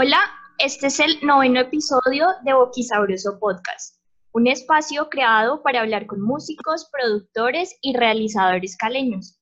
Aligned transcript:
Hola, 0.00 0.20
este 0.58 0.86
es 0.86 1.00
el 1.00 1.18
noveno 1.26 1.58
episodio 1.58 2.28
de 2.44 2.54
Boquisabroso 2.54 3.40
Podcast, 3.40 4.00
un 4.30 4.46
espacio 4.46 5.08
creado 5.08 5.60
para 5.64 5.80
hablar 5.80 6.06
con 6.06 6.20
músicos, 6.20 6.88
productores 6.92 7.76
y 7.82 7.96
realizadores 7.96 8.76
caleños 8.76 9.40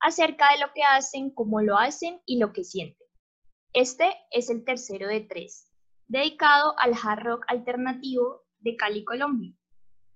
acerca 0.00 0.46
de 0.52 0.60
lo 0.60 0.72
que 0.74 0.82
hacen, 0.84 1.28
cómo 1.34 1.60
lo 1.60 1.76
hacen 1.76 2.18
y 2.24 2.38
lo 2.38 2.54
que 2.54 2.64
sienten. 2.64 3.06
Este 3.74 4.10
es 4.30 4.48
el 4.48 4.64
tercero 4.64 5.06
de 5.06 5.20
tres, 5.20 5.70
dedicado 6.08 6.74
al 6.78 6.94
hard 6.94 7.22
rock 7.22 7.44
alternativo 7.48 8.40
de 8.60 8.76
Cali, 8.76 9.04
Colombia. 9.04 9.52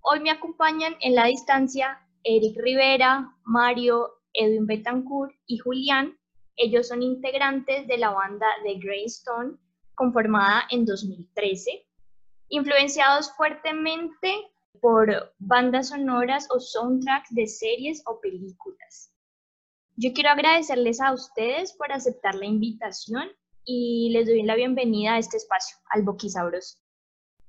Hoy 0.00 0.20
me 0.20 0.30
acompañan 0.30 0.96
en 1.02 1.14
la 1.14 1.26
distancia 1.26 2.08
Eric 2.24 2.56
Rivera, 2.56 3.36
Mario, 3.44 4.14
Edwin 4.32 4.64
Betancourt 4.64 5.34
y 5.44 5.58
Julián, 5.58 6.17
ellos 6.58 6.88
son 6.88 7.02
integrantes 7.02 7.86
de 7.86 7.98
la 7.98 8.10
banda 8.10 8.46
The 8.64 9.04
Stone, 9.06 9.56
conformada 9.94 10.64
en 10.70 10.84
2013, 10.84 11.86
influenciados 12.48 13.32
fuertemente 13.36 14.34
por 14.80 15.34
bandas 15.38 15.88
sonoras 15.88 16.48
o 16.50 16.60
soundtracks 16.60 17.34
de 17.34 17.46
series 17.46 18.02
o 18.06 18.20
películas. 18.20 19.12
Yo 19.96 20.12
quiero 20.12 20.30
agradecerles 20.30 21.00
a 21.00 21.12
ustedes 21.12 21.72
por 21.72 21.92
aceptar 21.92 22.34
la 22.34 22.46
invitación 22.46 23.28
y 23.64 24.10
les 24.10 24.26
doy 24.26 24.42
la 24.42 24.56
bienvenida 24.56 25.14
a 25.14 25.18
este 25.18 25.36
espacio, 25.36 25.76
al 25.90 26.02
Boquisabros. 26.02 26.80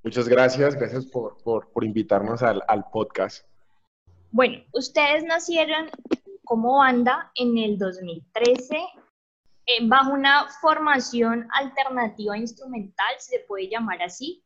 Muchas 0.03 0.27
gracias, 0.29 0.75
gracias 0.75 1.05
por, 1.07 1.37
por, 1.43 1.83
invitarnos 1.83 2.41
al, 2.41 2.63
al 2.67 2.85
podcast. 2.91 3.45
Bueno, 4.31 4.63
ustedes 4.73 5.23
nacieron 5.23 5.89
como 6.49 6.77
banda 6.77 7.31
en 7.35 7.59
el 7.59 7.77
2013 7.77 8.75
eh, 9.67 9.87
bajo 9.87 10.13
una 10.13 10.47
formación 10.61 11.47
alternativa 11.53 12.35
instrumental, 12.35 13.13
se 13.19 13.41
puede 13.47 13.69
llamar 13.69 14.01
así, 14.01 14.43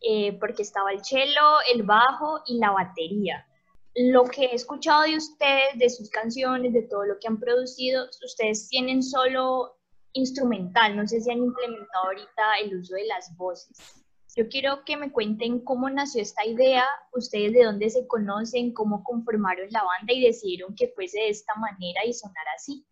eh, 0.00 0.36
porque 0.40 0.62
estaba 0.62 0.90
el 0.90 1.04
cello, 1.04 1.60
el 1.72 1.84
bajo 1.84 2.40
y 2.48 2.58
la 2.58 2.72
batería. 2.72 3.46
Lo 3.94 4.24
que 4.24 4.46
he 4.46 4.54
escuchado 4.56 5.02
de 5.02 5.16
ustedes, 5.16 5.78
de 5.78 5.88
sus 5.90 6.10
canciones, 6.10 6.72
de 6.72 6.82
todo 6.82 7.04
lo 7.04 7.20
que 7.20 7.28
han 7.28 7.38
producido, 7.38 8.04
ustedes 8.24 8.68
tienen 8.68 9.00
solo 9.00 9.76
instrumental, 10.12 10.96
no 10.96 11.06
sé 11.06 11.20
si 11.20 11.30
han 11.30 11.38
implementado 11.38 12.06
ahorita 12.06 12.56
el 12.64 12.78
uso 12.78 12.96
de 12.96 13.06
las 13.06 13.32
voces. 13.36 14.03
Yo 14.36 14.48
quiero 14.48 14.84
que 14.84 14.96
me 14.96 15.12
cuenten 15.12 15.60
cómo 15.60 15.88
nació 15.88 16.20
esta 16.20 16.44
idea, 16.44 16.84
ustedes 17.12 17.52
de 17.52 17.64
dónde 17.64 17.88
se 17.88 18.06
conocen, 18.08 18.72
cómo 18.72 19.04
conformaron 19.04 19.68
la 19.70 19.84
banda 19.84 20.12
y 20.12 20.22
decidieron 20.22 20.74
que 20.74 20.88
fuese 20.88 21.20
de 21.20 21.28
esta 21.28 21.54
manera 21.54 22.04
y 22.04 22.12
sonar 22.12 22.44
así. 22.56 22.84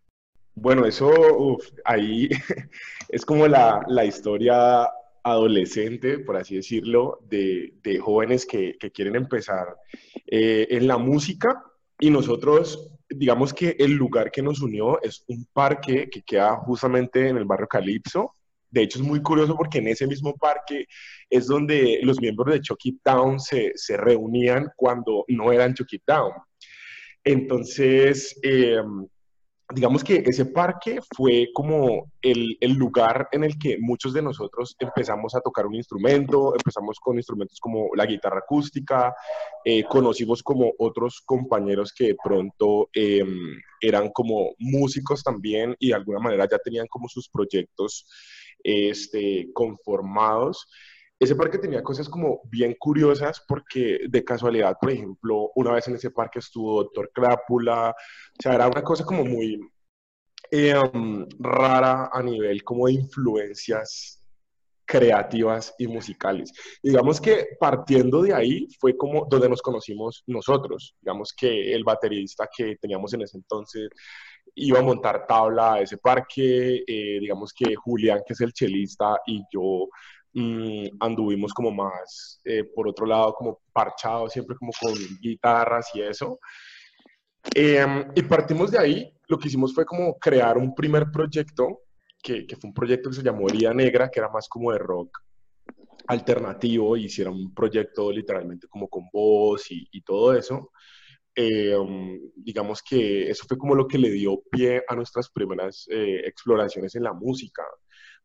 Bueno, 0.54 0.86
eso 0.86 1.58
ahí 1.84 2.28
es 3.08 3.24
como 3.24 3.48
la, 3.48 4.04
historia 4.04 4.88
adolescente, 5.24 6.20
por 6.20 6.36
así 6.36 6.56
decirlo, 6.56 7.18
de, 7.28 7.72
jóvenes 8.00 8.46
que, 8.46 8.76
quieren 8.94 9.16
empezar 9.16 9.76
eh, 10.26 10.68
en 10.70 10.86
la 10.86 10.98
música 10.98 11.64
y 11.98 12.10
nosotros, 12.10 12.92
digamos 13.08 13.52
que 13.52 13.74
el 13.80 13.92
lugar 13.92 14.30
que 14.30 14.42
nos 14.42 14.60
unió 14.60 15.02
es 15.02 15.24
un 15.26 15.44
parque 15.52 16.08
que 16.08 16.22
queda 16.22 16.56
justamente 16.58 17.28
en 17.28 17.36
el 17.36 17.46
barrio 17.46 17.66
Calipso. 17.66 18.36
De 18.72 18.82
hecho, 18.82 18.98
es 18.98 19.04
muy 19.04 19.20
curioso 19.22 19.54
porque 19.54 19.78
en 19.78 19.88
ese 19.88 20.06
mismo 20.06 20.34
parque 20.34 20.86
es 21.28 21.46
donde 21.46 22.00
los 22.02 22.20
miembros 22.20 22.54
de 22.54 22.60
Chucky 22.62 22.98
Town 23.04 23.38
se, 23.38 23.72
se 23.76 23.98
reunían 23.98 24.70
cuando 24.76 25.24
no 25.28 25.52
eran 25.52 25.74
Chucky 25.74 25.98
Town. 25.98 26.32
Entonces, 27.22 28.34
eh, 28.42 28.82
digamos 29.74 30.02
que 30.02 30.22
ese 30.26 30.46
parque 30.46 31.00
fue 31.14 31.48
como 31.52 32.10
el, 32.22 32.56
lugar 32.62 33.28
en 33.32 33.44
el 33.44 33.58
que 33.58 33.76
muchos 33.78 34.14
de 34.14 34.22
nosotros 34.22 34.74
empezamos 34.78 35.34
a 35.34 35.40
tocar 35.40 35.66
un 35.66 35.74
instrumento, 35.74 36.54
empezamos 36.54 36.98
con 36.98 37.16
instrumentos 37.16 37.58
como 37.60 37.88
la 37.94 38.06
guitarra 38.06 38.38
acústica, 38.38 39.14
eh, 39.64 39.84
conocimos 39.84 40.42
como 40.42 40.72
otros 40.78 41.20
compañeros 41.24 41.92
que 41.92 42.08
de 42.08 42.16
pronto 42.22 42.88
em, 42.94 43.58
eran 43.80 44.10
como 44.10 44.54
músicos 44.58 45.22
también 45.22 45.76
y 45.78 45.88
de 45.88 45.94
alguna 45.94 46.20
manera 46.20 46.48
ya 46.50 46.58
tenían 46.58 46.86
como 46.86 47.08
sus 47.08 47.28
proyectos 47.28 48.06
este, 48.64 49.50
conformados 49.52 50.66
ese 51.22 51.36
parque 51.36 51.58
tenía 51.58 51.84
cosas 51.84 52.08
como 52.08 52.40
bien 52.50 52.74
curiosas 52.76 53.44
porque 53.46 54.00
de 54.08 54.24
casualidad, 54.24 54.76
por 54.80 54.90
ejemplo, 54.90 55.52
una 55.54 55.70
vez 55.70 55.86
en 55.86 55.94
ese 55.94 56.10
parque 56.10 56.40
estuvo 56.40 56.82
Doctor 56.82 57.12
Crápula, 57.14 57.90
o 57.90 58.42
sea, 58.42 58.54
era 58.54 58.66
una 58.66 58.82
cosa 58.82 59.04
como 59.04 59.24
muy 59.24 59.60
em, 60.50 61.24
rara 61.38 62.10
a 62.12 62.20
nivel 62.24 62.64
como 62.64 62.88
de 62.88 62.94
influencias 62.94 64.20
creativas 64.84 65.72
y 65.78 65.86
musicales. 65.86 66.52
Digamos 66.82 67.20
que 67.20 67.50
partiendo 67.60 68.22
de 68.22 68.34
ahí 68.34 68.66
fue 68.80 68.96
como 68.96 69.24
donde 69.30 69.48
nos 69.48 69.62
conocimos 69.62 70.24
nosotros. 70.26 70.96
Digamos 71.00 71.32
que 71.32 71.72
el 71.72 71.84
baterista 71.84 72.48
que 72.54 72.74
teníamos 72.80 73.14
en 73.14 73.22
ese 73.22 73.36
entonces 73.36 73.88
iba 74.54 74.78
a 74.78 74.82
montar 74.82 75.26
tabla 75.26 75.74
a 75.74 75.80
ese 75.80 75.98
parque, 75.98 76.84
eh, 76.86 77.18
digamos 77.20 77.52
que 77.52 77.74
Julián, 77.74 78.22
que 78.26 78.34
es 78.34 78.40
el 78.40 78.52
chelista, 78.52 79.18
y 79.26 79.42
yo 79.52 79.88
Mm, 80.34 80.86
anduvimos 81.00 81.52
como 81.52 81.70
más, 81.70 82.40
eh, 82.44 82.64
por 82.64 82.88
otro 82.88 83.04
lado, 83.04 83.34
como 83.34 83.60
parchados, 83.72 84.32
siempre 84.32 84.56
como 84.56 84.72
con 84.80 84.92
guitarras 85.20 85.90
y 85.94 86.00
eso. 86.00 86.38
Em, 87.54 88.10
y 88.14 88.22
partimos 88.22 88.70
de 88.70 88.78
ahí, 88.78 89.12
lo 89.28 89.38
que 89.38 89.48
hicimos 89.48 89.74
fue 89.74 89.84
como 89.84 90.18
crear 90.18 90.56
un 90.56 90.74
primer 90.74 91.10
proyecto, 91.10 91.82
que, 92.22 92.46
que, 92.46 92.56
fue 92.56 92.68
un 92.68 92.74
proyecto 92.74 93.10
que 93.10 93.16
se 93.16 93.22
llamó 93.22 93.48
Herida 93.48 93.74
Negra, 93.74 94.08
que 94.10 94.20
era 94.20 94.28
más 94.30 94.48
como 94.48 94.72
de 94.72 94.78
rock 94.78 95.18
alternativo, 96.06 96.96
y 96.96 97.04
hiciera 97.06 97.30
un 97.30 97.52
proyecto 97.54 98.10
literalmente 98.10 98.68
como 98.68 98.88
con 98.88 99.04
voz 99.12 99.70
y, 99.70 99.86
y 99.92 100.02
todo 100.02 100.34
eso. 100.34 100.70
Em, 101.34 102.20
digamos 102.36 102.82
que 102.82 103.30
eso 103.30 103.44
fue 103.48 103.56
como 103.56 103.74
lo 103.74 103.88
que 103.88 103.98
le 103.98 104.10
dio 104.10 104.42
pie 104.50 104.82
a 104.86 104.94
nuestras 104.94 105.30
primeras 105.30 105.86
eh, 105.90 106.20
exploraciones 106.26 106.94
en 106.94 107.04
la 107.04 107.12
música. 107.14 107.62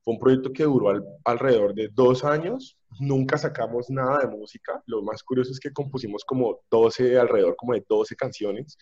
Fue 0.01 0.13
un 0.13 0.19
proyecto 0.19 0.51
que 0.51 0.63
duró 0.63 1.01
alrededor 1.23 1.73
de 1.73 1.89
dos 1.89 2.23
años. 2.23 2.77
Nunca 2.99 3.37
sacamos 3.37 3.89
nada 3.89 4.19
de 4.19 4.27
música. 4.27 4.81
Lo 4.85 5.01
más 5.01 5.23
curioso 5.23 5.51
es 5.51 5.59
que 5.59 5.71
compusimos 5.71 6.25
como 6.25 6.61
12, 6.69 7.17
alrededor 7.17 7.55
como 7.55 7.73
de 7.73 7.85
12 7.87 8.15
canciones, 8.15 8.77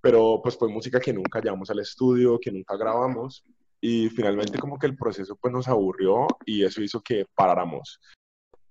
pero 0.00 0.40
pues 0.42 0.56
fue 0.56 0.68
música 0.68 1.00
que 1.00 1.12
nunca 1.12 1.40
llevamos 1.40 1.70
al 1.70 1.78
estudio, 1.80 2.38
que 2.40 2.50
nunca 2.50 2.76
grabamos. 2.76 3.44
Y 3.80 4.08
finalmente 4.10 4.58
como 4.58 4.78
que 4.78 4.86
el 4.86 4.96
proceso 4.96 5.36
pues 5.40 5.52
nos 5.52 5.68
aburrió 5.68 6.26
y 6.46 6.64
eso 6.64 6.82
hizo 6.82 7.00
que 7.00 7.26
paráramos. 7.34 8.00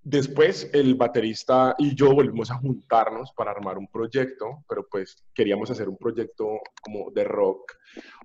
Después 0.04 0.68
el 0.72 0.96
baterista 0.96 1.76
y 1.78 1.94
yo 1.94 2.12
volvimos 2.12 2.50
a 2.50 2.56
juntarnos 2.56 3.32
para 3.32 3.52
armar 3.52 3.78
un 3.78 3.86
proyecto, 3.86 4.64
pero 4.68 4.86
pues 4.90 5.16
queríamos 5.32 5.70
hacer 5.70 5.88
un 5.88 5.96
proyecto 5.96 6.58
como 6.82 7.12
de 7.12 7.22
rock 7.22 7.72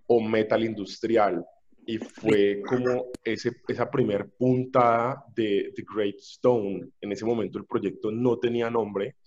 o 0.07 0.19
metal 0.19 0.63
industrial 0.63 1.45
y 1.85 1.99
fue 1.99 2.61
como 2.67 3.05
ese, 3.23 3.61
esa 3.67 3.91
primer 3.91 4.29
puntada 4.31 5.23
de 5.35 5.71
The 5.75 5.83
Great 5.95 6.17
Stone. 6.17 6.89
En 6.99 7.11
ese 7.11 7.25
momento 7.25 7.59
el 7.59 7.65
proyecto 7.65 8.11
no 8.11 8.39
tenía 8.39 8.71
nombre, 8.71 9.17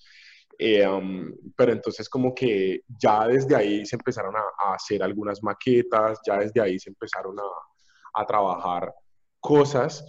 eh, 0.58 0.86
um, 0.86 1.32
pero 1.56 1.72
entonces 1.72 2.08
como 2.08 2.34
que 2.34 2.82
ya 2.98 3.28
desde 3.28 3.54
ahí 3.54 3.86
se 3.86 3.94
empezaron 3.94 4.34
a, 4.36 4.74
hacer 4.74 5.02
algunas 5.04 5.42
maquetas, 5.42 6.20
ya 6.26 6.38
desde 6.38 6.60
ahí 6.60 6.80
se 6.80 6.90
empezaron 6.90 7.38
a, 7.38 8.20
a 8.20 8.26
trabajar 8.26 8.92
cosas. 9.38 10.04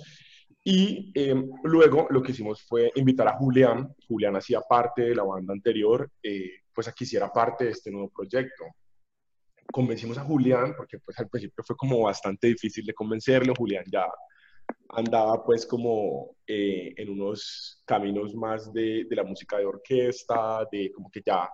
Y 0.64 1.12
em, 1.16 1.50
luego 1.64 2.08
lo 2.12 2.22
que 2.22 2.32
hicimos 2.32 2.62
fue 2.62 2.92
invitar 2.96 3.28
a 3.28 3.38
Julián. 3.38 3.96
Julián 4.08 4.36
hacía 4.36 4.62
parte 4.62 5.04
de 5.04 5.16
la 5.16 5.24
banda 5.24 5.54
anterior, 5.54 6.10
eh, 6.22 6.62
pues 6.74 6.88
aquí 6.88 7.04
hiciera 7.04 7.32
parte 7.32 7.66
de 7.66 7.72
este 7.72 7.92
nuevo 7.92 8.10
proyecto. 8.10 8.66
Convencimos 9.72 10.18
a 10.18 10.24
Julián, 10.24 10.76
porque 10.76 11.00
pues 11.00 11.18
al 11.20 11.30
principio 11.30 11.64
fue 11.64 11.76
como 11.76 12.02
bastante 12.02 12.48
difícil 12.48 12.86
de 12.86 12.94
convencerlo, 12.94 13.54
Julián 13.58 13.86
ya 13.92 14.06
andaba 14.90 15.44
pues 15.44 15.66
como 15.66 16.36
eh, 16.46 16.94
en 16.98 17.10
unos 17.10 17.82
caminos 17.86 18.36
más 18.36 18.72
de, 18.74 19.06
de, 19.10 19.16
la 19.16 19.24
música 19.24 19.58
de 19.58 19.66
orquesta, 19.66 20.68
de 20.72 20.92
como 20.92 21.10
que 21.10 21.22
ya 21.26 21.50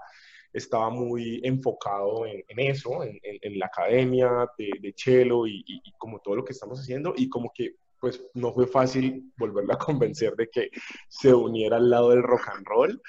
estaba 0.51 0.89
muy 0.89 1.39
enfocado 1.43 2.25
en, 2.25 2.43
eso, 2.57 3.03
en, 3.03 3.19
en, 3.21 3.59
la 3.59 3.67
academia 3.67 4.47
de, 4.57 4.71
de 4.81 4.93
cello 4.95 5.45
y, 5.45 5.63
y, 5.67 5.91
como 5.97 6.19
todo 6.19 6.35
lo 6.35 6.43
que 6.43 6.53
estamos 6.53 6.79
haciendo. 6.79 7.13
Y 7.15 7.29
como 7.29 7.51
que 7.53 7.75
pues 7.99 8.23
no 8.33 8.53
fue 8.53 8.67
fácil 8.67 9.31
volverlo 9.37 9.73
a 9.73 9.77
convencer 9.77 10.35
de 10.35 10.49
que 10.49 10.69
se 11.07 11.33
uniera 11.33 11.77
al 11.77 11.89
lado 11.89 12.09
del 12.09 12.23
rock 12.23 12.49
and 12.49 12.65
roll, 12.65 13.01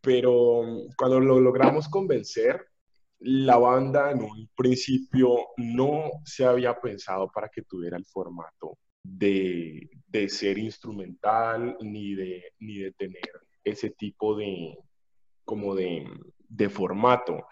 pero 0.00 0.62
cuando 0.96 1.20
lo 1.20 1.40
logramos 1.40 1.88
convencer, 1.88 2.66
la 3.20 3.58
banda 3.58 4.12
en 4.12 4.22
un 4.22 4.48
principio 4.56 5.48
no 5.58 6.10
se 6.24 6.44
había 6.44 6.80
pensado 6.80 7.30
para 7.30 7.48
que 7.48 7.62
tuviera 7.62 7.98
el 7.98 8.06
formato 8.06 8.78
de, 9.02 9.90
ser 10.28 10.58
instrumental 10.58 11.76
ni 11.80 12.14
de, 12.14 12.52
ni 12.60 12.78
de 12.78 12.92
tener 12.92 13.30
ese 13.64 13.90
tipo 13.90 14.34
de, 14.36 14.76
como 15.44 15.74
de, 15.74 16.06
formato. 16.70 17.46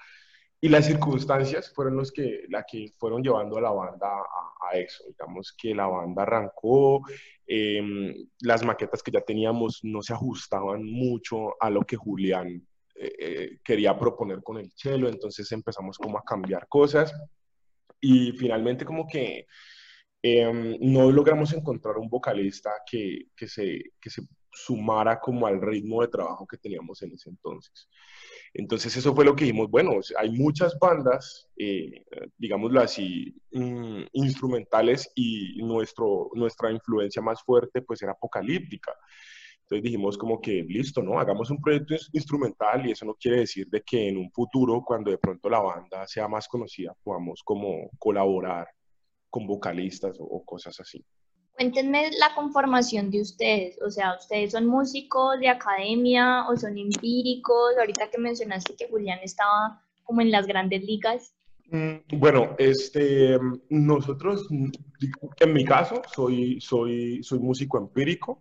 Y 0.60 0.68
las 0.68 0.86
circunstancias 0.86 1.72
fueron 1.72 1.96
los 1.96 2.10
que, 2.10 2.44
la 2.48 2.64
que 2.64 2.92
fueron 2.96 3.22
llevando 3.22 3.58
a 3.58 3.60
la 3.60 3.70
banda 3.70 4.08
a, 4.08 4.76
eso. 4.76 5.04
Digamos 5.06 5.54
que 5.56 5.74
la 5.74 5.86
banda 5.86 6.22
arrancó, 6.22 7.02
em, 7.46 8.12
las 8.40 8.64
maquetas 8.64 9.02
que 9.02 9.12
ya 9.12 9.20
teníamos 9.20 9.80
no 9.84 10.02
se 10.02 10.12
ajustaban 10.12 10.84
mucho 10.84 11.54
a 11.62 11.70
lo 11.70 11.82
que 11.82 11.96
Julián 11.96 12.66
eh, 12.96 13.12
eh, 13.18 13.58
quería 13.64 13.96
proponer 13.98 14.42
con 14.42 14.58
el 14.58 14.70
cello, 14.74 15.08
entonces 15.08 15.50
empezamos 15.52 15.96
como 15.96 16.18
a 16.18 16.24
cambiar 16.24 16.66
cosas 16.68 17.14
y 18.00 18.32
finalmente 18.32 18.84
como 18.84 19.06
que 19.06 19.46
em, 20.22 20.76
no 20.80 21.10
logramos 21.12 21.52
encontrar 21.52 21.96
un 21.98 22.08
vocalista 22.08 22.70
que, 22.90 23.28
que, 23.36 23.48
se, 23.48 23.92
que 24.00 24.10
se 24.10 24.22
sumara 24.50 25.20
como 25.20 25.46
al 25.46 25.60
ritmo 25.60 26.02
de 26.02 26.08
trabajo 26.08 26.46
que 26.46 26.56
teníamos 26.56 27.02
en 27.02 27.12
ese 27.12 27.30
entonces. 27.30 27.88
Entonces 28.54 28.96
eso 28.96 29.14
fue 29.14 29.24
lo 29.24 29.36
que 29.36 29.44
dijimos, 29.44 29.70
bueno, 29.70 29.92
hay 30.18 30.30
muchas 30.30 30.78
bandas, 30.78 31.48
eh, 31.56 32.04
digámoslo 32.36 32.80
así, 32.80 33.34
mm, 33.52 34.02
instrumentales 34.12 35.10
y 35.14 35.62
nuestro, 35.62 36.30
nuestra 36.34 36.70
influencia 36.72 37.22
más 37.22 37.42
fuerte 37.42 37.82
pues 37.82 38.02
era 38.02 38.12
apocalíptica. 38.12 38.92
Entonces 39.62 39.84
dijimos 39.84 40.16
como 40.16 40.40
que 40.40 40.62
listo, 40.62 41.02
¿no? 41.02 41.20
Hagamos 41.20 41.50
un 41.50 41.60
proyecto 41.60 41.94
instrumental 42.12 42.86
y 42.86 42.92
eso 42.92 43.04
no 43.04 43.14
quiere 43.14 43.40
decir 43.40 43.68
de 43.68 43.82
que 43.82 44.08
en 44.08 44.16
un 44.16 44.30
futuro, 44.32 44.82
cuando 44.82 45.10
de 45.10 45.18
pronto 45.18 45.50
la 45.50 45.60
banda 45.60 46.06
sea 46.06 46.26
más 46.26 46.48
conocida, 46.48 46.94
podamos 47.02 47.42
como 47.44 47.90
colaborar 47.98 48.66
con 49.28 49.46
vocalistas 49.46 50.16
o 50.18 50.42
cosas 50.42 50.80
así. 50.80 51.04
Cuéntenme 51.58 52.12
la 52.20 52.36
conformación 52.36 53.10
de 53.10 53.20
ustedes, 53.20 53.82
o 53.82 53.90
sea, 53.90 54.14
¿ustedes 54.16 54.52
son 54.52 54.66
músicos 54.66 55.40
de 55.40 55.48
academia 55.48 56.46
o 56.48 56.56
son 56.56 56.78
empíricos? 56.78 57.76
Ahorita 57.76 58.08
que 58.10 58.18
mencionaste 58.18 58.76
que 58.76 58.86
Julián 58.88 59.18
estaba 59.24 59.82
como 60.04 60.20
en 60.20 60.30
las 60.30 60.46
grandes 60.46 60.84
ligas. 60.84 61.34
Mm, 61.70 61.96
bueno, 62.12 62.54
este, 62.58 63.36
nosotros, 63.70 64.46
en 64.50 65.52
mi 65.52 65.64
caso, 65.64 66.00
soy, 66.14 66.60
soy, 66.60 67.24
soy 67.24 67.40
músico 67.40 67.78
empírico. 67.78 68.40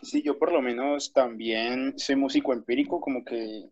Sí, 0.00 0.22
yo 0.22 0.38
por 0.38 0.52
lo 0.52 0.62
menos 0.62 1.12
también 1.12 1.98
soy 1.98 2.16
músico 2.16 2.54
empírico, 2.54 2.98
como 2.98 3.26
que 3.26 3.68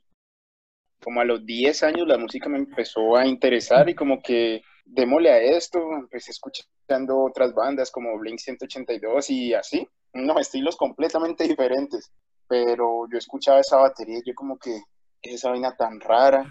como 1.03 1.23
a 1.23 1.25
los 1.25 1.47
10 1.47 1.83
años 1.83 2.07
la 2.07 2.19
música 2.19 2.51
me 2.51 2.59
empezó 2.59 3.17
a 3.17 3.27
interesar 3.27 3.89
y 3.89 3.95
como 3.95 4.21
que 4.21 4.63
démosle 4.93 5.31
a 5.31 5.41
esto, 5.41 5.79
empecé 5.93 6.33
escuchando 6.33 7.23
otras 7.23 7.55
bandas 7.55 7.91
como 7.91 8.19
Blink 8.19 8.39
182 8.39 9.31
y 9.31 9.55
así, 9.55 9.89
unos 10.13 10.41
estilos 10.41 10.77
completamente 10.77 11.45
diferentes, 11.49 12.11
pero 12.49 13.09
yo 13.11 13.19
escuchaba 13.19 13.61
esa 13.61 13.77
batería 13.77 14.19
y 14.19 14.29
yo 14.29 14.35
como 14.35 14.59
que, 14.59 14.83
esa 15.23 15.51
vaina 15.51 15.77
tan 15.77 16.01
rara, 16.01 16.51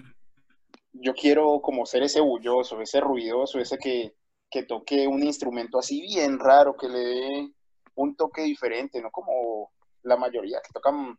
yo 0.93 1.13
quiero 1.13 1.59
como 1.59 1.87
ser 1.87 2.03
ese 2.03 2.21
bulloso, 2.21 2.79
ese 2.81 3.01
ruidoso, 3.01 3.59
ese 3.59 3.77
que, 3.79 4.13
que 4.49 4.63
toque 4.63 5.07
un 5.07 5.23
instrumento 5.23 5.79
así 5.79 6.01
bien 6.01 6.37
raro, 6.37 6.75
que 6.77 6.87
le 6.87 6.99
dé 6.99 7.49
un 7.95 8.15
toque 8.15 8.43
diferente, 8.43 9.01
no 9.01 9.09
como 9.09 9.71
la 10.03 10.17
mayoría 10.17 10.61
que 10.61 10.71
tocan 10.71 11.15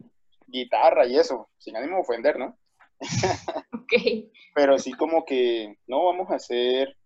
guitarra 0.47 1.07
y 1.07 1.17
eso, 1.17 1.51
sin 1.59 1.77
ánimo 1.77 1.97
de 1.97 2.03
ofender, 2.03 2.39
¿no? 2.39 2.57
Okay. 3.83 4.31
Pero 4.55 4.79
sí 4.79 4.93
como 4.93 5.25
que, 5.25 5.77
no, 5.89 6.05
vamos 6.05 6.31
a 6.31 6.37
hacer 6.37 6.97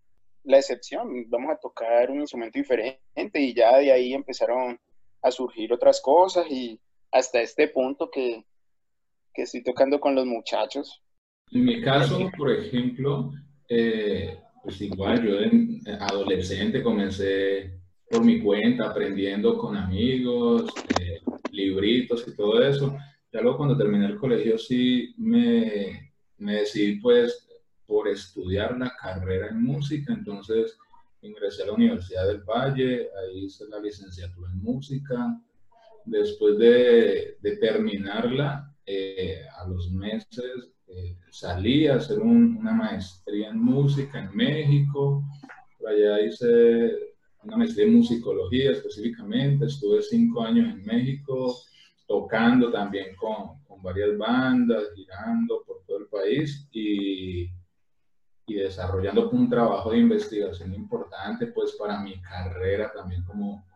la 0.44 0.58
excepción, 0.58 1.29
vamos 1.29 1.52
a 1.52 1.58
tocar 1.58 2.11
un 2.11 2.20
instrumento 2.20 2.58
diferente 2.58 3.41
y 3.41 3.55
ya 3.55 3.79
de 3.79 3.93
ahí 3.93 4.12
empezaron 4.12 4.79
a 5.23 5.31
surgir 5.31 5.73
otras 5.73 6.00
cosas 6.00 6.46
y 6.50 6.79
hasta 7.11 7.41
este 7.41 7.69
punto 7.69 8.11
que, 8.11 8.44
que 9.32 9.43
estoy 9.43 9.62
tocando 9.62 9.99
con 9.99 10.14
los 10.14 10.26
muchachos. 10.26 11.02
En 11.50 11.64
mi 11.64 11.81
caso, 11.81 12.31
por 12.37 12.52
ejemplo, 12.52 13.32
eh, 13.69 14.38
pues 14.62 14.81
igual 14.81 15.26
yo 15.26 15.41
en 15.41 15.81
adolescente 16.00 16.82
comencé 16.82 17.81
por 18.11 18.25
mi 18.25 18.41
cuenta 18.41 18.91
aprendiendo 18.91 19.56
con 19.56 19.76
amigos, 19.76 20.73
eh, 21.00 21.20
libritos 21.50 22.26
y 22.29 22.37
todo 22.37 22.62
eso. 22.62 22.96
Ya 23.32 23.41
luego 23.41 23.58
cuando 23.58 23.76
terminé 23.76 24.06
el 24.06 24.19
colegio 24.19 24.58
sí 24.58 25.14
me, 25.17 26.12
me 26.38 26.56
decidí 26.56 27.00
pues 27.00 27.49
por 27.87 28.09
estudiar 28.09 28.79
la 28.79 28.95
carrera 28.97 29.49
en 29.49 29.63
música, 29.63 30.13
entonces 30.13 30.77
ingresé 31.23 31.63
a 31.63 31.67
la 31.67 31.73
Universidad 31.73 32.27
del 32.27 32.43
Valle, 32.43 33.09
ahí 33.19 33.45
hice 33.45 33.65
la 33.69 33.81
licenciatura 33.81 34.51
en 34.51 34.63
música. 34.63 35.41
Después 36.05 36.59
de, 36.59 37.39
de 37.41 37.57
terminarla, 37.57 38.71
eh, 38.87 39.41
a 39.59 39.67
los 39.67 39.91
meses 39.91 40.75
eh, 40.87 41.17
salí 41.31 41.87
a 41.87 41.97
hacer 41.97 42.19
una 42.19 42.73
maestría 42.73 43.49
en 43.49 43.59
música 43.59 44.21
en 44.21 44.37
México. 44.37 45.25
Por 45.79 45.91
allá 45.91 46.21
hice 46.21 47.15
una 47.43 47.57
maestría 47.57 47.87
en 47.87 47.95
musicología 47.95 48.73
específicamente. 48.73 49.67
Estuve 49.67 50.03
cinco 50.03 50.43
años 50.43 50.69
en 50.75 50.85
México 50.85 51.57
tocando 52.07 52.71
también 52.71 53.17
con, 53.17 53.63
con 53.67 53.83
varias 53.83 54.17
bandas, 54.19 54.85
girando 54.95 55.63
por 55.67 55.83
todo 55.87 55.99
el 55.99 56.07
país 56.09 56.69
y 56.73 57.49
y 58.46 58.55
desarrollando 58.55 59.31
un 59.31 59.49
trabajo 59.49 59.91
de 59.91 59.99
investigación 59.99 60.75
importante 60.75 61.46
pues 61.49 61.73
para 61.73 62.00
mi 62.00 62.20
carrera 62.20 62.93
también 62.93 63.25
como, 63.25 63.67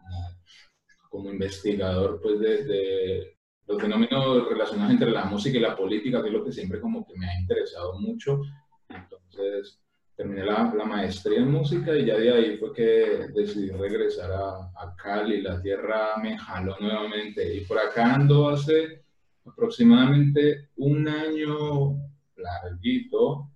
como, 1.08 1.30
investigador 1.30 2.20
pues 2.20 2.38
de, 2.40 3.36
los 3.66 3.80
fenómenos 3.80 4.48
relacionados 4.48 4.92
entre 4.92 5.10
la 5.10 5.26
música 5.26 5.58
y 5.58 5.60
la 5.60 5.76
política, 5.76 6.22
que 6.22 6.28
es 6.28 6.34
lo 6.34 6.44
que 6.44 6.52
siempre 6.52 6.80
como 6.80 7.06
que 7.06 7.14
me 7.18 7.28
ha 7.28 7.38
interesado 7.38 7.98
mucho. 8.00 8.40
Entonces 8.88 9.78
terminé 10.16 10.44
la, 10.44 10.72
la 10.74 10.84
maestría 10.84 11.40
en 11.40 11.50
música 11.50 11.94
y 11.94 12.06
ya 12.06 12.16
de 12.16 12.32
ahí 12.32 12.56
fue 12.56 12.72
que 12.72 13.28
decidí 13.34 13.70
regresar 13.70 14.32
a, 14.32 14.72
a 14.74 14.96
Cali, 14.96 15.42
la 15.42 15.60
tierra 15.60 16.16
me 16.20 16.36
jaló 16.36 16.76
nuevamente 16.80 17.54
y 17.54 17.60
por 17.66 17.78
acá 17.78 18.14
ando 18.14 18.48
hace 18.48 19.04
aproximadamente 19.44 20.70
un 20.76 21.06
año 21.06 21.94
larguito 22.36 23.50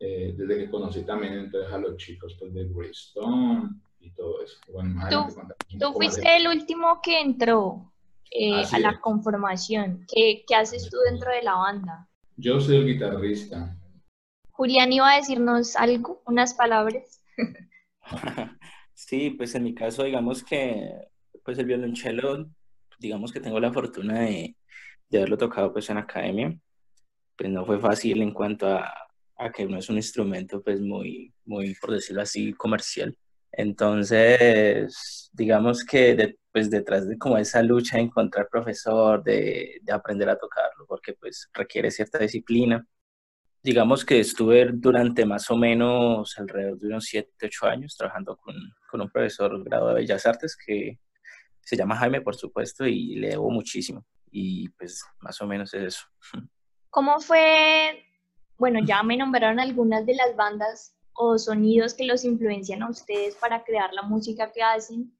eh, 0.00 0.34
desde 0.36 0.58
que 0.58 0.70
conocí 0.70 1.02
también 1.02 1.34
entonces 1.34 1.72
a 1.72 1.78
los 1.78 1.96
chicos 1.96 2.36
pues, 2.38 2.52
de 2.52 2.68
Greystone 2.68 3.70
y 4.00 4.10
todo 4.10 4.42
eso. 4.42 4.58
tú, 5.78 5.92
fuiste 5.92 6.36
el 6.36 6.48
último 6.48 7.00
que 7.02 7.20
entró 7.20 7.92
eh, 8.30 8.64
a 8.72 8.78
la 8.80 9.00
conformación. 9.00 10.04
¿Qué, 10.12 10.44
¿Qué, 10.46 10.54
haces 10.54 10.90
tú 10.90 10.96
dentro 11.10 11.30
de 11.30 11.42
la 11.42 11.54
banda? 11.54 12.08
Yo 12.36 12.60
soy 12.60 12.76
el 12.76 12.86
guitarrista. 12.86 13.76
Julián 14.50 14.92
iba 14.92 15.10
a 15.10 15.16
decirnos 15.16 15.76
algo, 15.76 16.22
unas 16.26 16.54
palabras. 16.54 17.22
sí, 18.94 19.30
pues 19.30 19.54
en 19.54 19.64
mi 19.64 19.74
caso, 19.74 20.04
digamos 20.04 20.42
que 20.42 20.90
pues 21.44 21.58
el 21.58 21.66
violonchelo, 21.66 22.48
digamos 22.98 23.32
que 23.32 23.40
tengo 23.40 23.60
la 23.60 23.72
fortuna 23.72 24.20
de, 24.20 24.56
de 25.08 25.18
haberlo 25.18 25.38
tocado 25.38 25.72
pues 25.72 25.88
en 25.90 25.98
academia. 25.98 26.58
Pues 27.36 27.50
no 27.50 27.64
fue 27.64 27.78
fácil 27.80 28.22
en 28.22 28.32
cuanto 28.32 28.68
a 28.68 28.92
a 29.36 29.50
que 29.50 29.66
no 29.66 29.78
es 29.78 29.88
un 29.88 29.96
instrumento 29.96 30.62
pues 30.62 30.80
muy, 30.80 31.32
muy, 31.44 31.74
por 31.74 31.90
decirlo 31.92 32.22
así, 32.22 32.52
comercial. 32.52 33.16
Entonces, 33.52 35.30
digamos 35.32 35.84
que 35.84 36.36
pues 36.52 36.70
detrás 36.70 37.08
de 37.08 37.18
como 37.18 37.36
esa 37.36 37.62
lucha 37.62 37.96
de 37.96 38.04
encontrar 38.04 38.48
profesor, 38.48 39.22
de, 39.22 39.80
de, 39.82 39.92
aprender 39.92 40.28
a 40.28 40.38
tocarlo, 40.38 40.86
porque 40.86 41.14
pues 41.14 41.48
requiere 41.52 41.90
cierta 41.90 42.18
disciplina. 42.18 42.86
Digamos 43.62 44.04
que 44.04 44.20
estuve 44.20 44.70
durante 44.72 45.24
más 45.24 45.50
o 45.50 45.56
menos 45.56 46.38
alrededor 46.38 46.78
de 46.78 46.86
unos 46.88 47.04
7, 47.06 47.32
8 47.44 47.66
años 47.66 47.96
trabajando 47.96 48.36
con, 48.36 48.54
con 48.88 49.00
un 49.00 49.10
profesor 49.10 49.62
graduado 49.64 49.94
de 49.94 50.02
Bellas 50.02 50.26
Artes 50.26 50.56
que 50.56 50.98
se 51.60 51.76
llama 51.76 51.96
Jaime, 51.96 52.20
por 52.20 52.36
supuesto, 52.36 52.86
y 52.86 53.16
le 53.16 53.30
debo 53.30 53.50
muchísimo. 53.50 54.04
Y 54.30 54.68
pues 54.70 55.04
más 55.20 55.40
o 55.40 55.46
menos 55.46 55.72
es 55.74 55.82
eso. 55.82 56.06
¿Cómo 56.90 57.18
fue 57.20 58.04
bueno, 58.58 58.80
ya 58.84 59.02
me 59.02 59.16
nombraron 59.16 59.60
algunas 59.60 60.06
de 60.06 60.14
las 60.14 60.36
bandas 60.36 60.96
o 61.14 61.38
sonidos 61.38 61.94
que 61.94 62.04
los 62.04 62.24
influencian 62.24 62.82
a 62.82 62.90
ustedes 62.90 63.36
para 63.36 63.64
crear 63.64 63.92
la 63.92 64.02
música 64.02 64.50
que 64.52 64.62
hacen, 64.62 65.16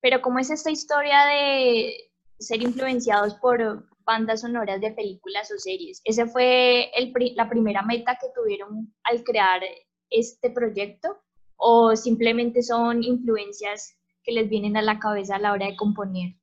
pero 0.00 0.20
¿cómo 0.20 0.38
es 0.38 0.50
esta 0.50 0.70
historia 0.70 1.24
de 1.26 1.94
ser 2.38 2.60
influenciados 2.62 3.34
por 3.36 3.86
bandas 4.04 4.40
sonoras 4.40 4.80
de 4.80 4.90
películas 4.92 5.50
o 5.52 5.58
series? 5.58 6.00
¿Esa 6.04 6.26
fue 6.26 6.90
la 7.36 7.48
primera 7.48 7.82
meta 7.82 8.18
que 8.20 8.28
tuvieron 8.34 8.92
al 9.04 9.22
crear 9.22 9.62
este 10.10 10.50
proyecto? 10.50 11.20
¿O 11.56 11.94
simplemente 11.94 12.62
son 12.62 13.04
influencias 13.04 13.96
que 14.24 14.32
les 14.32 14.48
vienen 14.48 14.76
a 14.76 14.82
la 14.82 14.98
cabeza 14.98 15.36
a 15.36 15.38
la 15.38 15.52
hora 15.52 15.66
de 15.66 15.76
componer? 15.76 16.34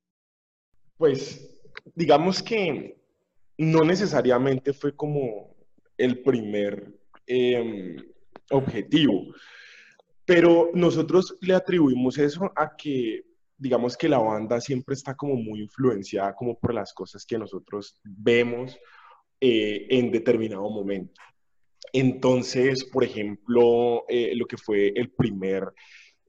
Pues 0.96 1.60
digamos 1.94 2.42
que 2.42 2.98
no 3.58 3.84
necesariamente 3.84 4.72
fue 4.72 4.96
como 4.96 5.49
el 6.00 6.22
primer 6.22 6.92
em, 7.26 7.96
objetivo. 8.50 9.34
Pero 10.24 10.70
nosotros 10.74 11.36
le 11.40 11.54
atribuimos 11.54 12.18
eso 12.18 12.50
a 12.56 12.74
que, 12.76 13.24
digamos 13.56 13.96
que 13.96 14.08
la 14.08 14.18
banda 14.18 14.60
siempre 14.60 14.94
está 14.94 15.14
como 15.14 15.34
muy 15.34 15.60
influenciada 15.60 16.34
como 16.34 16.58
por 16.58 16.72
las 16.72 16.92
cosas 16.92 17.26
que 17.26 17.38
nosotros 17.38 18.00
vemos 18.04 18.78
eh, 19.40 19.86
en 19.90 20.10
determinado 20.10 20.68
momento. 20.70 21.20
Entonces, 21.92 22.84
por 22.84 23.04
ejemplo, 23.04 24.04
eh, 24.08 24.34
lo 24.36 24.46
que 24.46 24.56
fue 24.56 24.92
el 24.94 25.10
primer, 25.10 25.72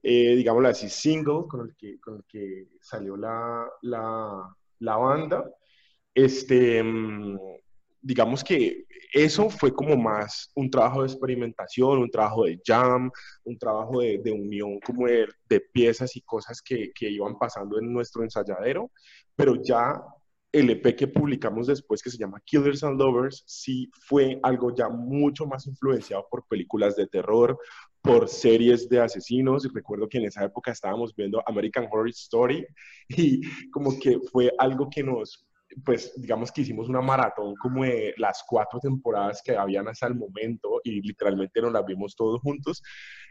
eh, 0.02 0.34
digámoslo 0.36 0.68
así, 0.68 0.88
single 0.88 1.44
con 1.48 1.68
el 1.68 1.76
que, 1.76 2.00
con 2.00 2.16
el 2.16 2.24
que 2.24 2.68
salió 2.80 3.16
la, 3.16 3.68
la, 3.82 4.56
la 4.80 4.96
banda, 4.96 5.50
este, 6.14 6.82
mm, 6.82 7.38
digamos 8.02 8.42
que 8.42 8.84
eso 9.12 9.48
fue 9.48 9.72
como 9.72 9.96
más 9.96 10.50
un 10.54 10.70
trabajo 10.70 11.02
de 11.02 11.08
experimentación, 11.08 11.98
un 11.98 12.10
trabajo 12.10 12.44
de 12.44 12.60
jam, 12.64 13.10
un 13.44 13.58
trabajo 13.58 14.00
de, 14.00 14.18
de 14.18 14.32
unión 14.32 14.80
como 14.80 15.06
de, 15.06 15.28
de, 15.48 15.60
piezas 15.60 16.16
y 16.16 16.22
cosas 16.22 16.60
que, 16.60 16.90
que, 16.92 17.08
iban 17.10 17.38
pasando 17.38 17.78
en 17.78 17.92
nuestro 17.92 18.22
ensayadero, 18.22 18.90
pero 19.36 19.62
ya 19.62 20.02
el 20.52 20.68
EP 20.68 20.94
que 20.96 21.08
publicamos 21.08 21.66
después, 21.66 22.02
que 22.02 22.10
se 22.10 22.18
llama 22.18 22.40
Killers 22.44 22.84
and 22.84 22.98
Lovers, 22.98 23.42
sí 23.46 23.90
fue 24.06 24.38
algo 24.42 24.74
ya 24.74 24.88
mucho 24.88 25.46
más 25.46 25.66
influenciado 25.66 26.26
por 26.30 26.46
películas 26.46 26.94
de 26.94 27.06
terror, 27.06 27.58
por 28.02 28.28
series 28.28 28.88
de 28.88 29.00
asesinos. 29.00 29.66
Recuerdo 29.72 30.08
que 30.08 30.18
en 30.18 30.24
esa 30.24 30.44
época 30.44 30.72
estábamos 30.72 31.14
viendo 31.16 31.42
American 31.46 31.88
Horror 31.90 32.10
Story 32.10 32.66
y 33.08 33.40
como 33.70 33.98
que 33.98 34.18
fue 34.30 34.52
algo 34.58 34.90
que 34.90 35.02
nos, 35.02 35.46
pues 35.84 36.12
digamos 36.16 36.52
que 36.52 36.62
hicimos 36.62 36.88
una 36.88 37.00
maratón 37.00 37.54
como 37.56 37.84
de 37.84 38.14
las 38.16 38.44
cuatro 38.46 38.78
temporadas 38.80 39.42
que 39.44 39.56
habían 39.56 39.88
hasta 39.88 40.06
el 40.06 40.14
momento 40.14 40.80
y 40.84 41.00
literalmente 41.00 41.60
nos 41.60 41.72
las 41.72 41.84
vimos 41.84 42.16
todos 42.16 42.40
juntos. 42.40 42.82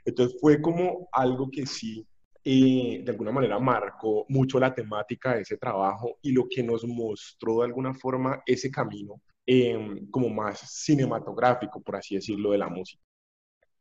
Entonces 0.05 0.37
fue 0.39 0.61
como 0.61 1.07
algo 1.11 1.49
que 1.51 1.65
sí 1.65 2.05
y 2.43 3.03
de 3.03 3.11
alguna 3.11 3.31
manera 3.31 3.59
marcó 3.59 4.25
mucho 4.29 4.59
la 4.59 4.73
temática 4.73 5.35
de 5.35 5.41
ese 5.41 5.57
trabajo 5.57 6.17
y 6.21 6.31
lo 6.31 6.45
que 6.49 6.63
nos 6.63 6.83
mostró 6.85 7.59
de 7.59 7.65
alguna 7.65 7.93
forma 7.93 8.41
ese 8.45 8.71
camino 8.71 9.21
eh, 9.45 10.05
como 10.09 10.29
más 10.29 10.59
cinematográfico, 10.59 11.81
por 11.81 11.95
así 11.95 12.15
decirlo, 12.15 12.51
de 12.51 12.57
la 12.57 12.69
música. 12.69 13.03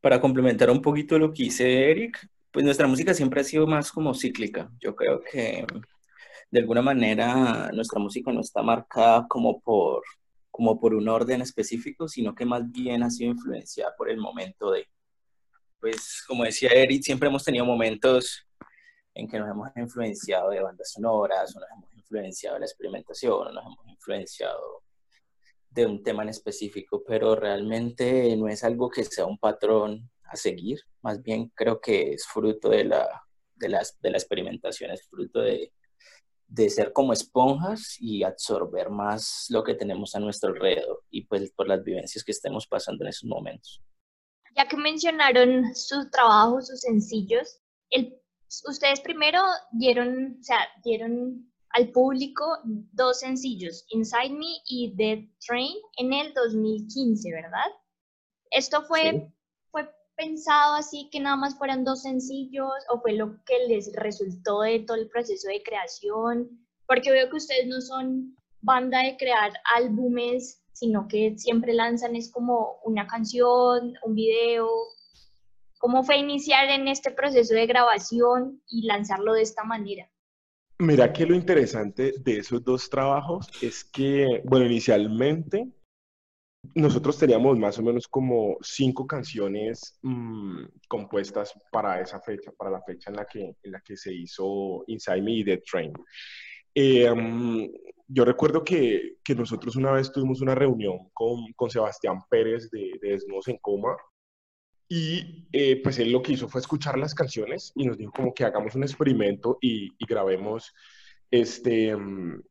Para 0.00 0.21
complementar 0.21 0.71
un 0.71 0.83
poquito 0.83 1.19
lo 1.19 1.33
que 1.33 1.45
dice 1.45 1.90
Eric, 1.90 2.26
pues 2.50 2.64
nuestra 2.64 2.87
música 2.87 3.14
siempre 3.14 3.40
ha 3.40 3.45
sido 3.45 3.67
más 3.67 3.93
como 3.93 4.14
cíclica. 4.14 4.71
Yo 4.81 4.95
creo 4.95 5.21
que 5.21 5.64
de 6.50 6.61
alguna 6.61 6.83
manera 6.83 7.71
nuestra 7.73 8.00
música 8.00 8.33
no 8.33 8.40
está 8.40 8.62
marcada 8.62 9.26
como 9.28 9.61
por, 9.61 10.02
como 10.50 10.80
por 10.80 10.95
un 10.95 11.09
orden 11.09 11.42
específico, 11.42 12.09
sino 12.09 12.35
que 12.35 12.45
más 12.45 12.71
bien 12.71 13.02
ha 13.02 13.11
sido 13.11 13.30
influenciada 13.30 13.95
por 13.97 14.11
el 14.11 14.19
momento 14.19 14.73
de, 14.73 14.87
pues 15.80 16.25
como 16.26 16.45
decía 16.45 16.71
Eric, 16.71 17.02
siempre 17.02 17.28
hemos 17.28 17.45
tenido 17.45 17.64
momentos 17.64 18.47
en 19.14 19.28
que 19.28 19.38
nos 19.38 19.49
hemos 19.49 19.69
influenciado 19.76 20.50
de 20.50 20.62
bandas 20.62 20.92
sonoras, 20.92 21.54
o 21.54 21.61
nos 21.61 21.69
hemos 21.71 21.95
influenciado 21.95 22.54
de 22.54 22.61
la 22.61 22.66
experimentación, 22.66 23.33
o 23.33 23.52
nos 23.52 23.64
hemos 23.64 23.88
influenciado 23.88 24.83
de 25.71 25.87
un 25.87 26.02
tema 26.02 26.25
en 26.25 26.30
específico, 26.30 27.02
pero 27.07 27.37
realmente 27.37 28.37
no 28.37 28.49
es 28.49 28.64
algo 28.64 28.90
que 28.90 29.04
sea 29.04 29.26
un 29.26 29.38
patrón 29.38 30.11
a 30.25 30.37
seguir, 30.37 30.80
más 31.02 31.23
bien 31.23 31.52
creo 31.54 31.80
que 31.80 32.12
es 32.12 32.26
fruto 32.26 32.71
de 32.71 32.85
la, 32.85 33.23
de 33.54 33.69
las, 33.69 34.00
de 34.00 34.11
la 34.11 34.19
experimentación, 34.19 34.90
es 34.90 35.07
fruto 35.09 35.40
de, 35.40 35.73
de 36.50 36.69
ser 36.69 36.92
como 36.92 37.12
esponjas 37.12 37.97
y 38.00 38.25
absorber 38.25 38.90
más 38.90 39.47
lo 39.50 39.62
que 39.62 39.75
tenemos 39.75 40.14
a 40.14 40.21
nuestro 40.21 40.50
alrededor 40.50 41.04
y 41.09 41.25
pues 41.25 41.52
por 41.52 41.69
las 41.69 41.83
vivencias 41.85 42.25
que 42.25 42.33
estemos 42.33 42.66
pasando 42.66 43.04
en 43.04 43.11
esos 43.11 43.28
momentos. 43.28 43.80
Ya 44.57 44.66
que 44.66 44.76
mencionaron 44.76 45.75
su 45.75 46.11
trabajo, 46.11 46.61
sus 46.61 46.80
sencillos, 46.80 47.61
el 47.90 48.21
ustedes 48.66 49.00
primero 49.00 49.40
dieron, 49.71 50.38
o 50.40 50.42
sea, 50.42 50.59
dieron 50.83 51.49
al 51.71 51.90
público 51.92 52.59
dos 52.64 53.21
sencillos, 53.21 53.85
Inside 53.90 54.30
Me 54.30 54.61
y 54.66 54.92
Dead 54.97 55.21
Train, 55.47 55.76
en 55.99 56.12
el 56.12 56.35
2015, 56.35 57.30
¿verdad? 57.30 57.71
Esto 58.50 58.83
fue, 58.83 59.02
fue 59.12 59.33
pensado 60.21 60.75
así 60.75 61.09
que 61.11 61.19
nada 61.21 61.37
más 61.37 61.57
fueran 61.57 61.83
dos 61.83 62.03
sencillos 62.03 62.71
o 62.93 63.00
fue 63.00 63.15
lo 63.15 63.43
que 63.45 63.67
les 63.69 63.91
resultó 63.95 64.61
de 64.61 64.81
todo 64.81 64.99
el 64.99 65.09
proceso 65.09 65.49
de 65.49 65.62
creación, 65.62 66.49
porque 66.87 67.11
veo 67.11 67.31
que 67.31 67.37
ustedes 67.37 67.67
no 67.67 67.81
son 67.81 68.37
banda 68.61 69.03
de 69.03 69.17
crear 69.17 69.53
álbumes, 69.75 70.62
sino 70.75 71.09
que 71.09 71.35
siempre 71.39 71.73
lanzan 71.73 72.17
es 72.17 72.31
como 72.31 72.81
una 72.85 73.07
canción, 73.07 73.95
un 74.05 74.15
video, 74.15 74.69
¿Cómo 75.81 76.03
fue 76.03 76.19
iniciar 76.19 76.69
en 76.69 76.89
este 76.89 77.11
proceso 77.11 77.55
de 77.55 77.67
grabación 77.67 78.61
y 78.69 78.83
lanzarlo 78.83 79.33
de 79.33 79.41
esta 79.41 79.65
manera? 79.65 80.11
Mira 80.79 81.11
que 81.11 81.25
lo 81.25 81.35
interesante 81.35 82.12
de 82.19 82.37
esos 82.37 82.62
dos 82.62 82.91
trabajos 82.91 83.49
es 83.62 83.83
que, 83.83 84.43
bueno, 84.45 84.67
inicialmente 84.67 85.73
nosotros 86.75 87.19
teníamos 87.19 87.59
más 87.59 87.79
o 87.79 87.83
menos 87.83 88.07
como 88.07 88.57
cinco 88.61 89.07
canciones 89.07 89.99
mmm, 90.02 90.64
compuestas 90.88 91.55
para 91.73 92.00
esa 92.00 92.21
fecha, 92.21 92.52
para 92.52 92.71
la 92.71 92.83
fecha 92.83 93.11
en 93.11 93.17
la 93.17 93.25
que, 93.25 93.57
en 93.62 93.73
la 93.73 93.81
que 93.81 93.97
se 93.97 94.12
hizo 94.12 94.85
Inside 94.87 95.23
Me 95.23 95.33
y 95.33 95.45
The 95.45 95.59
Train. 95.59 95.93
Eh, 96.75 97.11
um, 97.11 97.69
yo 98.07 98.25
recuerdo 98.25 98.62
que, 98.62 99.17
que, 99.25 99.35
nosotros 99.35 99.76
una 99.76 99.93
vez 99.93 100.12
tuvimos 100.12 100.40
una 100.40 100.55
reunión 100.55 101.11
con, 101.12 101.52
con 101.57 101.71
Sebastián 101.71 102.21
Pérez 102.29 102.71
de, 102.71 102.93
de 103.00 103.11
Desnudos 103.11 103.49
en 103.49 103.59
Coma 103.59 103.97
y 104.88 105.49
eh, 105.52 105.81
pues 105.83 105.99
él 105.99 106.12
lo 106.12 106.21
que 106.21 106.33
hizo 106.33 106.49
fue 106.49 106.61
escuchar 106.61 106.99
las 106.99 107.14
canciones 107.14 107.73
y 107.76 107.87
nos 107.87 107.97
dijo 107.97 108.12
como 108.12 108.35
que 108.35 108.45
hagamos 108.45 108.75
un 108.75 108.83
experimento 108.83 109.59
y, 109.61 109.90
y 109.99 110.07
grabemos 110.07 110.73
este, 111.31 111.97
mm, 111.97 112.43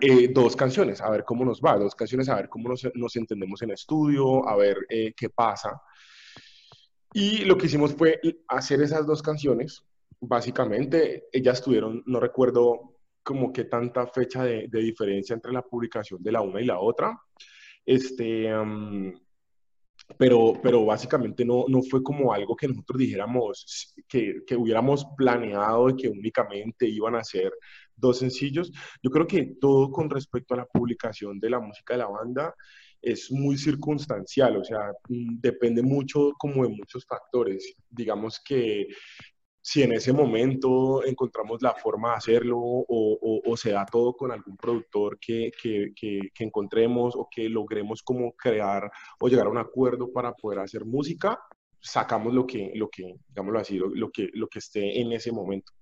eh, 0.00 0.28
dos 0.28 0.56
canciones, 0.56 1.00
a 1.00 1.10
ver 1.10 1.24
cómo 1.24 1.44
nos 1.44 1.60
va, 1.60 1.78
dos 1.78 1.94
canciones, 1.94 2.28
a 2.28 2.36
ver 2.36 2.48
cómo 2.48 2.68
nos, 2.68 2.86
nos 2.94 3.16
entendemos 3.16 3.62
en 3.62 3.70
estudio, 3.70 4.48
a 4.48 4.56
ver 4.56 4.78
eh, 4.88 5.12
qué 5.16 5.30
pasa. 5.30 5.80
Y 7.12 7.44
lo 7.44 7.56
que 7.56 7.66
hicimos 7.66 7.94
fue 7.94 8.20
hacer 8.48 8.82
esas 8.82 9.06
dos 9.06 9.22
canciones. 9.22 9.84
Básicamente, 10.20 11.26
ellas 11.32 11.62
tuvieron, 11.62 12.02
no 12.06 12.18
recuerdo 12.18 12.96
como 13.22 13.52
que 13.52 13.64
tanta 13.64 14.06
fecha 14.08 14.44
de, 14.44 14.66
de 14.68 14.80
diferencia 14.80 15.34
entre 15.34 15.52
la 15.52 15.62
publicación 15.62 16.22
de 16.22 16.32
la 16.32 16.40
una 16.40 16.60
y 16.60 16.64
la 16.64 16.80
otra. 16.80 17.16
Este, 17.86 18.52
um, 18.56 19.12
pero, 20.18 20.54
pero 20.62 20.84
básicamente 20.84 21.44
no, 21.44 21.64
no 21.68 21.82
fue 21.82 22.02
como 22.02 22.32
algo 22.32 22.56
que 22.56 22.68
nosotros 22.68 22.98
dijéramos, 22.98 23.94
que, 24.08 24.42
que 24.46 24.56
hubiéramos 24.56 25.06
planeado 25.16 25.86
de 25.86 25.96
que 25.96 26.08
únicamente 26.08 26.86
iban 26.86 27.14
a 27.14 27.24
ser 27.24 27.52
dos 27.96 28.18
sencillos. 28.18 28.72
Yo 29.02 29.10
creo 29.10 29.26
que 29.26 29.56
todo 29.60 29.90
con 29.90 30.10
respecto 30.10 30.54
a 30.54 30.58
la 30.58 30.66
publicación 30.66 31.38
de 31.40 31.50
la 31.50 31.60
música 31.60 31.94
de 31.94 31.98
la 31.98 32.08
banda 32.08 32.54
es 33.00 33.30
muy 33.30 33.58
circunstancial, 33.58 34.56
o 34.56 34.64
sea, 34.64 34.92
mm, 35.08 35.40
depende 35.40 35.82
mucho 35.82 36.32
como 36.38 36.62
de 36.64 36.70
muchos 36.70 37.04
factores. 37.06 37.74
Digamos 37.90 38.40
que 38.42 38.88
si 39.60 39.82
en 39.82 39.92
ese 39.92 40.12
momento 40.12 41.04
encontramos 41.06 41.62
la 41.62 41.74
forma 41.74 42.10
de 42.10 42.16
hacerlo 42.16 42.58
o, 42.60 43.56
se 43.56 43.70
da 43.72 43.86
todo 43.86 44.14
con 44.14 44.30
algún 44.32 44.56
productor 44.56 45.18
que, 45.18 45.50
que, 45.62 45.92
que, 45.96 46.20
que, 46.34 46.44
encontremos 46.44 47.14
o 47.16 47.28
que 47.30 47.48
logremos 47.48 48.02
como 48.02 48.32
crear 48.32 48.90
o 49.20 49.28
llegar 49.28 49.46
a 49.46 49.50
un 49.50 49.58
acuerdo 49.58 50.12
para 50.12 50.34
poder 50.34 50.58
hacer 50.58 50.84
música, 50.84 51.38
sacamos 51.80 52.34
lo 52.34 52.46
que, 52.46 52.72
lo 52.74 52.90
que 52.90 53.14
digámoslo 53.28 53.58
así, 53.60 53.78
lo, 53.78 53.88
lo 53.94 54.10
que, 54.10 54.28
lo 54.34 54.48
que 54.48 54.58
esté 54.58 55.00
en 55.00 55.12
ese 55.12 55.32
momento. 55.32 55.72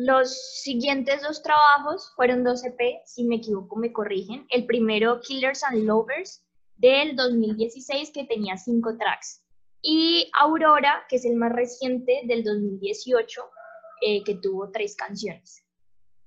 Los 0.00 0.60
siguientes 0.62 1.22
dos 1.22 1.42
trabajos 1.42 2.12
fueron 2.14 2.44
dos 2.44 2.64
EP, 2.64 2.78
si 3.04 3.24
me 3.24 3.34
equivoco 3.34 3.74
me 3.74 3.92
corrigen. 3.92 4.46
El 4.48 4.64
primero, 4.64 5.18
Killers 5.18 5.64
and 5.64 5.82
Lovers, 5.82 6.46
del 6.76 7.16
2016, 7.16 8.12
que 8.12 8.24
tenía 8.24 8.56
cinco 8.56 8.96
tracks 8.96 9.42
y 9.82 10.30
Aurora, 10.40 11.04
que 11.08 11.16
es 11.16 11.24
el 11.24 11.34
más 11.34 11.52
reciente 11.52 12.20
del 12.26 12.44
2018, 12.44 13.42
eh, 14.02 14.22
que 14.22 14.36
tuvo 14.36 14.70
tres 14.70 14.94
canciones. 14.94 15.64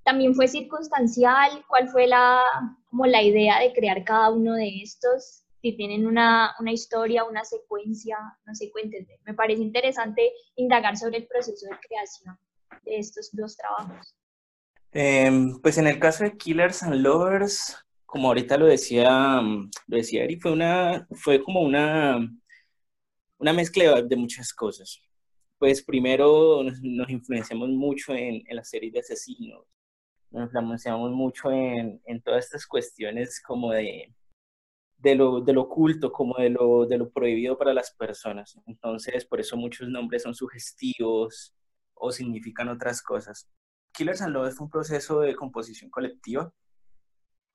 También 0.03 0.35
fue 0.35 0.49
circunstancial, 0.49 1.63
¿cuál 1.69 1.87
fue 1.87 2.07
la, 2.07 2.43
como 2.89 3.05
la 3.05 3.23
idea 3.23 3.61
de 3.61 3.71
crear 3.71 4.03
cada 4.03 4.31
uno 4.31 4.53
de 4.55 4.81
estos? 4.83 5.45
Si 5.61 5.77
tienen 5.77 6.05
una, 6.05 6.55
una 6.59 6.73
historia, 6.73 7.23
una 7.23 7.45
secuencia, 7.45 8.17
no 8.45 8.53
sé, 8.53 8.69
cuéntenme. 8.69 9.17
Me 9.23 9.33
parece 9.33 9.61
interesante 9.61 10.33
indagar 10.57 10.97
sobre 10.97 11.19
el 11.19 11.27
proceso 11.27 11.67
de 11.67 11.79
creación 11.87 12.37
de 12.81 12.97
estos 12.97 13.29
dos 13.33 13.55
trabajos. 13.55 14.15
Eh, 14.93 15.31
pues 15.61 15.77
en 15.77 15.87
el 15.87 15.99
caso 15.99 16.23
de 16.23 16.37
Killers 16.37 16.83
and 16.83 16.95
Lovers, 16.95 17.77
como 18.05 18.27
ahorita 18.27 18.57
lo 18.57 18.65
decía, 18.65 19.41
lo 19.41 19.97
decía 19.97 20.23
Eri, 20.23 20.37
fue, 20.39 20.51
una, 20.51 21.07
fue 21.11 21.41
como 21.41 21.61
una 21.61 22.27
una 23.41 23.53
mezcla 23.53 24.01
de 24.03 24.15
muchas 24.15 24.53
cosas. 24.53 25.01
Pues 25.57 25.83
primero 25.83 26.63
nos, 26.63 27.09
influenciamos 27.09 27.69
mucho 27.69 28.13
en, 28.13 28.43
en, 28.47 28.55
las 28.55 28.69
series 28.69 28.93
de 28.93 28.99
asesinos, 28.99 29.65
nos 30.29 30.53
influenciamos 30.53 31.11
mucho 31.11 31.51
en, 31.51 32.01
en 32.05 32.21
todas 32.21 32.45
estas 32.45 32.65
cuestiones 32.67 33.41
como 33.41 33.71
de, 33.71 34.13
de, 34.97 35.15
lo, 35.15 35.41
de 35.41 35.53
lo 35.53 35.63
oculto, 35.63 36.11
como 36.11 36.35
de 36.37 36.51
lo, 36.51 36.85
de 36.85 36.99
lo 36.99 37.09
prohibido 37.09 37.57
para 37.57 37.73
las 37.73 37.91
personas. 37.91 38.57
Entonces, 38.67 39.25
por 39.25 39.39
eso 39.39 39.57
muchos 39.57 39.89
nombres 39.89 40.23
son 40.23 40.35
sugestivos 40.35 41.55
o 42.01 42.11
significan 42.11 42.67
otras 42.67 43.01
cosas. 43.01 43.47
Killers 43.93 44.21
and 44.21 44.33
Love 44.33 44.53
fue 44.53 44.65
un 44.65 44.71
proceso 44.71 45.21
de 45.21 45.35
composición 45.35 45.89
colectiva. 45.91 46.51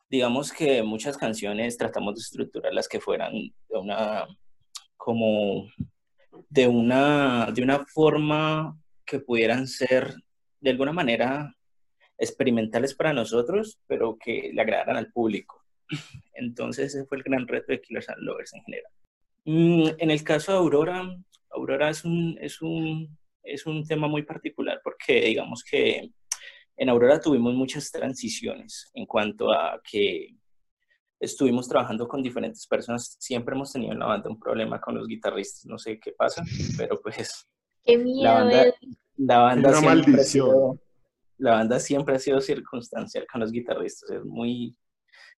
Digamos 0.09 0.53
que 0.53 0.83
muchas 0.83 1.17
canciones 1.19 1.77
tratamos 1.77 2.15
de 2.15 2.21
estructurarlas 2.21 2.89
que 2.89 3.01
fueran 3.01 3.33
de 3.33 3.79
una 3.79 4.27
como 4.97 5.69
de 6.49 6.69
una, 6.69 7.51
de 7.53 7.63
una 7.63 7.85
forma 7.87 8.79
que 9.05 9.19
pudieran 9.21 9.67
ser 9.67 10.15
de 10.61 10.71
alguna 10.71 10.93
manera 10.93 11.55
experimentales 12.19 12.95
para 12.95 13.13
nosotros, 13.13 13.79
pero 13.87 14.17
que 14.19 14.51
le 14.53 14.61
agradaran 14.61 14.97
al 14.97 15.13
público. 15.13 15.65
Entonces 16.35 16.95
ese 16.95 17.07
fue 17.07 17.19
el 17.19 17.25
gran 17.25 17.47
reto 17.49 17.73
de 17.73 17.81
Killers 17.81 18.09
and 18.09 18.23
Lovers 18.23 18.55
en 18.55 18.63
general. 18.63 18.93
Mm, 19.45 19.89
en 19.99 20.11
el 20.11 20.23
caso 20.25 20.53
de 20.53 20.59
Aurora, 20.59 21.17
Aurora 21.51 21.91
es 21.91 22.05
un, 22.05 22.37
es 22.41 22.61
un, 22.63 23.17
es 23.47 23.67
un 23.67 23.87
tema 23.87 24.09
muy 24.09 24.23
particular 24.23 24.81
porque 24.83 25.21
digamos 25.23 25.63
que 25.65 26.11
en 26.77 26.89
Aurora 26.89 27.21
tuvimos 27.21 27.55
muchas 27.55 27.91
transiciones 27.91 28.91
en 28.95 29.07
cuanto 29.07 29.51
a 29.51 29.81
que 29.89 30.37
estuvimos 31.19 31.69
trabajando 31.69 32.07
con 32.07 32.23
diferentes 32.23 32.67
personas. 32.67 33.17
Siempre 33.19 33.55
hemos 33.55 33.73
tenido 33.73 33.93
en 33.93 33.99
la 33.99 34.07
banda 34.07 34.29
un 34.29 34.39
problema 34.39 34.81
con 34.81 34.95
los 34.95 35.09
guitarristas, 35.09 35.65
no 35.67 35.79
sé 35.79 35.99
qué 35.99 36.13
pasa, 36.13 36.43
pero 36.77 37.01
pues... 37.01 37.49
Qué 37.85 37.97
miedo, 37.97 38.23
la 38.25 38.35
banda, 38.35 38.75
la 39.17 39.39
banda 39.39 39.73
siempre 39.75 40.21
ha 40.21 40.25
sido, 40.25 40.81
la 41.39 41.51
banda 41.53 41.81
siempre 41.81 42.17
ha 42.17 42.19
sido 42.19 42.41
circunstancial 42.41 43.27
con 43.31 43.41
los 43.41 43.53
guitarristas, 43.53 44.11
es 44.11 44.25
muy, 44.25 44.77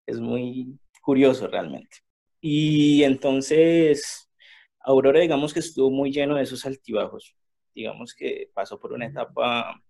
es 0.07 0.19
muy 0.19 0.79
curioso 1.03 1.47
realmente. 1.47 1.99
Y 2.41 3.03
entonces, 3.03 4.31
Aurora, 4.81 5.21
digamos 5.21 5.53
que 5.53 5.61
estuvo 5.61 5.91
muy 5.91 6.11
lleno 6.11 6.37
de 6.37 6.43
esos 6.43 6.65
altibajos, 6.65 7.37
digamos 7.79 8.13
que 8.15 8.51
pasó 8.53 8.79
por 8.81 8.93
una 8.93 9.07
etapa 9.07 9.81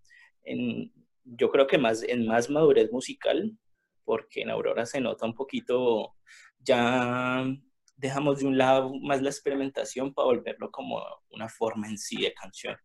en, 0.42 0.92
yo 1.24 1.50
creo 1.50 1.66
que 1.66 1.78
más, 1.78 2.02
en 2.02 2.26
más 2.26 2.50
madurez 2.50 2.92
musical, 2.92 3.56
porque 4.04 4.42
en 4.42 4.50
Aurora 4.50 4.84
se 4.84 5.00
nota 5.00 5.24
un 5.24 5.34
poquito, 5.34 6.14
ya 6.58 7.46
dejamos 7.96 8.40
de 8.40 8.46
un 8.46 8.58
lado 8.58 8.92
más 9.00 9.22
la 9.22 9.30
experimentación 9.30 10.12
para 10.12 10.26
volverlo 10.26 10.70
como 10.70 11.02
una 11.30 11.48
forma 11.48 11.88
en 11.88 11.96
sí 11.96 12.20
de 12.20 12.34
canción. 12.34 12.76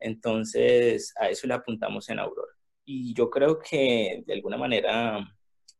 Entonces, 0.00 1.14
a 1.16 1.28
eso 1.28 1.46
le 1.46 1.54
apuntamos 1.54 2.08
en 2.08 2.18
Aurora. 2.18 2.52
Y 2.84 3.14
yo 3.14 3.30
creo 3.30 3.58
que 3.58 4.22
de 4.26 4.34
alguna 4.34 4.56
manera 4.56 5.24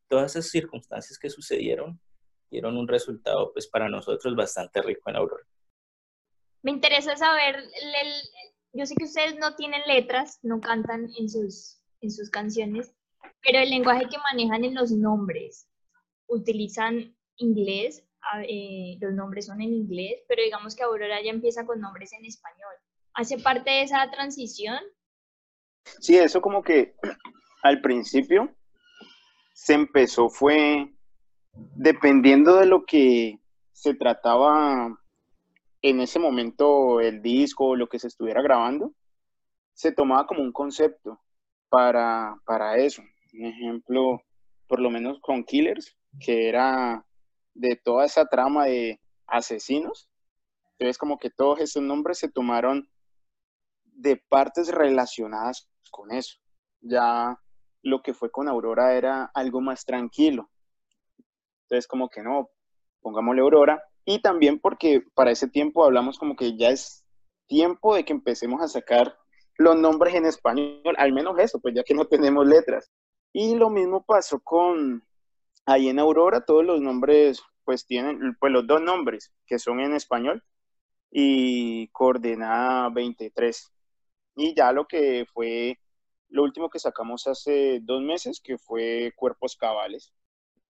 todas 0.09 0.37
esas 0.37 0.51
circunstancias 0.51 1.19
que 1.19 1.31
sucedieron 1.31 2.01
dieron 2.51 2.77
un 2.77 2.89
resultado 2.89 3.53
pues 3.53 3.67
para 3.67 3.89
nosotros 3.89 4.35
bastante 4.37 4.83
rico 4.83 5.11
en 5.11 5.17
Aurora. 5.17 5.45
Me 6.63 6.73
interesa 6.73 7.17
saber, 7.17 7.63
yo 8.73 8.87
sé 8.87 8.95
que 8.95 9.05
ustedes 9.05 9.39
no 9.39 9.55
tienen 9.57 9.83
letras, 9.87 10.39
no 10.43 10.61
cantan 10.61 11.09
en 11.19 11.29
sus, 11.29 11.81
en 12.01 12.11
sus 12.11 12.31
canciones, 12.31 12.93
pero 13.43 13.59
el 13.59 13.71
lenguaje 13.71 14.09
que 14.09 14.19
manejan 14.31 14.65
en 14.65 14.75
los 14.75 14.91
nombres, 14.91 15.69
utilizan 16.27 17.17
inglés, 17.37 18.05
eh, 18.47 18.99
los 19.01 19.15
nombres 19.15 19.47
son 19.47 19.61
en 19.61 19.73
inglés, 19.73 20.23
pero 20.29 20.43
digamos 20.43 20.75
que 20.75 20.83
Aurora 20.83 21.23
ya 21.23 21.31
empieza 21.31 21.65
con 21.65 21.81
nombres 21.81 22.13
en 22.13 22.25
español. 22.25 22.75
¿Hace 23.15 23.39
parte 23.39 23.71
de 23.71 23.83
esa 23.83 24.11
transición? 24.11 24.79
Sí, 26.01 26.17
eso 26.17 26.41
como 26.41 26.63
que 26.63 26.95
al 27.63 27.81
principio 27.81 28.55
se 29.55 29.75
empezó 29.75 30.29
fue 30.29 30.93
dependiendo 31.75 32.57
de 32.57 32.67
lo 32.67 32.85
que 32.85 33.41
se 33.73 33.95
trataba 33.95 34.97
en 35.83 36.01
ese 36.01 36.19
momento 36.19 37.01
el 37.01 37.23
disco 37.23 37.77
lo 37.77 37.89
que 37.89 37.99
se 37.99 38.09
estuviera 38.09 38.43
grabando, 38.43 38.93
se 39.75 39.93
tomaba 39.93 40.27
como 40.27 40.43
un 40.43 40.53
concepto 40.53 41.21
para, 41.69 42.37
para 42.45 42.77
eso. 42.79 43.03
Un 43.33 43.45
ejemplo, 43.47 44.21
por 44.67 44.81
lo 44.81 44.91
menos 44.91 45.21
con 45.21 45.45
Killers, 45.45 45.97
que 46.19 46.49
era 46.49 47.05
de 47.55 47.77
toda 47.77 48.05
esa 48.05 48.27
trama 48.27 48.67
de 48.67 49.01
asesinos. 49.27 50.09
Entonces, 50.73 50.99
como 50.99 51.19
que 51.19 51.31
todos 51.31 51.61
esos 51.61 51.83
nombres 51.83 52.19
se 52.19 52.31
tomaron 52.31 52.89
de 53.85 54.17
partes 54.17 54.69
relacionadas 54.69 55.69
con 55.91 56.13
eso. 56.13 56.39
Ya 56.81 57.39
lo 57.83 58.03
que 58.03 58.15
fue 58.15 58.31
con 58.31 58.49
Aurora 58.49 58.95
era 58.95 59.31
algo 59.35 59.61
más 59.61 59.85
tranquilo. 59.85 60.51
Entonces, 61.63 61.87
como 61.87 62.09
que 62.09 62.23
no, 62.23 62.51
pongámosle 63.01 63.43
Aurora. 63.43 63.83
Y 64.11 64.21
también 64.21 64.59
porque 64.59 65.03
para 65.13 65.33
ese 65.33 65.49
tiempo 65.49 65.85
hablamos 65.85 66.19
como 66.19 66.35
que 66.35 66.57
ya 66.57 66.71
es 66.71 67.05
tiempo 67.47 67.95
de 67.95 68.07
que 68.07 68.15
empecemos 68.15 68.63
a 68.63 68.69
sacar 68.69 69.19
los 69.59 69.77
nombres 69.77 70.15
en 70.15 70.25
español, 70.25 70.95
al 70.97 71.13
menos 71.13 71.39
eso, 71.39 71.61
pues 71.61 71.75
ya 71.75 71.83
que 71.83 71.93
no 71.93 72.07
tenemos 72.09 72.47
letras. 72.47 72.91
Y 73.35 73.55
lo 73.55 73.69
mismo 73.69 74.03
pasó 74.03 74.41
con, 74.41 75.07
ahí 75.67 75.91
en 75.91 75.99
Aurora, 75.99 76.43
todos 76.43 76.65
los 76.65 76.81
nombres, 76.81 77.43
pues 77.65 77.85
tienen, 77.85 78.35
pues 78.41 78.51
los 78.51 78.67
dos 78.67 78.81
nombres 78.81 79.31
que 79.47 79.59
son 79.59 79.79
en 79.81 79.93
español 79.93 80.43
y 81.11 81.89
coordenada 81.89 82.89
23. 82.89 83.71
Y 84.37 84.55
ya 84.55 84.73
lo 84.73 84.87
que 84.87 85.27
fue 85.35 85.79
lo 86.31 86.45
último 86.45 86.71
que 86.71 86.79
sacamos 86.79 87.27
hace 87.27 87.81
dos 87.83 88.01
meses, 88.01 88.41
que 88.43 88.57
fue 88.57 89.13
Cuerpos 89.17 89.55
Cabales. 89.55 90.15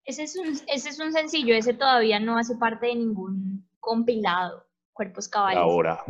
Ese 0.09 0.23
es, 0.23 0.37
un, 0.37 0.59
ese 0.69 0.89
es 0.89 0.99
un 0.99 1.13
sencillo, 1.13 1.55
ese 1.55 1.75
todavía 1.75 2.19
no 2.19 2.39
hace 2.39 2.57
parte 2.57 2.87
de 2.87 2.95
ningún 2.95 3.69
compilado, 3.79 4.65
Cuerpos 4.95 5.29
Cabales. 5.29 5.59
Ahora. 5.59 6.03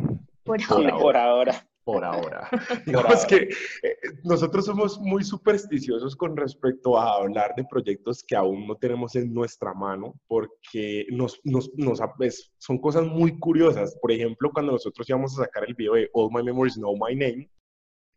Por 0.44 0.60
ahora. 0.62 0.96
Por 0.96 1.16
ahora 1.16 1.68
por 1.84 2.04
ahora. 2.04 2.48
Digamos 2.86 3.26
que 3.26 3.36
eh, 3.36 3.96
nosotros 4.22 4.66
somos 4.66 5.00
muy 5.00 5.24
supersticiosos 5.24 6.14
con 6.14 6.36
respecto 6.36 6.96
a 6.96 7.16
hablar 7.16 7.54
de 7.56 7.64
proyectos 7.64 8.22
que 8.22 8.36
aún 8.36 8.68
no 8.68 8.76
tenemos 8.76 9.16
en 9.16 9.34
nuestra 9.34 9.74
mano, 9.74 10.14
porque 10.28 11.06
nos, 11.10 11.40
nos, 11.42 11.68
nos 11.74 12.00
son 12.58 12.78
cosas 12.78 13.04
muy 13.04 13.36
curiosas. 13.40 13.98
Por 14.00 14.12
ejemplo, 14.12 14.50
cuando 14.52 14.72
nosotros 14.72 15.08
íbamos 15.08 15.32
a 15.32 15.44
sacar 15.44 15.64
el 15.66 15.74
video 15.74 15.94
de 15.94 16.08
All 16.12 16.30
My 16.30 16.44
Memories 16.44 16.74
Know 16.74 16.94
My 16.94 17.16
Name, 17.16 17.50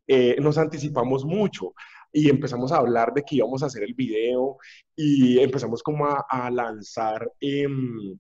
eh, 0.08 0.36
nos 0.40 0.60
anticipamos 0.60 1.26
mucho 1.26 1.74
y 2.12 2.30
empezamos 2.30 2.72
a 2.72 2.78
hablar 2.78 3.14
de 3.14 3.24
que 3.24 3.38
íbamos 3.38 3.64
a 3.64 3.68
hacer 3.68 3.84
el 3.84 3.94
video 3.94 4.58
y 4.96 5.40
empezamos 5.40 5.82
como 5.82 6.06
a, 6.06 6.50
lanzar 6.52 7.32
em, 7.40 8.18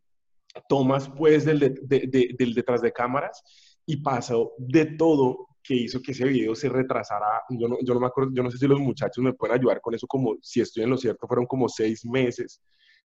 tomas 0.67 1.09
pues 1.09 1.45
del, 1.45 1.59
del 1.59 2.53
detrás 2.53 2.81
de 2.81 2.91
cámaras 2.91 3.43
y 3.85 3.97
pasó 3.97 4.53
de 4.57 4.85
todo 4.85 5.47
que 5.63 5.75
hizo 5.75 6.01
que 6.01 6.11
ese 6.11 6.25
video 6.25 6.55
se 6.55 6.69
retrasara. 6.69 7.43
Yo 7.49 7.67
no, 7.67 7.77
yo 7.83 7.93
no 7.93 7.99
me 7.99 8.07
acuerdo, 8.07 8.31
yo 8.33 8.43
no 8.43 8.49
sé 8.49 8.57
si 8.57 8.67
los 8.67 8.79
muchachos 8.79 9.23
me 9.23 9.33
pueden 9.33 9.57
ayudar 9.57 9.81
con 9.81 9.93
eso, 9.93 10.07
como 10.07 10.37
si 10.41 10.61
estoy 10.61 10.83
en 10.83 10.89
lo 10.89 10.97
cierto, 10.97 11.27
fueron 11.27 11.45
como 11.45 11.69
seis 11.69 12.05
meses 12.05 12.61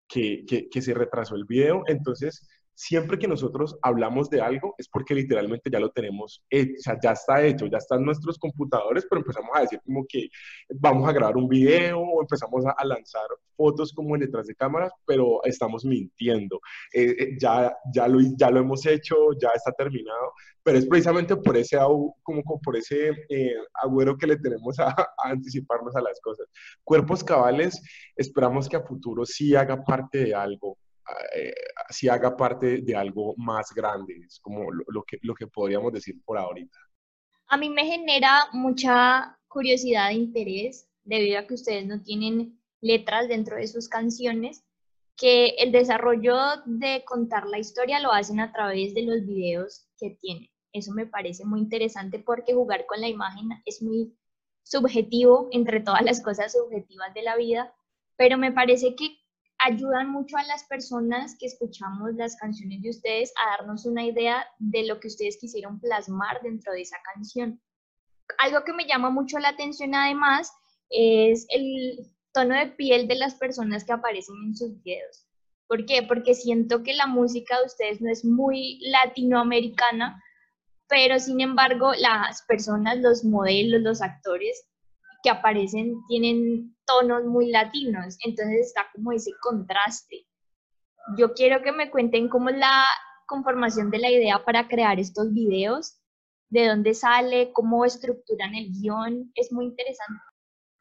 que, 0.08 0.44
que 0.46 0.82
se 0.82 0.94
retrasó 0.94 1.34
el 1.34 1.44
video. 1.44 1.82
Entonces, 1.86 2.46
siempre 2.76 3.18
que 3.18 3.26
nosotros 3.26 3.78
hablamos 3.80 4.28
de 4.28 4.42
algo 4.42 4.74
es 4.76 4.86
porque 4.86 5.14
literalmente 5.14 5.70
ya 5.70 5.80
lo 5.80 5.90
tenemos 5.90 6.44
hecho, 6.50 6.92
ya 7.02 7.12
está 7.12 7.42
hecho, 7.42 7.66
ya 7.66 7.78
están 7.78 8.04
nuestros 8.04 8.38
computadores, 8.38 9.06
pero 9.08 9.22
empezamos 9.22 9.50
a 9.54 9.62
decir 9.62 9.80
como 9.84 10.04
que 10.06 10.28
vamos 10.74 11.08
a 11.08 11.12
grabar 11.12 11.38
un 11.38 11.48
video 11.48 11.98
o 11.98 12.20
empezamos 12.20 12.64
a, 12.66 12.84
lanzar 12.84 13.26
fotos 13.56 13.92
como 13.94 14.14
en 14.14 14.20
detrás 14.20 14.46
de 14.46 14.54
cámaras, 14.54 14.92
pero 15.06 15.42
estamos 15.44 15.84
mintiendo. 15.86 16.60
Eh, 16.92 17.16
eh, 17.18 17.36
ya, 17.40 17.74
ya, 17.92 18.06
lo, 18.06 18.20
ya 18.36 18.50
lo 18.50 18.60
hemos 18.60 18.84
hecho, 18.84 19.16
ya 19.40 19.48
está 19.54 19.72
terminado, 19.72 20.32
pero 20.62 20.76
es 20.78 20.86
precisamente 20.86 21.34
por 21.34 21.56
ese, 21.56 21.78
como, 22.22 22.60
por 22.62 22.76
ese 22.76 23.08
eh, 23.30 23.54
agüero 23.72 24.18
que 24.18 24.26
le 24.26 24.36
tenemos 24.36 24.78
a, 24.78 24.90
a 24.90 25.06
anticiparnos 25.30 25.96
a 25.96 26.02
las 26.02 26.20
cosas. 26.20 26.46
Cuerpos 26.84 27.24
cabales, 27.24 27.82
esperamos 28.14 28.68
que 28.68 28.76
a 28.76 28.82
futuro 28.82 29.24
sí 29.24 29.56
haga 29.56 29.82
parte 29.82 30.18
de 30.18 30.34
algo 30.34 30.76
eh, 31.34 31.54
si 31.90 32.08
haga 32.08 32.36
parte 32.36 32.82
de 32.82 32.96
algo 32.96 33.34
más 33.36 33.72
grande, 33.74 34.20
es 34.26 34.40
como 34.40 34.70
lo, 34.70 35.02
que, 35.04 35.18
lo 35.22 35.34
que 35.34 35.46
podríamos 35.46 35.92
decir 35.92 36.16
por 36.24 36.38
ahorita. 36.38 36.78
A 37.48 37.56
mí 37.56 37.68
me 37.68 37.86
genera 37.86 38.46
mucha 38.52 39.38
curiosidad 39.46 40.10
e 40.10 40.14
interés 40.14 40.88
debido 41.04 41.38
a 41.38 41.46
que 41.46 41.54
ustedes 41.54 41.86
no 41.86 42.02
tienen 42.02 42.60
letras 42.80 43.28
dentro 43.28 43.56
de 43.56 43.68
sus 43.68 43.88
canciones, 43.88 44.64
que 45.16 45.50
el 45.58 45.72
desarrollo 45.72 46.36
de 46.66 47.04
contar 47.04 47.46
la 47.46 47.58
historia 47.58 48.00
lo 48.00 48.12
hacen 48.12 48.40
a 48.40 48.52
través 48.52 48.94
de 48.94 49.02
los 49.02 49.24
videos 49.24 49.86
que 49.98 50.10
tienen. 50.20 50.48
Eso 50.72 50.92
me 50.92 51.06
parece 51.06 51.44
muy 51.44 51.60
interesante 51.60 52.18
porque 52.18 52.52
jugar 52.52 52.84
con 52.86 53.00
la 53.00 53.08
imagen 53.08 53.48
es 53.64 53.80
muy 53.80 54.14
subjetivo 54.62 55.48
entre 55.52 55.80
todas 55.80 56.02
las 56.02 56.20
cosas 56.20 56.52
subjetivas 56.52 57.14
de 57.14 57.22
la 57.22 57.36
vida, 57.36 57.72
pero 58.16 58.36
me 58.36 58.52
parece 58.52 58.94
que 58.94 59.16
ayudan 59.58 60.10
mucho 60.10 60.36
a 60.36 60.42
las 60.44 60.64
personas 60.64 61.36
que 61.38 61.46
escuchamos 61.46 62.14
las 62.14 62.36
canciones 62.36 62.82
de 62.82 62.90
ustedes 62.90 63.32
a 63.36 63.56
darnos 63.56 63.86
una 63.86 64.04
idea 64.04 64.46
de 64.58 64.86
lo 64.86 65.00
que 65.00 65.08
ustedes 65.08 65.38
quisieron 65.40 65.80
plasmar 65.80 66.40
dentro 66.42 66.72
de 66.72 66.82
esa 66.82 66.96
canción. 67.14 67.60
Algo 68.38 68.64
que 68.64 68.72
me 68.72 68.86
llama 68.86 69.10
mucho 69.10 69.38
la 69.38 69.50
atención 69.50 69.94
además 69.94 70.52
es 70.90 71.46
el 71.50 72.12
tono 72.32 72.54
de 72.54 72.68
piel 72.68 73.08
de 73.08 73.16
las 73.16 73.34
personas 73.34 73.84
que 73.84 73.92
aparecen 73.92 74.36
en 74.46 74.56
sus 74.56 74.82
videos. 74.82 75.26
¿Por 75.68 75.86
qué? 75.86 76.02
Porque 76.02 76.34
siento 76.34 76.82
que 76.82 76.94
la 76.94 77.06
música 77.06 77.58
de 77.58 77.66
ustedes 77.66 78.00
no 78.00 78.10
es 78.10 78.24
muy 78.24 78.78
latinoamericana, 78.82 80.22
pero 80.88 81.18
sin 81.18 81.40
embargo 81.40 81.92
las 81.98 82.42
personas, 82.42 82.98
los 82.98 83.24
modelos, 83.24 83.80
los 83.80 84.02
actores 84.02 84.68
que 85.22 85.30
aparecen 85.30 85.96
tienen 86.08 86.75
tonos 86.86 87.24
muy 87.24 87.50
latinos, 87.50 88.16
entonces 88.24 88.66
está 88.68 88.86
como 88.94 89.12
ese 89.12 89.32
contraste. 89.40 90.26
Yo 91.18 91.34
quiero 91.34 91.62
que 91.62 91.72
me 91.72 91.90
cuenten 91.90 92.28
cómo 92.28 92.48
es 92.48 92.58
la 92.58 92.84
conformación 93.26 93.90
de 93.90 93.98
la 93.98 94.10
idea 94.10 94.44
para 94.44 94.68
crear 94.68 94.98
estos 94.98 95.32
videos? 95.32 95.98
¿De 96.48 96.68
dónde 96.68 96.94
sale? 96.94 97.50
¿Cómo 97.52 97.84
estructuran 97.84 98.54
el 98.54 98.70
guion? 98.70 99.30
Es 99.34 99.52
muy 99.52 99.66
interesante. 99.66 100.20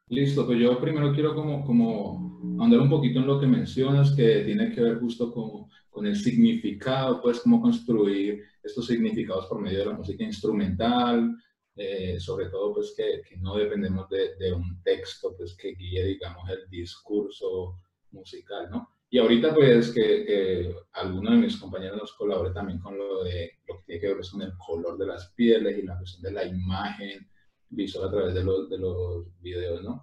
Listo, 0.08 0.46
pues 0.46 0.60
yo 0.60 0.80
primero 0.80 1.12
quiero 1.12 1.34
como, 1.34 1.64
como 1.64 2.62
andar 2.62 2.80
un 2.80 2.88
poquito 2.88 3.18
en 3.18 3.26
lo 3.26 3.40
que 3.40 3.46
mencionas, 3.46 4.14
que 4.14 4.44
tiene 4.44 4.72
que 4.72 4.80
ver 4.80 5.00
justo 5.00 5.32
con, 5.32 5.66
con 5.90 6.06
el 6.06 6.14
significado, 6.14 7.20
pues 7.20 7.40
cómo 7.40 7.60
construir 7.60 8.44
estos 8.62 8.86
significados 8.86 9.46
por 9.46 9.60
medio 9.60 9.80
de 9.80 9.86
la 9.86 9.94
música 9.94 10.22
instrumental, 10.22 11.36
eh, 11.76 12.18
sobre 12.18 12.48
todo 12.48 12.74
pues 12.74 12.94
que, 12.96 13.22
no 13.38 13.56
dependemos 13.56 14.08
de, 14.08 14.52
un 14.52 14.82
texto 14.82 15.34
pues 15.36 15.56
que 15.56 15.74
guíe, 15.74 16.04
digamos, 16.04 16.48
el 16.48 16.68
discurso 16.70 17.80
musical, 18.12 18.70
¿no? 18.70 18.88
Y 19.08 19.18
ahorita 19.18 19.54
pues 19.54 19.92
que, 19.92 20.24
que 20.24 20.74
alguno 20.94 21.30
de 21.30 21.36
mis 21.36 21.56
compañeros 21.58 21.98
nos 21.98 22.12
colabore 22.14 22.50
también 22.52 22.80
con 22.80 22.98
lo 22.98 23.22
de 23.22 23.52
lo 23.68 23.78
que 23.78 23.84
tiene 23.84 24.00
que 24.00 24.08
ver 24.08 24.16
con 24.30 24.42
el 24.42 24.52
color 24.56 24.98
de 24.98 25.06
las 25.06 25.32
pieles 25.32 25.78
y 25.78 25.82
la 25.82 25.96
cuestión 25.96 26.22
de 26.22 26.32
la 26.32 26.44
imagen, 26.44 27.28
visual 27.68 28.08
a 28.08 28.10
través 28.10 28.34
de 28.34 28.44
los, 28.44 28.68
de 28.70 28.78
los 28.78 29.40
videos, 29.40 29.82
¿no? 29.82 30.02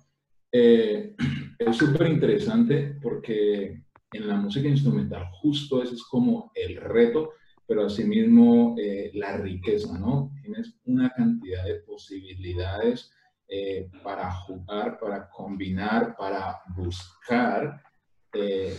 Eh, 0.51 1.15
es 1.59 1.75
súper 1.75 2.07
interesante 2.07 2.97
porque 3.01 3.83
en 4.11 4.27
la 4.27 4.35
música 4.35 4.67
instrumental 4.67 5.27
justo 5.31 5.81
ese 5.81 5.95
es 5.95 6.03
como 6.03 6.51
el 6.53 6.77
reto, 6.77 7.31
pero 7.67 7.85
asimismo 7.85 8.75
eh, 8.77 9.11
la 9.13 9.37
riqueza, 9.37 9.97
¿no? 9.97 10.31
Tienes 10.41 10.75
una 10.85 11.09
cantidad 11.09 11.63
de 11.65 11.75
posibilidades 11.81 13.11
eh, 13.47 13.89
para 14.03 14.31
jugar, 14.31 14.99
para 14.99 15.29
combinar, 15.29 16.15
para 16.17 16.61
buscar, 16.75 17.81
eh, 18.33 18.77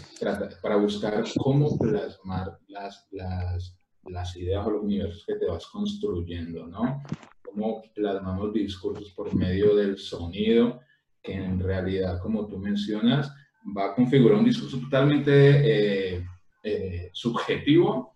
para 0.62 0.76
buscar 0.76 1.24
cómo 1.36 1.78
plasmar 1.78 2.58
las, 2.68 3.06
las, 3.10 3.78
las 4.04 4.36
ideas 4.36 4.66
o 4.66 4.70
los 4.70 4.82
universos 4.82 5.24
que 5.26 5.36
te 5.36 5.46
vas 5.46 5.66
construyendo, 5.66 6.66
¿no? 6.66 7.02
cómo 7.54 7.82
plasmamos 7.94 8.52
discursos 8.52 9.10
por 9.12 9.34
medio 9.34 9.74
del 9.76 9.96
sonido, 9.98 10.80
que 11.22 11.34
en 11.34 11.60
realidad, 11.60 12.20
como 12.20 12.46
tú 12.46 12.58
mencionas, 12.58 13.32
va 13.76 13.86
a 13.86 13.94
configurar 13.94 14.38
un 14.38 14.44
discurso 14.44 14.78
totalmente 14.78 16.16
eh, 16.16 16.26
eh, 16.62 17.10
subjetivo, 17.12 18.13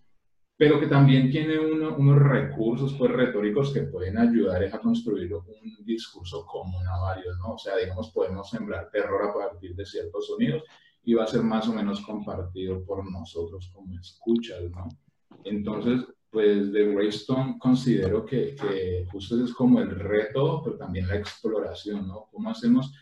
pero 0.59 0.81
que 0.81 0.89
también 0.89 1.31
tiene 1.31 1.57
unos 1.57 2.19
recursos 2.19 2.93
pues, 2.95 3.13
retóricos 3.13 3.73
que 3.73 3.83
pueden 3.83 4.19
ayudar 4.19 4.65
a 4.65 4.79
construir 4.81 5.33
un 5.33 5.85
discurso 5.85 6.45
común 6.45 6.85
a 6.85 7.01
varios, 7.01 7.39
¿no? 7.39 7.55
O 7.55 7.59
sea, 7.59 7.77
digamos, 7.77 8.11
podemos 8.11 8.51
sembrar 8.51 8.91
terror 8.91 9.23
a 9.23 9.33
partir 9.33 9.77
de 9.77 9.87
ciertos 9.87 10.27
sonidos 10.27 10.65
y 11.05 11.15
va 11.15 11.23
a 11.23 11.29
ser 11.29 11.43
más 11.43 11.69
o 11.69 11.73
menos 11.73 12.01
compartido 12.01 12.85
por 12.85 13.09
nosotros 13.09 13.71
como 13.73 13.97
escuchas, 14.01 14.69
¿no? 14.73 14.89
Entonces, 15.45 16.05
pues 16.29 16.73
de 16.73 16.93
Greystone 16.93 17.57
considero 17.61 18.25
que, 18.25 18.57
que, 18.57 19.07
justo 19.13 19.43
es 19.45 19.55
como 19.55 19.79
el 19.79 19.91
reto, 19.91 20.61
pero 20.65 20.77
también 20.77 21.07
la 21.07 21.19
exploración, 21.19 22.09
¿no? 22.09 22.27
¿Cómo 22.33 22.51
hacemos 22.51 22.93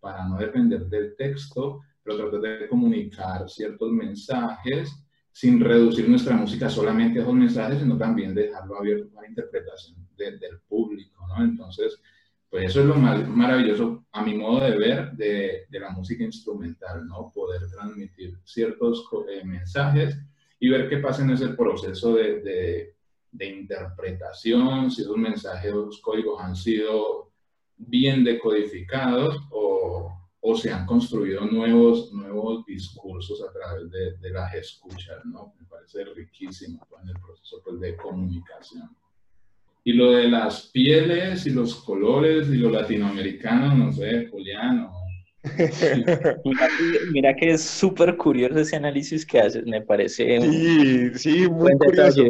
para 0.00 0.28
no 0.28 0.36
depender 0.36 0.84
del 0.84 1.16
texto, 1.16 1.80
pero 2.02 2.18
tratar 2.18 2.60
de 2.60 2.68
comunicar 2.68 3.48
ciertos 3.48 3.90
mensajes 3.90 5.05
sin 5.36 5.60
reducir 5.60 6.08
nuestra 6.08 6.34
música 6.34 6.70
solamente 6.70 7.18
a 7.18 7.22
esos 7.22 7.34
mensajes, 7.34 7.80
sino 7.80 7.98
también 7.98 8.34
dejarlo 8.34 8.78
abierto 8.78 9.10
para 9.12 9.28
interpretación 9.28 10.08
del 10.16 10.60
público, 10.66 11.26
¿no? 11.28 11.44
Entonces, 11.44 12.00
pues 12.48 12.70
eso 12.70 12.80
es 12.80 12.86
lo 12.86 12.94
más 12.94 13.28
maravilloso, 13.28 14.06
a 14.12 14.24
mi 14.24 14.34
modo 14.34 14.64
de 14.64 14.78
ver, 14.78 15.12
de, 15.12 15.66
de 15.68 15.78
la 15.78 15.90
música 15.90 16.24
instrumental, 16.24 17.06
¿no? 17.06 17.30
Poder 17.34 17.68
transmitir 17.70 18.38
ciertos 18.44 19.06
eh, 19.28 19.44
mensajes 19.44 20.16
y 20.58 20.70
ver 20.70 20.88
qué 20.88 20.96
pasa 20.96 21.22
en 21.22 21.32
ese 21.32 21.48
proceso 21.48 22.14
de, 22.14 22.40
de, 22.40 22.94
de 23.30 23.46
interpretación, 23.46 24.90
si 24.90 25.02
esos 25.02 25.18
mensajes, 25.18 25.70
los 25.70 26.00
códigos 26.00 26.40
han 26.40 26.56
sido 26.56 27.30
bien 27.76 28.24
decodificados 28.24 29.36
o, 29.50 30.25
o, 30.48 30.56
se 30.56 30.72
han 30.72 30.86
construido 30.86 31.44
nuevos, 31.46 32.12
nuevos 32.12 32.64
discursos 32.66 33.42
a 33.42 33.52
través 33.52 33.90
de, 33.90 34.16
de 34.18 34.30
las 34.30 34.54
escuchas, 34.54 35.24
¿no? 35.24 35.54
Me 35.58 35.66
parece 35.66 36.04
riquísimo 36.04 36.86
pues, 36.88 37.02
en 37.02 37.08
el 37.10 37.20
proceso 37.20 37.60
pues, 37.64 37.80
de 37.80 37.96
comunicación. 37.96 38.96
Y 39.84 39.92
lo 39.92 40.12
de 40.12 40.28
las 40.28 40.66
pieles 40.72 41.46
y 41.46 41.50
los 41.50 41.76
colores 41.76 42.48
y 42.48 42.56
lo 42.56 42.70
latinoamericano, 42.70 43.74
no 43.74 43.92
sé, 43.92 44.28
Julián, 44.28 44.88
Mira, 47.12 47.34
que 47.36 47.52
es 47.52 47.62
súper 47.62 48.16
curioso 48.16 48.58
ese 48.58 48.76
análisis 48.76 49.24
que 49.24 49.38
haces, 49.38 49.64
me 49.64 49.80
parece. 49.80 50.40
Sí, 50.40 51.10
sí, 51.14 51.48
muy 51.48 51.72
curioso. 51.78 52.24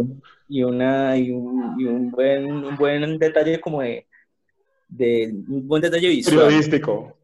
y, 0.48 0.62
una, 0.62 1.16
y, 1.16 1.30
un, 1.30 1.80
y 1.80 1.84
un, 1.84 2.10
buen, 2.10 2.44
un 2.44 2.76
buen 2.76 3.18
detalle 3.18 3.60
como 3.60 3.80
de, 3.80 4.06
de 4.88 5.34
un 5.48 5.66
buen 5.66 5.82
detalle 5.82 6.08
visual. 6.08 6.46
Periodístico. 6.46 7.15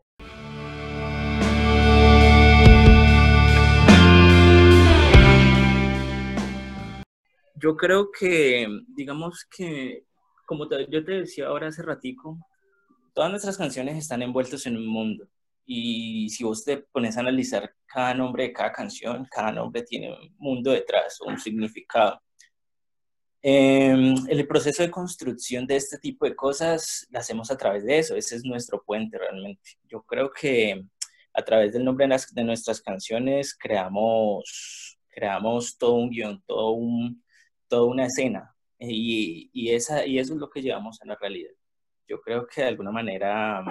Yo 7.62 7.76
creo 7.76 8.10
que, 8.10 8.66
digamos 8.88 9.46
que, 9.48 10.04
como 10.46 10.66
te, 10.66 10.88
yo 10.90 11.04
te 11.04 11.12
decía 11.12 11.46
ahora 11.46 11.68
hace 11.68 11.82
ratico, 11.82 12.36
todas 13.14 13.30
nuestras 13.30 13.56
canciones 13.56 13.96
están 13.96 14.20
envueltas 14.20 14.66
en 14.66 14.76
un 14.76 14.86
mundo 14.86 15.28
y 15.64 16.28
si 16.30 16.42
vos 16.42 16.64
te 16.64 16.78
pones 16.78 17.16
a 17.16 17.20
analizar 17.20 17.72
cada 17.86 18.14
nombre 18.14 18.44
de 18.44 18.52
cada 18.52 18.72
canción, 18.72 19.28
cada 19.30 19.52
nombre 19.52 19.82
tiene 19.82 20.12
un 20.12 20.34
mundo 20.38 20.72
detrás, 20.72 21.20
un 21.20 21.38
significado. 21.38 22.20
Eh, 23.44 24.14
el 24.28 24.46
proceso 24.48 24.82
de 24.82 24.90
construcción 24.90 25.64
de 25.64 25.76
este 25.76 25.98
tipo 25.98 26.24
de 26.24 26.34
cosas 26.34 27.06
lo 27.10 27.18
hacemos 27.20 27.50
a 27.52 27.56
través 27.56 27.84
de 27.84 27.98
eso, 27.98 28.16
ese 28.16 28.36
es 28.36 28.44
nuestro 28.44 28.82
puente 28.82 29.18
realmente. 29.18 29.70
Yo 29.84 30.02
creo 30.02 30.32
que 30.32 30.82
a 31.32 31.42
través 31.42 31.72
del 31.72 31.84
nombre 31.84 32.08
de, 32.08 32.44
nuestras 32.44 32.80
canciones 32.80 33.54
creamos, 33.54 34.98
creamos 35.08 35.78
todo 35.78 35.94
un 35.94 36.10
guion, 36.10 36.42
todo 36.44 36.72
un, 36.72 37.22
toda 37.72 37.86
una 37.86 38.04
escena 38.04 38.54
y, 38.78 39.48
y, 39.54 39.70
esa, 39.70 40.04
y 40.04 40.18
eso 40.18 40.34
es 40.34 40.38
lo 40.38 40.50
que 40.50 40.60
llevamos 40.60 41.00
a 41.00 41.06
la 41.06 41.16
realidad. 41.16 41.52
Yo 42.06 42.20
creo 42.20 42.46
que 42.46 42.60
de 42.60 42.68
alguna 42.68 42.90
manera 42.90 43.64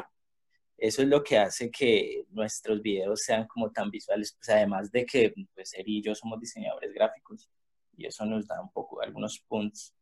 eso 0.76 1.04
es 1.04 1.08
lo 1.08 1.24
que 1.24 1.38
hace 1.38 1.70
que 1.70 2.26
nuestros 2.32 2.82
videos 2.82 3.22
sean 3.22 3.46
como 3.48 3.72
tan 3.72 3.92
visuales, 3.92 4.34
pues 4.36 4.50
además 4.50 4.92
de 4.92 5.06
que 5.06 5.36
pues 5.54 5.76
él 5.76 5.84
y 5.86 6.02
yo 6.02 6.16
somos 6.16 6.40
diseñadores 6.40 6.92
gráficos 6.94 7.48
y 7.96 8.08
eso 8.08 8.26
nos 8.26 8.48
da 8.48 8.60
un 8.60 8.72
poco 8.72 9.04
algunos 9.04 9.38
puntos. 9.48 9.94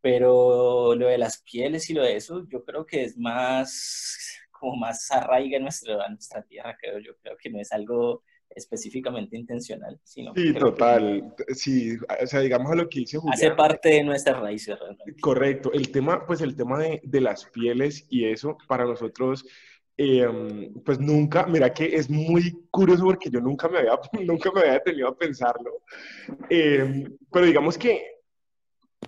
Pero 0.00 0.94
lo 0.94 1.08
de 1.08 1.18
las 1.18 1.42
pieles 1.42 1.90
y 1.90 1.94
lo 1.94 2.04
de 2.04 2.14
eso, 2.14 2.46
yo 2.48 2.64
creo 2.64 2.86
que 2.86 3.02
es 3.02 3.18
más, 3.18 4.38
como 4.52 4.76
más 4.76 5.10
arraiga 5.10 5.56
en 5.56 5.64
nuestra, 5.64 6.08
nuestra 6.08 6.42
tierra, 6.44 6.76
creo 6.80 7.00
yo. 7.00 7.16
Creo 7.20 7.36
que 7.36 7.50
no 7.50 7.58
es 7.58 7.72
algo 7.72 8.22
específicamente 8.50 9.36
intencional, 9.36 9.98
sino 10.04 10.34
Sí, 10.34 10.52
total. 10.54 11.34
Sí, 11.54 11.96
o 12.22 12.26
sea, 12.26 12.40
digamos 12.40 12.72
a 12.72 12.74
lo 12.74 12.88
que 12.88 13.00
dice 13.00 13.18
Julián. 13.18 13.34
Hace 13.34 13.50
parte 13.52 13.88
de 13.90 14.04
nuestra 14.04 14.38
raíz, 14.38 14.66
realmente. 14.66 15.20
Correcto. 15.20 15.72
El 15.72 15.90
tema, 15.90 16.26
pues 16.26 16.40
el 16.40 16.56
tema 16.56 16.78
de, 16.78 17.00
de 17.04 17.20
las 17.20 17.44
pieles 17.46 18.06
y 18.10 18.26
eso, 18.26 18.56
para 18.66 18.84
nosotros 18.84 19.44
eh, 20.02 20.72
pues 20.82 20.98
nunca, 20.98 21.44
mira 21.44 21.74
que 21.74 21.94
es 21.94 22.08
muy 22.08 22.66
curioso 22.70 23.04
porque 23.04 23.28
yo 23.28 23.38
nunca 23.38 23.68
me 23.68 23.80
había, 23.80 24.00
nunca 24.24 24.50
me 24.50 24.60
había 24.60 24.72
detenido 24.72 25.08
a 25.08 25.14
pensarlo, 25.14 25.82
eh, 26.48 27.04
pero 27.30 27.44
digamos 27.44 27.76
que 27.76 28.06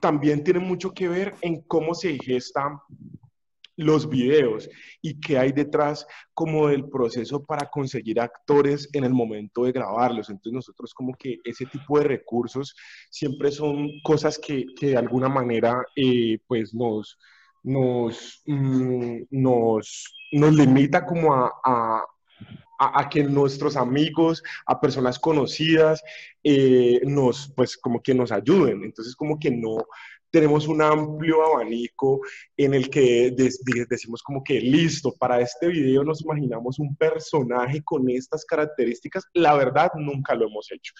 también 0.00 0.44
tiene 0.44 0.60
mucho 0.60 0.92
que 0.92 1.08
ver 1.08 1.32
en 1.40 1.62
cómo 1.62 1.94
se 1.94 2.18
gestan 2.18 2.78
los 3.82 4.08
videos 4.08 4.68
y 5.00 5.20
qué 5.20 5.38
hay 5.38 5.52
detrás 5.52 6.06
como 6.34 6.68
del 6.68 6.88
proceso 6.88 7.44
para 7.44 7.68
conseguir 7.68 8.20
actores 8.20 8.88
en 8.92 9.04
el 9.04 9.12
momento 9.12 9.64
de 9.64 9.72
grabarlos. 9.72 10.30
Entonces 10.30 10.52
nosotros 10.52 10.94
como 10.94 11.14
que 11.14 11.38
ese 11.44 11.66
tipo 11.66 11.98
de 11.98 12.04
recursos 12.04 12.74
siempre 13.10 13.50
son 13.50 13.88
cosas 14.02 14.38
que, 14.38 14.64
que 14.78 14.88
de 14.88 14.96
alguna 14.96 15.28
manera 15.28 15.84
eh, 15.96 16.38
pues 16.46 16.74
nos, 16.74 17.18
nos, 17.62 18.42
mm, 18.46 19.22
nos, 19.30 20.14
nos 20.32 20.54
limita 20.54 21.04
como 21.04 21.34
a, 21.34 21.52
a, 21.64 22.04
a, 22.78 23.08
que 23.08 23.22
nuestros 23.22 23.76
amigos, 23.76 24.42
a 24.66 24.80
personas 24.80 25.18
conocidas, 25.18 26.02
eh, 26.42 27.00
nos, 27.04 27.52
pues 27.54 27.76
como 27.76 28.02
que 28.02 28.14
nos 28.14 28.32
ayuden. 28.32 28.84
Entonces 28.84 29.14
como 29.14 29.38
que 29.38 29.50
no 29.50 29.86
tenemos 30.32 30.66
un 30.66 30.80
amplio 30.80 31.44
abanico 31.44 32.20
en 32.56 32.72
el 32.72 32.88
que 32.88 33.32
decimos 33.88 34.22
como 34.22 34.42
que 34.42 34.60
listo, 34.60 35.14
para 35.18 35.40
este 35.40 35.68
video 35.68 36.02
nos 36.02 36.22
imaginamos 36.22 36.78
un 36.78 36.96
personaje 36.96 37.82
con 37.84 38.08
estas 38.08 38.44
características. 38.46 39.24
La 39.34 39.54
verdad, 39.54 39.90
nunca 39.94 40.34
lo 40.34 40.46
hemos 40.48 40.72
hecho. 40.72 40.94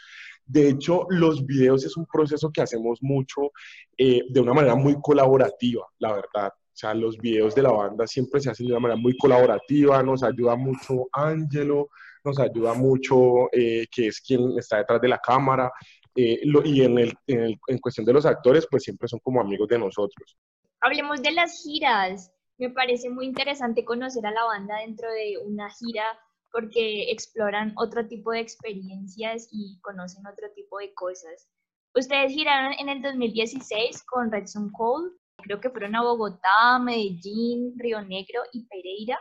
De 0.45 0.69
hecho, 0.69 1.07
los 1.09 1.47
videos 1.47 1.85
es 1.85 1.97
un 1.97 2.07
proceso 2.07 2.51
que 2.53 2.61
hacemos 2.61 2.99
mucho 3.03 3.53
eh, 3.97 4.21
de 4.29 4.41
una 4.41 4.53
manera 4.53 4.75
muy 4.75 4.97
colaborativa, 5.01 5.87
la 5.99 6.13
verdad. 6.13 6.53
O 6.55 6.77
sea, 6.77 6.93
los 6.93 7.17
videos 7.17 7.55
de 7.55 7.63
la 7.63 7.73
banda 7.73 8.07
siempre 8.07 8.41
se 8.41 8.51
hacen 8.51 8.67
de 8.67 8.73
una 8.73 8.81
manera 8.81 9.01
muy 9.01 9.17
colaborativa, 9.17 10.03
nos 10.03 10.23
ayuda 10.23 10.57
mucho 10.57 11.07
Angelo, 11.13 11.89
nos 12.25 12.39
ayuda 12.39 12.75
mucho, 12.75 13.49
eh, 13.53 13.87
que 13.91 14.09
es 14.09 14.21
quien 14.21 14.59
está 14.59 14.79
detrás 14.79 15.01
de 15.01 15.09
la 15.09 15.19
cámara, 15.19 15.73
Eh, 16.15 16.41
y 16.65 16.83
en, 16.83 16.99
el, 16.99 17.15
en, 17.27 17.59
en 17.67 17.79
cuestión 17.79 18.05
de 18.05 18.13
los 18.13 18.27
actores, 18.27 18.67
pues 18.71 18.83
siempre 18.83 19.09
son 19.09 19.21
como 19.21 19.41
amigos 19.41 19.69
de 19.69 19.79
nosotros. 19.79 20.37
Hablemos 20.81 21.23
de 21.23 21.33
las 21.33 21.63
giras. 21.63 22.33
Me 22.59 22.71
parece 22.71 23.09
muy 23.09 23.27
interesante 23.27 23.85
conocer 23.85 24.27
a 24.27 24.31
la 24.31 24.45
banda 24.45 24.79
dentro 24.79 25.11
de 25.11 25.39
una 25.45 25.71
gira 25.71 26.05
porque 26.53 27.11
exploran 27.11 27.73
otro 27.77 28.07
tipo 28.07 28.31
de 28.31 28.41
experiencias 28.41 29.49
y 29.51 29.81
conocen 29.81 30.27
otro 30.27 30.49
tipo 30.55 30.79
de 30.79 30.93
cosas. 30.95 31.49
Ustedes 31.95 32.33
giraron 32.33 32.75
en 32.79 32.89
el 32.89 33.03
2016 33.03 34.05
con 34.05 34.31
Red 34.31 34.47
Sun 34.47 34.71
Cold, 34.73 35.13
creo 35.39 35.61
que 35.61 35.71
fueron 35.71 35.97
a 35.97 36.03
Bogotá, 36.03 36.79
Medellín, 36.81 37.75
Río 37.77 38.03
Negro 38.03 38.43
y 38.53 38.67
Pereira. 38.67 39.19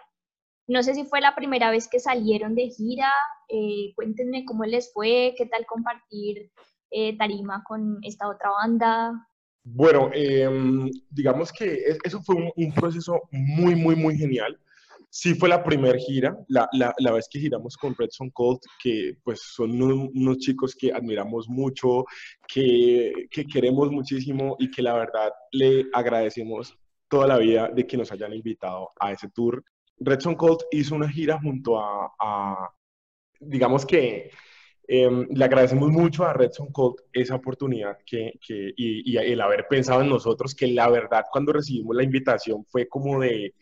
No 0.67 0.83
sé 0.83 0.93
si 0.93 1.05
fue 1.05 1.21
la 1.21 1.35
primera 1.35 1.71
vez 1.71 1.87
que 1.87 1.99
salieron 1.99 2.55
de 2.55 2.69
gira, 2.69 3.11
eh, 3.49 3.93
cuéntenme 3.95 4.45
cómo 4.45 4.63
les 4.65 4.93
fue, 4.93 5.33
qué 5.37 5.45
tal 5.45 5.65
compartir 5.65 6.51
eh, 6.91 7.17
tarima 7.17 7.63
con 7.63 7.99
esta 8.03 8.27
otra 8.27 8.49
banda. 8.51 9.27
Bueno, 9.63 10.09
em, 10.13 10.89
digamos 11.09 11.51
que 11.51 11.97
eso 12.03 12.21
fue 12.21 12.35
un, 12.55 12.73
proceso 12.73 13.21
muy, 13.31 13.75
muy, 13.75 13.95
muy 13.95 14.17
genial. 14.17 14.59
Sí 15.09 15.35
fue 15.35 15.49
la 15.49 15.63
primera 15.63 15.97
gira, 15.97 16.35
la, 16.47 16.67
la, 16.71 16.93
la, 16.99 17.11
vez 17.11 17.27
que 17.29 17.39
giramos 17.39 17.75
con 17.77 17.95
Redson 17.95 18.29
Colt, 18.31 18.61
que 18.81 19.17
pues 19.23 19.41
son 19.41 19.81
unos, 19.81 20.37
chicos 20.37 20.75
que 20.75 20.91
admiramos 20.91 21.49
mucho, 21.49 22.05
que, 22.47 23.27
que, 23.29 23.45
queremos 23.45 23.91
muchísimo 23.91 24.55
y 24.57 24.71
que 24.71 24.81
la 24.81 24.93
verdad 24.93 25.31
le 25.51 25.85
agradecemos 25.93 26.77
toda 27.09 27.27
la 27.27 27.37
vida 27.37 27.69
de 27.69 27.85
que 27.85 27.97
nos 27.97 28.11
hayan 28.11 28.33
invitado 28.33 28.89
a 28.99 29.11
ese 29.11 29.29
tour. 29.29 29.63
Redson 29.99 30.35
Colt 30.35 30.61
hizo 30.71 30.95
una 30.95 31.09
gira 31.09 31.39
junto 31.41 31.77
a 31.79 32.73
digamos 33.41 33.85
que 33.85 34.31
Em, 34.93 35.25
le 35.33 35.45
agradecemos 35.45 35.89
mucho 35.89 36.25
a 36.25 36.33
Redson 36.33 36.69
Colt 36.69 36.99
esa 37.13 37.35
oportunidad 37.35 37.99
que, 38.05 38.37
que 38.45 38.73
y, 38.75 39.09
y, 39.09 39.17
el 39.17 39.39
haber 39.39 39.65
pensado 39.69 40.01
en 40.01 40.09
nosotros, 40.09 40.53
que 40.53 40.67
la 40.67 40.89
verdad 40.89 41.23
cuando 41.31 41.53
recibimos 41.53 41.95
la 41.95 42.03
invitación 42.03 42.65
fue 42.65 42.89
como 42.89 43.21
de, 43.21 43.55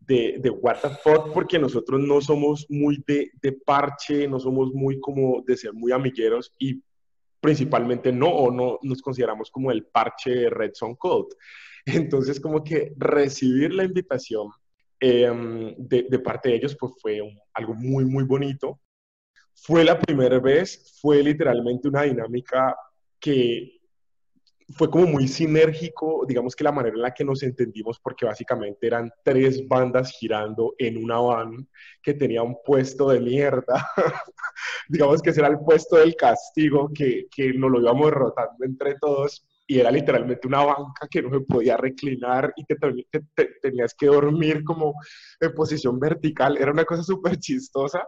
de, 0.00 0.40
de 0.40 0.50
what 0.50 0.78
the 0.82 0.88
fuck, 0.88 1.32
porque 1.32 1.60
nosotros 1.60 2.00
no 2.00 2.20
somos 2.20 2.66
muy 2.70 3.04
de, 3.06 3.30
de, 3.40 3.52
parche, 3.52 4.26
no 4.26 4.40
somos 4.40 4.74
muy 4.74 4.98
como 4.98 5.44
de 5.46 5.56
ser 5.56 5.74
muy 5.74 5.92
amigueros 5.92 6.52
y 6.58 6.82
principalmente 7.40 8.10
no, 8.10 8.30
o 8.30 8.50
no 8.50 8.80
nos 8.82 9.00
consideramos 9.00 9.52
como 9.52 9.70
el 9.70 9.84
parche 9.84 10.30
de 10.30 10.50
Redson 10.50 10.96
Colt. 10.96 11.34
Entonces 11.86 12.40
como 12.40 12.64
que 12.64 12.92
recibir 12.96 13.72
la 13.72 13.84
invitación 13.84 14.48
em, 14.98 15.72
de, 15.78 16.06
de, 16.10 16.18
parte 16.18 16.48
de 16.48 16.56
ellos 16.56 16.76
pues 16.76 16.94
fue 17.00 17.20
algo 17.52 17.74
muy, 17.74 18.04
muy 18.04 18.24
bonito 18.24 18.80
fue 19.64 19.82
la 19.82 19.98
primera 19.98 20.38
vez, 20.38 20.92
fue 21.00 21.22
literalmente 21.22 21.88
una 21.88 22.02
dinámica 22.02 22.76
que 23.18 23.80
fue 24.76 24.90
como 24.90 25.06
muy 25.06 25.26
sinérgico, 25.26 26.26
digamos 26.28 26.54
que 26.54 26.64
la 26.64 26.72
manera 26.72 26.94
en 26.94 27.00
la 27.00 27.14
que 27.14 27.24
nos 27.24 27.42
entendimos, 27.42 27.98
porque 27.98 28.26
básicamente 28.26 28.86
eran 28.86 29.10
tres 29.22 29.66
bandas 29.66 30.10
girando 30.10 30.74
en 30.76 31.02
una 31.02 31.18
van 31.18 31.66
que 32.02 32.12
tenía 32.12 32.42
un 32.42 32.58
puesto 32.62 33.08
de 33.08 33.20
mierda, 33.20 33.88
digamos 34.88 35.22
que 35.22 35.30
ese 35.30 35.40
era 35.40 35.48
el 35.48 35.58
puesto 35.58 35.96
del 35.96 36.14
castigo, 36.14 36.90
que, 36.94 37.26
que 37.34 37.54
nos 37.54 37.70
lo 37.70 37.80
íbamos 37.80 38.10
rotando 38.10 38.66
entre 38.66 38.96
todos, 39.00 39.46
y 39.66 39.78
era 39.80 39.90
literalmente 39.90 40.46
una 40.46 40.62
banca 40.62 41.08
que 41.10 41.22
no 41.22 41.30
se 41.30 41.40
podía 41.40 41.76
reclinar 41.76 42.52
y 42.56 42.64
que 42.66 42.76
te, 43.34 43.46
tenías 43.62 43.94
que 43.94 44.06
dormir 44.06 44.62
como 44.62 44.94
en 45.40 45.54
posición 45.54 45.98
vertical, 45.98 46.58
era 46.58 46.70
una 46.70 46.84
cosa 46.84 47.02
súper 47.02 47.38
chistosa, 47.38 48.06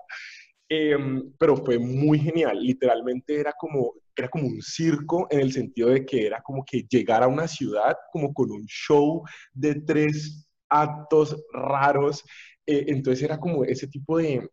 Em, 0.68 1.33
pero 1.38 1.57
fue 1.57 1.79
muy 1.79 2.18
genial. 2.18 2.61
Literalmente 2.61 3.38
era 3.38 3.52
como, 3.52 3.94
era 4.16 4.29
como 4.29 4.46
un 4.48 4.61
circo 4.62 5.26
en 5.31 5.40
el 5.40 5.52
sentido 5.52 5.90
de 5.90 6.05
que 6.05 6.26
era 6.26 6.40
como 6.42 6.64
que 6.64 6.83
llegar 6.88 7.22
a 7.22 7.29
una 7.29 7.46
ciudad 7.46 7.96
como 8.12 8.33
con 8.35 8.50
un 8.50 8.66
show 8.66 9.22
de 9.52 9.76
tres 9.83 10.48
actos 10.68 11.37
raros. 11.52 12.24
Eh, 12.66 12.87
entonces 12.88 13.22
era 13.24 13.38
como 13.38 13.64
ese 13.64 13.87
tipo 13.87 14.18
de, 14.18 14.48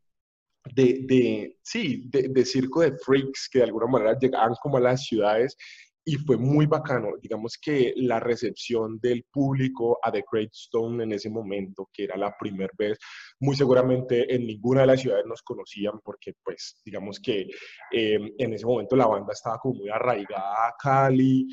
de, 0.76 1.00
de 1.08 1.58
sí, 1.64 2.04
de, 2.10 2.30
de, 2.30 2.46
circo 2.46 2.82
de 2.82 2.96
freaks 2.98 3.50
que 3.52 3.60
de 3.60 3.66
alguna 3.66 3.88
manera 3.88 4.18
llegaban 4.20 4.54
como 4.62 4.78
a 4.78 4.82
las 4.82 5.06
ciudades 5.06 5.58
y 6.06 6.16
fue 6.16 6.38
muy 6.38 6.66
bacano. 6.66 7.14
Digamos 7.22 7.58
que 7.58 7.94
la 7.96 8.20
recepción 8.20 9.00
del 9.00 9.26
público 9.32 10.00
a 10.02 10.12
The 10.12 10.26
Great 10.30 10.52
Stone 10.54 11.04
en 11.04 11.14
ese 11.14 11.30
momento, 11.30 11.90
que 11.94 12.06
era 12.06 12.18
la 12.18 12.36
primera 12.38 12.72
vez, 12.78 12.98
muy 13.40 13.56
seguramente 13.56 14.34
en 14.34 14.46
ninguna 14.46 14.82
de 14.82 14.88
las 14.88 15.02
ciudades 15.02 15.26
nos 15.26 15.42
conocían 15.42 16.00
porque 16.04 16.34
pues 16.44 16.82
digamos 16.84 17.20
que 17.20 17.48
eh, 17.92 18.20
en 18.38 18.54
ese 18.54 18.66
momento 18.66 18.96
la 18.96 19.08
banda 19.08 19.34
estaba 19.34 19.58
como 19.60 19.76
muy 19.76 19.90
arraigada 19.90 20.68
a 20.68 20.74
Cali, 20.82 21.48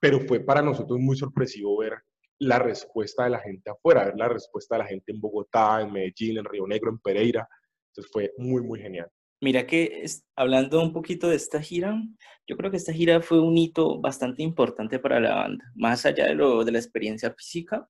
pero 0.00 0.20
fue 0.20 0.40
para 0.40 0.62
nosotros 0.62 0.98
muy 1.00 1.16
sorpresivo 1.16 1.78
ver 1.78 1.94
la 2.38 2.58
respuesta 2.58 3.24
de 3.24 3.30
la 3.30 3.40
gente 3.40 3.70
afuera, 3.70 4.04
ver 4.04 4.16
la 4.16 4.28
respuesta 4.28 4.76
de 4.76 4.82
la 4.82 4.88
gente 4.88 5.12
en 5.12 5.20
Bogotá, 5.20 5.80
en 5.80 5.92
Medellín, 5.92 6.38
en 6.38 6.44
Río 6.44 6.66
Negro, 6.66 6.90
en 6.90 6.98
Pereira. 6.98 7.48
Entonces 7.88 8.12
fue 8.12 8.32
muy, 8.38 8.62
muy 8.62 8.80
genial. 8.80 9.08
Mira 9.44 9.66
que 9.66 10.06
hablando 10.36 10.80
un 10.80 10.90
poquito 10.90 11.28
de 11.28 11.36
esta 11.36 11.60
gira, 11.60 12.02
yo 12.46 12.56
creo 12.56 12.70
que 12.70 12.78
esta 12.78 12.94
gira 12.94 13.20
fue 13.20 13.40
un 13.40 13.58
hito 13.58 14.00
bastante 14.00 14.42
importante 14.42 14.98
para 14.98 15.20
la 15.20 15.34
banda. 15.34 15.70
Más 15.74 16.06
allá 16.06 16.24
de, 16.24 16.34
lo, 16.34 16.64
de 16.64 16.72
la 16.72 16.78
experiencia 16.78 17.30
física, 17.30 17.86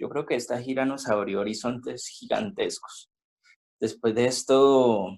yo 0.00 0.08
creo 0.08 0.26
que 0.26 0.34
esta 0.34 0.60
gira 0.60 0.84
nos 0.84 1.08
abrió 1.08 1.42
horizontes 1.42 2.08
gigantescos. 2.08 3.08
Después 3.78 4.16
de 4.16 4.26
esto, 4.26 5.16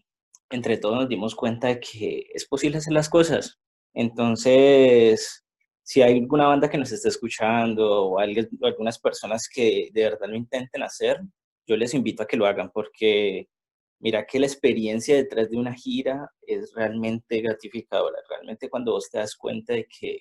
entre 0.50 0.76
todos 0.76 0.96
nos 0.96 1.08
dimos 1.08 1.34
cuenta 1.34 1.68
de 1.68 1.80
que 1.80 2.26
es 2.34 2.46
posible 2.46 2.76
hacer 2.76 2.92
las 2.92 3.08
cosas. 3.08 3.58
Entonces, 3.94 5.42
si 5.82 6.02
hay 6.02 6.18
alguna 6.18 6.48
banda 6.48 6.68
que 6.68 6.76
nos 6.76 6.92
está 6.92 7.08
escuchando 7.08 8.08
o 8.08 8.18
algunas 8.18 8.98
personas 8.98 9.48
que 9.48 9.88
de 9.90 10.02
verdad 10.02 10.28
lo 10.28 10.36
intenten 10.36 10.82
hacer, 10.82 11.18
yo 11.66 11.78
les 11.78 11.94
invito 11.94 12.22
a 12.22 12.26
que 12.26 12.36
lo 12.36 12.44
hagan 12.44 12.70
porque 12.70 13.48
mira 13.98 14.26
que 14.26 14.38
la 14.38 14.46
experiencia 14.46 15.16
detrás 15.16 15.50
de 15.50 15.56
una 15.56 15.74
gira 15.74 16.30
es 16.42 16.72
realmente 16.74 17.40
gratificadora. 17.40 18.18
Realmente 18.28 18.68
cuando 18.68 18.92
vos 18.92 19.10
te 19.10 19.18
das 19.18 19.36
cuenta 19.36 19.72
de 19.74 19.86
que 19.86 20.20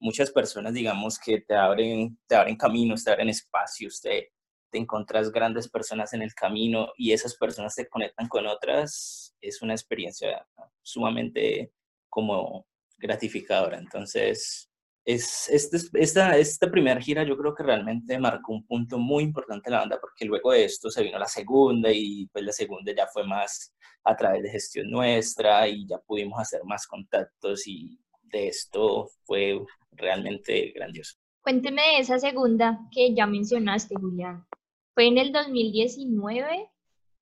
muchas 0.00 0.30
personas, 0.30 0.74
digamos, 0.74 1.18
que 1.18 1.40
te 1.40 1.54
abren, 1.54 2.18
te 2.26 2.36
abren 2.36 2.56
caminos, 2.56 3.04
te 3.04 3.10
abren 3.10 3.28
espacios, 3.28 4.00
te, 4.00 4.32
te 4.70 4.78
encuentras 4.78 5.30
grandes 5.30 5.68
personas 5.68 6.12
en 6.12 6.22
el 6.22 6.34
camino 6.34 6.92
y 6.96 7.12
esas 7.12 7.36
personas 7.36 7.74
te 7.74 7.88
conectan 7.88 8.28
con 8.28 8.46
otras, 8.46 9.34
es 9.40 9.62
una 9.62 9.74
experiencia 9.74 10.46
sumamente 10.82 11.72
como 12.08 12.66
gratificadora. 12.98 13.78
Entonces, 13.78 14.65
es, 15.06 15.48
este, 15.48 15.78
esta, 16.00 16.36
esta 16.36 16.68
primera 16.68 17.00
gira 17.00 17.22
yo 17.22 17.36
creo 17.36 17.54
que 17.54 17.62
realmente 17.62 18.18
marcó 18.18 18.52
un 18.52 18.66
punto 18.66 18.98
muy 18.98 19.22
importante 19.22 19.68
en 19.68 19.74
la 19.74 19.78
banda 19.80 20.00
porque 20.00 20.24
luego 20.24 20.50
de 20.50 20.64
esto 20.64 20.90
se 20.90 21.04
vino 21.04 21.16
la 21.16 21.28
segunda 21.28 21.90
y 21.92 22.26
pues 22.32 22.44
la 22.44 22.52
segunda 22.52 22.92
ya 22.92 23.06
fue 23.06 23.24
más 23.24 23.72
a 24.02 24.16
través 24.16 24.42
de 24.42 24.50
gestión 24.50 24.90
nuestra 24.90 25.68
y 25.68 25.86
ya 25.86 25.98
pudimos 25.98 26.40
hacer 26.40 26.60
más 26.64 26.88
contactos 26.88 27.68
y 27.68 28.00
de 28.24 28.48
esto 28.48 29.08
fue 29.24 29.60
realmente 29.92 30.72
grandioso. 30.74 31.16
Cuénteme 31.40 31.82
de 31.82 31.98
esa 31.98 32.18
segunda 32.18 32.80
que 32.90 33.14
ya 33.14 33.28
mencionaste, 33.28 33.94
Julián. 33.94 34.44
Fue 34.92 35.06
en 35.06 35.18
el 35.18 35.30
2019. 35.32 36.68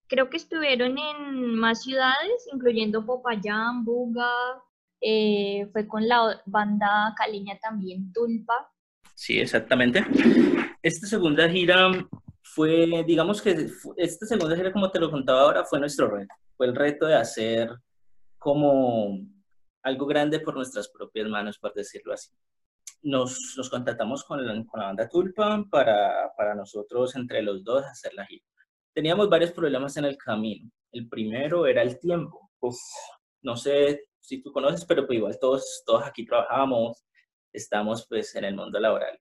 Creo 0.07 0.31
que 0.31 0.38
estuvieron 0.38 0.97
en 0.97 1.55
más 1.55 1.83
ciudades, 1.83 2.49
incluyendo 2.51 3.05
Popayán, 3.05 3.85
Buga, 3.85 4.33
eh, 5.06 5.68
fue 5.70 5.86
con 5.86 6.08
la 6.08 6.40
banda 6.46 7.14
caleña 7.14 7.58
también, 7.58 8.10
Tulpa. 8.10 8.70
Sí, 9.14 9.38
exactamente. 9.38 10.02
Esta 10.82 11.06
segunda 11.06 11.46
gira 11.46 11.90
fue, 12.40 13.04
digamos 13.06 13.42
que 13.42 13.68
esta 13.98 14.26
segunda 14.26 14.56
gira, 14.56 14.72
como 14.72 14.90
te 14.90 14.98
lo 14.98 15.10
contaba 15.10 15.42
ahora, 15.42 15.64
fue 15.66 15.78
nuestro 15.78 16.08
reto. 16.08 16.34
Fue 16.56 16.66
el 16.66 16.74
reto 16.74 17.04
de 17.04 17.16
hacer 17.16 17.70
como 18.38 19.18
algo 19.82 20.06
grande 20.06 20.40
por 20.40 20.54
nuestras 20.54 20.88
propias 20.88 21.28
manos, 21.28 21.58
por 21.58 21.74
decirlo 21.74 22.14
así. 22.14 22.30
Nos, 23.02 23.54
nos 23.58 23.68
contactamos 23.68 24.24
con 24.24 24.46
la, 24.46 24.54
con 24.64 24.80
la 24.80 24.86
banda 24.86 25.06
Tulpa 25.06 25.66
para, 25.70 26.32
para 26.34 26.54
nosotros, 26.54 27.14
entre 27.16 27.42
los 27.42 27.62
dos, 27.62 27.84
hacer 27.84 28.14
la 28.14 28.24
gira. 28.24 28.46
Teníamos 28.94 29.28
varios 29.28 29.52
problemas 29.52 29.98
en 29.98 30.06
el 30.06 30.16
camino. 30.16 30.70
El 30.92 31.10
primero 31.10 31.66
era 31.66 31.82
el 31.82 31.98
tiempo. 31.98 32.52
Pues, 32.58 32.80
no 33.42 33.54
sé 33.54 34.06
si 34.24 34.42
tú 34.42 34.52
conoces, 34.52 34.84
pero 34.87 35.06
pues 35.06 35.18
igual 35.18 35.38
todos, 35.38 35.82
todos 35.84 36.04
aquí 36.04 36.24
trabajamos, 36.24 37.04
estamos 37.52 38.06
pues 38.08 38.34
en 38.37 38.44
el 38.44 38.56
mundo 38.56 38.80
laboral 38.80 39.18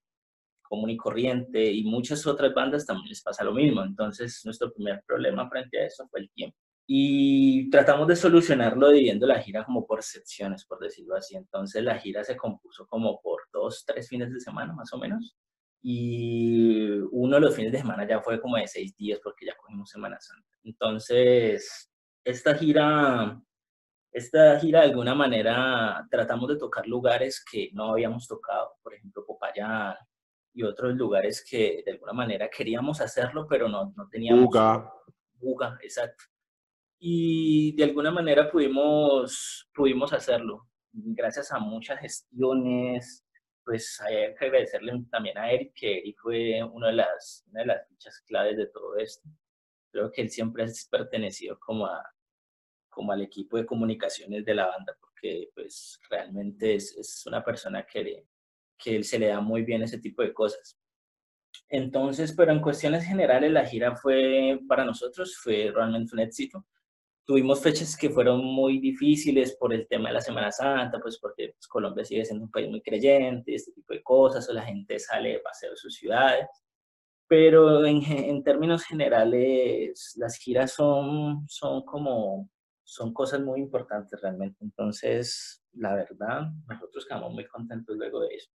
común 0.74 0.90
y 0.90 0.98
corriente 0.98 1.72
y 1.72 1.84
muchas 1.84 2.26
otras 2.26 2.52
bandas 2.52 2.86
también 2.88 3.10
les 3.10 3.22
pasa 3.22 3.44
lo 3.44 3.54
mismo. 3.54 3.84
Entonces, 3.84 4.42
nuestro 4.44 4.74
primer 4.74 5.04
problema 5.06 5.48
frente 5.48 5.80
a 5.80 5.86
eso 5.86 6.08
fue 6.10 6.22
el 6.22 6.32
tiempo. 6.32 6.58
Y 6.88 7.70
tratamos 7.70 8.08
de 8.08 8.16
solucionarlo 8.16 8.90
dividiendo 8.90 9.28
la 9.28 9.40
gira 9.40 9.64
como 9.66 9.86
por 9.86 10.02
secciones, 10.02 10.66
por 10.66 10.80
decirlo 10.80 11.16
así. 11.16 11.36
Entonces, 11.36 11.84
la 11.84 12.00
gira 12.00 12.24
se 12.24 12.36
compuso 12.36 12.88
como 12.88 13.22
por 13.22 13.42
dos, 13.54 13.86
tres 13.86 14.10
fines 14.10 14.34
de 14.34 14.40
semana, 14.40 14.74
más 14.74 14.92
o 14.94 14.98
menos. 14.98 15.36
Y 15.84 16.90
uno 17.12 17.36
de 17.36 17.42
los 17.42 17.56
fines 17.56 17.72
de 17.72 17.80
semana 17.80 18.08
ya 18.08 18.20
fue 18.22 18.42
como 18.42 18.58
de 18.58 18.68
seis 18.68 18.96
días 18.98 19.20
porque 19.24 19.46
ya 19.46 19.56
cogimos 19.56 19.92
Semana 19.92 20.20
Santa. 20.20 20.50
Entonces, 20.64 21.92
esta 22.26 22.56
gira 22.56 23.40
Esta 24.14 24.60
gira 24.60 24.82
de 24.82 24.90
alguna 24.90 25.16
manera 25.16 26.08
tratamos 26.12 26.48
de 26.48 26.58
tocar 26.58 26.88
lugares 26.88 27.44
que 27.44 27.72
no 27.74 27.92
habíamos 27.92 28.28
tocado, 28.28 28.76
por 28.84 28.94
ejemplo 28.94 29.26
Popayán 29.26 29.96
y 30.54 30.62
otros 30.62 30.94
lugares 30.94 31.44
que 31.44 31.82
de 31.84 31.94
alguna 31.94 32.14
manera 32.14 32.48
queríamos 32.48 33.02
hacerlo, 33.02 33.48
pero 33.50 33.68
no, 33.68 33.92
no 33.98 34.08
teníamos... 34.10 34.46
Buga. 34.46 34.94
Buga, 35.34 35.80
exacto. 35.82 36.26
Y 37.00 37.76
de 37.76 37.86
alguna 37.86 38.12
manera 38.12 38.52
pudimos, 38.52 39.68
pudimos 39.74 40.14
hacerlo, 40.14 40.70
gracias 40.92 41.52
a 41.52 41.58
muchas 41.58 42.00
gestiones, 42.00 43.26
pues 43.66 44.00
hay 44.02 44.36
que 44.36 44.46
agradecerle 44.46 44.94
también 45.10 45.40
a 45.40 45.52
Eric, 45.52 45.74
que 45.74 45.98
Eric 45.98 46.18
fue 46.22 46.64
una 46.64 46.88
de 46.88 46.94
las, 46.94 47.44
una 47.50 47.62
de 47.62 47.66
las 47.66 47.88
fichas 47.88 48.22
claves 48.28 48.58
de 48.58 48.68
todo 48.68 48.96
esto. 48.98 49.28
Creo 49.92 50.12
que 50.12 50.22
él 50.22 50.30
siempre 50.30 50.64
ha 50.64 50.68
pertenecido 50.92 51.58
como 51.60 51.88
a, 51.88 52.13
como 52.94 53.12
al 53.12 53.22
equipo 53.22 53.58
de 53.58 53.66
comunicaciones 53.66 54.46
de 54.46 54.56
la 54.56 54.68
banda, 54.68 54.96
porque 55.00 55.50
pues 55.54 56.00
realmente 56.10 56.76
es, 56.76 56.96
es 56.98 57.26
una 57.26 57.44
persona 57.44 57.86
que, 57.86 58.26
que 58.78 59.04
se 59.04 59.20
le 59.20 59.28
da 59.28 59.42
muy 59.42 59.64
bien 59.64 59.84
ese 59.84 60.00
tipo 60.00 60.22
de 60.22 60.34
cosas. 60.34 60.78
Entonces, 61.70 62.34
pero 62.36 62.52
en 62.52 62.62
cuestiones 62.62 63.06
generales, 63.06 63.52
la 63.52 63.66
gira 63.66 63.96
fue, 63.96 64.60
para 64.68 64.86
nosotros, 64.86 65.36
fue 65.38 65.72
realmente 65.74 66.14
un 66.14 66.20
éxito. 66.20 66.66
Tuvimos 67.26 67.62
fechas 67.62 67.96
que 67.96 68.10
fueron 68.10 68.44
muy 68.44 68.80
difíciles 68.80 69.56
por 69.56 69.74
el 69.74 69.88
tema 69.88 70.10
de 70.10 70.16
la 70.16 70.22
Semana 70.22 70.52
Santa, 70.52 71.00
pues 71.00 71.18
porque 71.20 71.54
pues, 71.54 71.68
Colombia 71.68 72.04
sigue 72.04 72.26
siendo 72.26 72.46
un 72.46 72.52
país 72.52 72.70
muy 72.70 72.82
creyente, 72.82 73.56
este 73.56 73.72
tipo 73.72 73.94
de 73.94 74.04
cosas, 74.04 74.48
o 74.50 74.54
la 74.54 74.64
gente 74.64 75.00
sale 75.00 75.30
de 75.34 75.40
paseo 75.40 75.72
de 75.72 75.78
sus 75.78 75.96
ciudades. 75.96 76.48
Pero 77.28 77.86
en, 77.86 78.04
en 78.04 78.44
términos 78.44 78.84
generales, 78.84 80.14
las 80.18 80.38
giras 80.38 80.74
son, 80.74 81.48
son 81.48 81.84
como 81.86 82.50
son 82.84 83.14
cosas 83.14 83.42
muy 83.42 83.60
importantes 83.60 84.20
realmente. 84.22 84.58
Entonces, 84.62 85.64
la 85.74 85.96
verdad, 85.96 86.52
nosotros 86.68 87.06
quedamos 87.06 87.34
muy 87.34 87.48
contentos 87.48 87.96
luego 87.98 88.22
de 88.22 88.36
eso. 88.36 88.52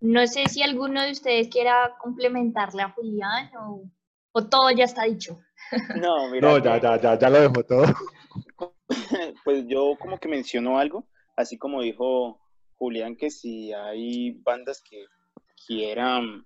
No 0.00 0.26
sé 0.26 0.46
si 0.48 0.62
alguno 0.62 1.02
de 1.02 1.12
ustedes 1.12 1.48
quiera 1.48 1.96
complementarle 2.00 2.82
a 2.82 2.90
Julián 2.90 3.50
o, 3.56 3.90
o 4.32 4.48
todo 4.48 4.70
ya 4.70 4.84
está 4.84 5.04
dicho. 5.04 5.38
No, 6.00 6.30
mira. 6.30 6.48
No, 6.48 6.58
ya, 6.58 6.80
ya, 6.80 7.00
ya, 7.00 7.18
ya 7.18 7.30
lo 7.30 7.40
dejó 7.40 7.64
todo. 7.64 7.84
Pues 9.44 9.64
yo 9.66 9.96
como 9.98 10.18
que 10.18 10.28
menciono 10.28 10.78
algo, 10.78 11.06
así 11.36 11.56
como 11.56 11.80
dijo 11.80 12.40
Julián, 12.76 13.16
que 13.16 13.30
si 13.30 13.72
hay 13.72 14.32
bandas 14.42 14.82
que 14.82 15.06
quieran, 15.66 16.44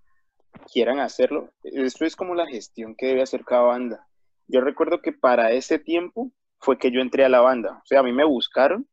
quieran 0.72 1.00
hacerlo, 1.00 1.50
esto 1.62 2.04
es 2.04 2.16
como 2.16 2.34
la 2.34 2.46
gestión 2.46 2.94
que 2.96 3.06
debe 3.06 3.22
hacer 3.22 3.44
cada 3.44 3.62
banda. 3.62 4.06
Yo 4.46 4.60
recuerdo 4.60 5.00
que 5.00 5.12
para 5.12 5.52
ese 5.52 5.78
tiempo 5.78 6.32
fue 6.64 6.78
que 6.78 6.90
yo 6.90 7.00
entré 7.00 7.24
a 7.24 7.28
la 7.28 7.40
banda. 7.40 7.80
O 7.82 7.86
sea, 7.86 8.00
a 8.00 8.02
mí 8.02 8.12
me 8.12 8.24
buscaron, 8.24 8.88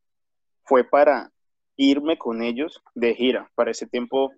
fue 0.64 0.84
para 0.84 1.32
irme 1.76 2.18
con 2.18 2.42
ellos 2.42 2.82
de 2.94 3.14
gira. 3.14 3.50
Para 3.54 3.70
ese 3.70 3.86
tiempo, 3.86 4.30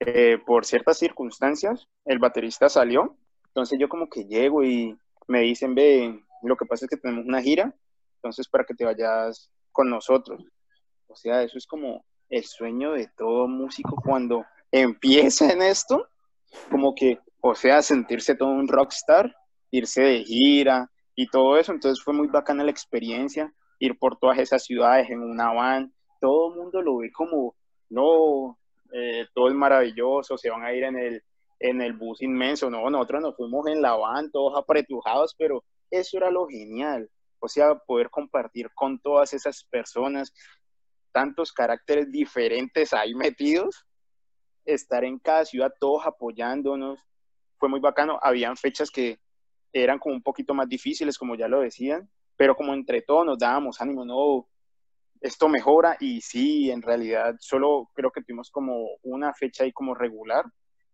eh, 0.00 0.38
por 0.44 0.66
ciertas 0.66 0.98
circunstancias, 0.98 1.88
el 2.04 2.18
baterista 2.18 2.68
salió. 2.68 3.16
Entonces 3.46 3.78
yo 3.80 3.88
como 3.88 4.10
que 4.10 4.24
llego 4.26 4.62
y 4.62 4.96
me 5.26 5.40
dicen, 5.40 5.74
ve, 5.74 6.22
lo 6.42 6.56
que 6.56 6.66
pasa 6.66 6.84
es 6.84 6.90
que 6.90 6.98
tenemos 6.98 7.24
una 7.24 7.40
gira, 7.40 7.74
entonces 8.16 8.46
para 8.46 8.64
que 8.64 8.74
te 8.74 8.84
vayas 8.84 9.50
con 9.72 9.88
nosotros. 9.88 10.44
O 11.06 11.16
sea, 11.16 11.42
eso 11.42 11.56
es 11.56 11.66
como 11.66 12.04
el 12.28 12.44
sueño 12.44 12.92
de 12.92 13.08
todo 13.16 13.48
músico 13.48 13.96
cuando 14.04 14.44
empieza 14.70 15.50
en 15.50 15.62
esto, 15.62 16.08
como 16.70 16.94
que, 16.94 17.18
o 17.40 17.54
sea, 17.54 17.80
sentirse 17.80 18.34
todo 18.34 18.50
un 18.50 18.68
rockstar, 18.68 19.34
irse 19.70 20.02
de 20.02 20.24
gira, 20.24 20.90
y 21.16 21.28
todo 21.28 21.56
eso. 21.56 21.72
Entonces 21.72 22.04
fue 22.04 22.14
muy 22.14 22.28
bacana 22.28 22.62
la 22.62 22.70
experiencia, 22.70 23.52
ir 23.80 23.98
por 23.98 24.18
todas 24.18 24.38
esas 24.38 24.62
ciudades 24.62 25.10
en 25.10 25.22
una 25.22 25.52
van. 25.52 25.92
Todo 26.20 26.50
el 26.50 26.58
mundo 26.58 26.82
lo 26.82 26.98
ve 26.98 27.10
como, 27.10 27.56
no, 27.88 28.58
eh, 28.92 29.26
todo 29.34 29.48
es 29.48 29.54
maravilloso, 29.54 30.38
se 30.38 30.50
van 30.50 30.62
a 30.62 30.72
ir 30.72 30.84
en 30.84 30.96
el, 30.96 31.22
en 31.58 31.82
el 31.82 31.94
bus 31.94 32.22
inmenso. 32.22 32.70
No, 32.70 32.88
nosotros 32.88 33.22
nos 33.22 33.36
fuimos 33.36 33.66
en 33.66 33.82
la 33.82 33.96
van, 33.96 34.30
todos 34.30 34.56
apretujados, 34.56 35.34
pero 35.36 35.64
eso 35.90 36.18
era 36.18 36.30
lo 36.30 36.46
genial. 36.46 37.10
O 37.38 37.48
sea, 37.48 37.74
poder 37.74 38.10
compartir 38.10 38.70
con 38.74 38.98
todas 38.98 39.32
esas 39.32 39.64
personas, 39.64 40.32
tantos 41.12 41.52
caracteres 41.52 42.10
diferentes 42.10 42.92
ahí 42.92 43.14
metidos, 43.14 43.86
estar 44.64 45.04
en 45.04 45.18
cada 45.18 45.44
ciudad 45.44 45.72
todos 45.78 46.06
apoyándonos, 46.06 46.98
fue 47.58 47.68
muy 47.68 47.80
bacano. 47.80 48.18
Habían 48.22 48.56
fechas 48.56 48.90
que 48.90 49.18
eran 49.82 49.98
como 49.98 50.14
un 50.14 50.22
poquito 50.22 50.54
más 50.54 50.68
difíciles, 50.68 51.18
como 51.18 51.34
ya 51.34 51.48
lo 51.48 51.60
decían, 51.60 52.08
pero 52.36 52.56
como 52.56 52.74
entre 52.74 53.02
todos 53.02 53.26
nos 53.26 53.38
dábamos 53.38 53.80
ánimo, 53.80 54.04
no, 54.04 54.48
esto 55.20 55.48
mejora 55.48 55.96
y 56.00 56.20
sí, 56.20 56.70
en 56.70 56.82
realidad 56.82 57.36
solo 57.40 57.90
creo 57.94 58.10
que 58.10 58.22
tuvimos 58.22 58.50
como 58.50 58.86
una 59.02 59.32
fecha 59.34 59.64
ahí 59.64 59.72
como 59.72 59.94
regular, 59.94 60.44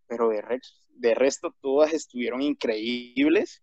pero 0.07 0.29
de, 0.29 1.15
resto 1.15 1.55
todas 1.61 1.93
estuvieron 1.93 2.43
increíbles, 2.43 3.63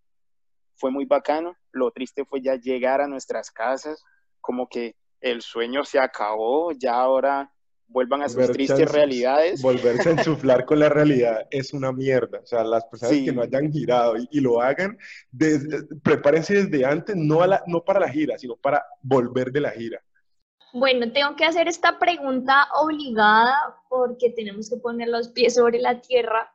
fue 0.75 0.91
muy 0.91 1.05
bacano, 1.05 1.55
lo 1.71 1.91
triste 1.91 2.25
fue 2.25 2.41
ya 2.41 2.55
llegar 2.55 3.01
a 3.01 3.07
nuestras 3.07 3.51
casas, 3.51 4.03
como 4.39 4.67
que 4.67 4.95
el 5.21 5.41
sueño 5.41 5.83
se 5.83 5.99
acabó, 5.99 6.71
ya 6.71 6.95
ahora 6.95 7.51
vuelvan 7.89 8.21
a 8.21 8.29
sus 8.29 8.49
tristes 8.51 8.91
realidades. 8.91 9.61
Volverse 9.61 10.09
a 10.09 10.11
ensuflar 10.13 10.65
con 10.65 10.79
la 10.79 10.89
realidad 10.89 11.47
es 11.51 11.73
una 11.73 11.91
mierda. 11.91 12.39
O 12.39 12.45
sea, 12.45 12.63
las 12.63 12.85
personas 12.85 13.15
que 13.15 13.31
no 13.31 13.41
hayan 13.41 13.71
girado 13.71 14.15
y, 14.29 14.39
lo 14.39 14.61
hagan, 14.61 14.97
prepárense 16.03 16.65
desde 16.65 16.85
antes, 16.85 17.15
no, 17.15 17.41
a 17.41 17.47
la, 17.47 17.63
no 17.67 17.83
para 17.83 17.99
la 17.99 18.09
gira, 18.09 18.37
sino 18.37 18.55
para 18.55 18.83
volver 19.01 19.51
de 19.51 19.61
la 19.61 19.71
gira. 19.71 20.01
Bueno, 20.71 21.11
tengo 21.11 21.35
que 21.35 21.45
hacer 21.45 21.67
esta 21.67 21.97
pregunta 21.97 22.67
obligada 22.79 23.55
porque 23.89 24.29
tenemos 24.29 24.69
que 24.69 24.77
poner 24.77 25.09
los 25.09 25.29
pies 25.29 25.55
sobre 25.55 25.79
la 25.79 25.99
tierra. 25.99 26.53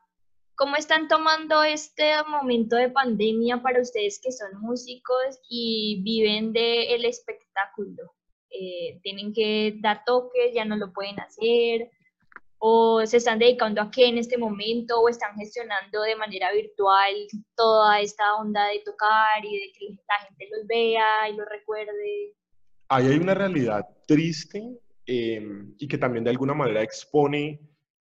¿Cómo 0.55 0.77
están 0.77 1.09
tomando 1.09 1.65
este 1.65 2.13
momento 2.29 2.77
de 2.77 2.91
pandemia 2.91 3.61
para 3.61 3.81
ustedes 3.81 4.21
que 4.23 4.31
son 4.31 4.61
músicos 4.61 5.41
y 5.49 6.01
viven 6.05 6.53
del 6.53 7.05
espectáculo? 7.05 8.15
Eh, 8.57 9.01
tienen 9.03 9.33
que 9.33 9.75
dar 9.81 10.05
toques, 10.05 10.55
ya 10.55 10.65
no 10.65 10.77
lo 10.77 10.93
pueden 10.93 11.19
hacer, 11.19 11.91
o 12.59 13.05
se 13.05 13.17
están 13.17 13.41
dedicando 13.41 13.83
a 13.83 13.91
qué 13.91 14.07
en 14.07 14.17
este 14.17 14.39
momento, 14.39 15.01
o 15.01 15.09
están 15.09 15.35
gestionando 15.37 16.03
de 16.03 16.15
manera 16.15 16.53
virtual 16.53 17.13
toda 17.57 18.01
esta 18.01 18.37
onda 18.37 18.69
de 18.69 18.79
tocar 18.85 19.45
y 19.45 19.59
de 19.59 19.73
que 19.77 19.87
la 20.09 20.27
gente 20.27 20.49
los 20.51 20.67
vea 20.69 21.29
y 21.31 21.37
los 21.37 21.49
recuerde. 21.49 22.35
Ahí 22.89 23.09
hay 23.09 23.19
una 23.19 23.35
realidad 23.35 23.85
triste 24.07 24.63
em, 25.05 25.75
y 25.79 25.89
que 25.89 25.99
también 25.99 26.23
de 26.23 26.31
alguna 26.31 26.55
manera 26.55 26.83
expone 26.83 27.61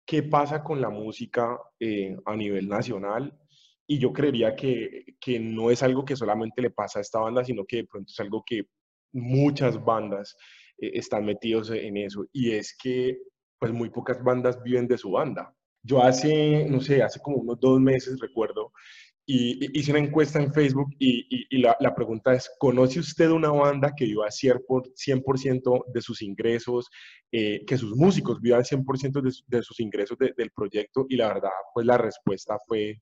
qué 0.06 0.22
pasa 0.22 0.64
con 0.64 0.80
la 0.80 0.88
música 0.88 1.58
eh, 1.78 2.16
a 2.24 2.34
nivel 2.34 2.66
nacional. 2.66 3.38
Y 3.86 3.98
yo 3.98 4.12
creería 4.12 4.56
que, 4.56 5.16
que 5.20 5.38
no 5.38 5.70
es 5.70 5.82
algo 5.82 6.04
que 6.04 6.16
solamente 6.16 6.62
le 6.62 6.70
pasa 6.70 6.98
a 6.98 7.02
esta 7.02 7.20
banda, 7.20 7.44
sino 7.44 7.64
que 7.64 7.78
de 7.78 7.86
pronto 7.86 8.10
es 8.10 8.20
algo 8.20 8.42
que 8.46 8.64
muchas 9.12 9.82
bandas 9.84 10.36
eh, 10.78 10.90
están 10.94 11.24
metidos 11.24 11.70
en 11.70 11.96
eso 11.96 12.26
y 12.32 12.52
es 12.52 12.76
que 12.76 13.18
pues 13.58 13.72
muy 13.72 13.90
pocas 13.90 14.22
bandas 14.22 14.62
viven 14.62 14.88
de 14.88 14.98
su 14.98 15.10
banda. 15.12 15.54
Yo 15.82 16.02
hace, 16.02 16.66
no 16.68 16.80
sé, 16.80 17.02
hace 17.02 17.20
como 17.20 17.38
unos 17.38 17.58
dos 17.60 17.80
meses 17.80 18.18
recuerdo, 18.20 18.72
y, 19.32 19.78
hice 19.78 19.92
una 19.92 20.00
encuesta 20.00 20.42
en 20.42 20.52
Facebook 20.52 20.88
y, 20.98 21.46
la, 21.58 21.76
la, 21.78 21.94
pregunta 21.94 22.34
es, 22.34 22.50
¿conoce 22.58 22.98
usted 22.98 23.30
una 23.30 23.50
banda 23.50 23.92
que 23.96 24.06
viva 24.06 24.26
100% 24.28 25.84
de 25.92 26.02
sus 26.02 26.22
ingresos, 26.22 26.90
eh, 27.30 27.64
que 27.64 27.78
sus 27.78 27.94
músicos 27.94 28.40
vivan 28.40 28.62
100% 28.62 29.22
de, 29.22 29.32
de, 29.46 29.62
sus 29.62 29.78
ingresos 29.78 30.18
del 30.18 30.50
proyecto? 30.50 31.06
Y 31.08 31.16
la 31.16 31.28
verdad, 31.28 31.50
pues 31.72 31.86
la 31.86 31.96
respuesta 31.96 32.56
fue 32.66 33.00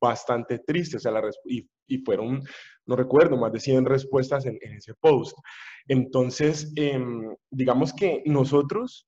bastante 0.00 0.58
triste, 0.60 0.96
o 0.96 1.00
sea, 1.00 1.12
y 1.46 1.98
fueron 1.98 2.42
no 2.86 2.96
recuerdo, 2.96 3.36
más 3.36 3.52
de 3.52 3.60
100 3.60 3.86
respuestas 3.86 4.46
en, 4.46 4.58
ese 4.60 4.94
post. 4.94 5.36
Entonces, 5.88 6.72
em, 6.76 7.34
digamos 7.50 7.92
que 7.92 8.22
nosotros, 8.26 9.06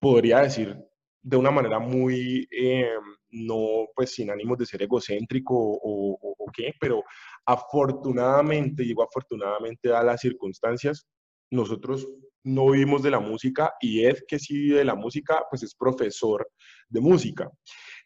podría 0.00 0.40
decir 0.40 0.76
de 1.22 1.36
una 1.36 1.50
manera 1.50 1.78
muy, 1.78 2.46
em, 2.50 3.02
no 3.30 3.86
pues 3.94 4.12
sin 4.12 4.30
ánimos 4.30 4.58
de 4.58 4.66
ser 4.66 4.82
egocéntrico 4.82 5.54
o, 5.56 6.36
qué, 6.54 6.72
pero 6.80 7.04
afortunadamente, 7.44 8.82
digo 8.82 9.02
afortunadamente 9.02 9.92
a 9.92 10.02
las 10.02 10.20
circunstancias, 10.20 11.06
nosotros 11.50 12.06
no 12.42 12.70
vivimos 12.70 13.02
de 13.02 13.10
la 13.10 13.20
música 13.20 13.74
y 13.80 14.04
Ed, 14.04 14.20
que 14.26 14.38
sí 14.38 14.54
vive 14.56 14.78
de 14.78 14.84
la 14.84 14.94
música, 14.94 15.44
pues 15.50 15.62
es 15.62 15.74
profesor 15.74 16.48
de 16.88 17.00
música. 17.00 17.50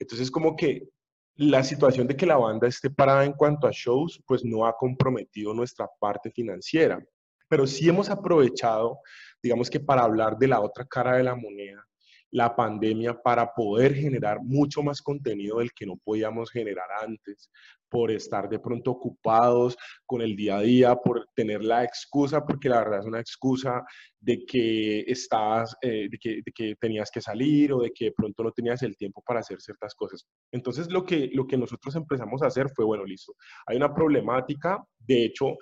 Entonces, 0.01 0.31
como 0.31 0.57
que 0.57 0.89
la 1.37 1.63
situación 1.63 2.07
de 2.07 2.17
que 2.17 2.27
la 2.27 2.37
banda 2.37 2.69
esté 2.69 2.91
parada 2.91 3.25
en 3.25 3.33
cuanto 3.33 3.67
a 3.67 3.73
shows, 3.73 4.23
pues 4.27 4.45
no 4.45 4.67
ha 4.67 4.77
comprometido 4.77 5.55
nuestra 5.55 5.89
parte 5.99 6.31
financiera. 6.31 7.03
Pero 7.49 7.67
sí 7.67 7.89
hemos 7.89 8.11
aprovechado, 8.11 9.01
digamos 9.43 9.69
que 9.69 9.81
para 9.81 10.03
hablar 10.03 10.37
de 10.39 10.49
la 10.49 10.61
otra 10.61 10.85
cara 10.87 11.17
de 11.17 11.23
la 11.23 11.35
moneda, 11.35 11.87
la 12.33 12.57
pandemia, 12.57 13.15
para 13.23 13.53
poder 13.55 13.95
generar 13.95 14.41
mucho 14.43 14.83
más 14.83 15.01
contenido 15.01 15.59
del 15.59 15.73
que 15.73 15.87
no 15.87 15.97
podíamos 16.03 16.51
generar 16.51 16.89
antes, 17.03 17.51
por 17.93 18.11
estar 18.11 18.49
de 18.49 18.59
pronto 18.59 18.91
ocupados 18.91 19.77
con 20.07 20.23
el 20.23 20.35
día 20.35 20.57
a 20.57 20.63
día, 20.63 20.97
por 20.97 21.29
tener 21.37 21.63
la 21.63 21.85
excusa, 21.85 22.43
porque 22.43 22.71
la 22.71 22.79
verdad 22.79 23.01
es 23.01 23.07
una 23.07 23.21
excusa 23.21 23.83
de 24.19 24.47
que 24.47 25.01
estás, 25.01 25.77
eh, 25.83 26.09
de, 26.11 26.19
que, 26.55 26.75
tenías 26.81 27.11
que 27.11 27.21
salir 27.21 27.71
o 27.75 27.83
de 27.83 27.91
que 27.91 28.07
de 28.07 28.13
pronto 28.13 28.43
no 28.43 28.51
tenías 28.51 28.83
el 28.83 28.97
tiempo 28.97 29.23
para 29.27 29.41
hacer 29.41 29.61
ciertas 29.61 29.95
cosas. 29.95 30.25
Entonces 30.51 30.91
lo 30.91 31.05
que, 31.05 31.29
lo 31.35 31.47
que 31.47 31.59
nosotros 31.59 31.95
empezamos 31.95 32.43
a 32.43 32.47
hacer 32.47 32.71
fue, 32.75 32.87
bueno, 32.87 33.05
listo, 33.05 33.35
hay 33.67 33.77
una 33.77 33.93
problemática, 33.93 34.83
de 34.99 35.25
hecho, 35.27 35.59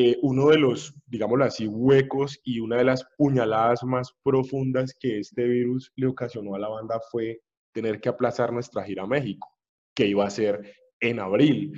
eh, 0.00 0.16
uno 0.22 0.50
de 0.50 0.58
los, 0.58 0.94
digámoslo 1.06 1.44
así, 1.44 1.66
huecos 1.66 2.38
y 2.44 2.60
una 2.60 2.76
de 2.76 2.84
las 2.84 3.04
puñaladas 3.16 3.82
más 3.82 4.12
profundas 4.22 4.94
que 5.00 5.18
este 5.18 5.42
virus 5.42 5.90
le 5.96 6.06
ocasionó 6.06 6.54
a 6.54 6.60
la 6.60 6.68
banda 6.68 7.00
fue 7.10 7.40
tener 7.72 8.00
que 8.00 8.08
aplazar 8.08 8.52
nuestra 8.52 8.84
gira 8.84 9.02
a 9.02 9.08
México, 9.08 9.48
que 9.96 10.06
iba 10.06 10.24
a 10.24 10.30
ser 10.30 10.72
en 11.00 11.18
abril. 11.18 11.72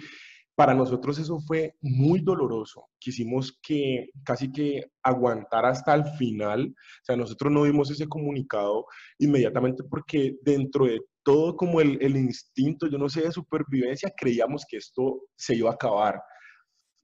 Para 0.55 0.75
nosotros 0.75 1.19
eso 1.19 1.41
fue 1.41 1.77
muy 1.81 2.21
doloroso. 2.21 2.89
Quisimos 2.99 3.59
que 3.63 4.11
casi 4.23 4.53
que 4.53 4.85
aguantar 5.03 5.65
hasta 5.65 5.95
el 5.95 6.05
final. 6.19 6.67
O 6.69 7.05
sea, 7.05 7.17
nosotros 7.17 7.51
no 7.51 7.63
vimos 7.63 7.91
ese 7.91 8.07
comunicado 8.07 8.85
inmediatamente 9.19 9.83
porque 9.85 10.37
dentro 10.43 10.85
de 10.85 11.01
todo 11.23 11.57
como 11.57 11.81
el, 11.81 11.97
el 12.03 12.19
instinto, 12.19 12.87
yo 12.87 12.99
no 12.99 13.09
sé, 13.09 13.23
de 13.23 13.33
supervivencia, 13.33 14.13
creíamos 14.15 14.67
que 14.69 14.77
esto 14.77 15.23
se 15.37 15.55
iba 15.55 15.71
a 15.71 15.75
acabar. 15.75 16.21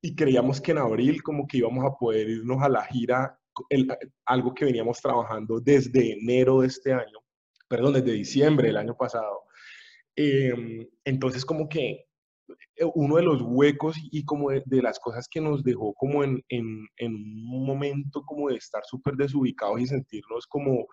Y 0.07 0.14
creíamos 0.14 0.61
que 0.61 0.70
en 0.70 0.78
abril 0.78 1.20
como 1.20 1.48
que 1.48 1.59
íbamos 1.59 1.84
a 1.84 1.96
poder 1.98 2.30
irnos 2.30 2.62
a 2.62 2.68
la 2.68 2.84
gira, 2.84 3.36
algo 4.24 4.54
que 4.54 4.64
veníamos 4.64 5.00
trabajando 5.00 5.59
desde 5.59 6.12
enero 6.12 6.61
de 6.61 6.68
este 6.68 6.92
año, 6.92 7.18
perdón, 7.66 7.94
desde 7.94 8.12
diciembre 8.12 8.68
del 8.68 8.76
año 8.76 8.96
pasado. 8.96 9.42
Eh, 10.14 10.88
entonces 11.04 11.44
como 11.44 11.68
que 11.68 12.07
eh, 12.76 12.84
uno 12.94 13.16
de 13.16 13.24
los 13.24 13.42
huecos 13.42 13.96
y 14.12 14.24
como 14.24 14.50
de, 14.50 14.62
de, 14.64 14.80
las 14.80 15.00
cosas 15.00 15.26
que 15.28 15.40
nos 15.40 15.64
dejó 15.64 15.92
como 15.94 16.22
en, 16.22 16.40
en, 16.50 16.86
en 16.98 17.12
un 17.12 17.66
momento 17.66 18.22
como 18.24 18.48
de 18.48 18.54
estar 18.59 18.84
súper 18.84 19.16
desubicados 19.16 19.80
y 19.80 19.88
sentirnos 19.88 20.46
como, 20.46 20.86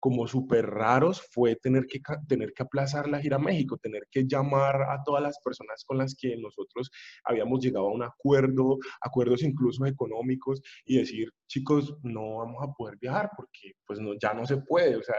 como 0.00 0.26
súper 0.26 0.66
raros 0.66 1.22
fue 1.30 1.56
tener 1.56 1.86
que, 1.86 2.00
tener 2.26 2.52
que 2.54 2.62
aplazar 2.62 3.08
la 3.08 3.20
gira 3.20 3.36
a 3.36 3.38
México, 3.40 3.76
tener 3.76 4.08
que 4.10 4.26
llamar 4.26 4.82
a 4.82 5.02
todas 5.04 5.22
las 5.22 5.38
personas 5.40 5.84
con 5.84 5.98
las 5.98 6.14
que 6.14 6.36
nosotros 6.38 6.90
habíamos 7.24 7.60
llegado 7.60 7.86
a 7.86 7.92
un 7.92 8.02
acuerdo, 8.02 8.78
acuerdos 9.02 9.42
incluso 9.42 9.84
económicos, 9.86 10.62
y 10.84 10.98
decir, 10.98 11.30
chicos, 11.46 11.96
no 12.02 12.38
vamos 12.38 12.62
a 12.62 12.72
poder 12.72 12.96
viajar 12.98 13.30
porque 13.36 13.74
pues 13.86 14.00
no, 14.00 14.14
ya 14.20 14.32
no 14.32 14.46
se 14.46 14.56
puede, 14.56 14.96
o 14.96 15.02
sea, 15.02 15.16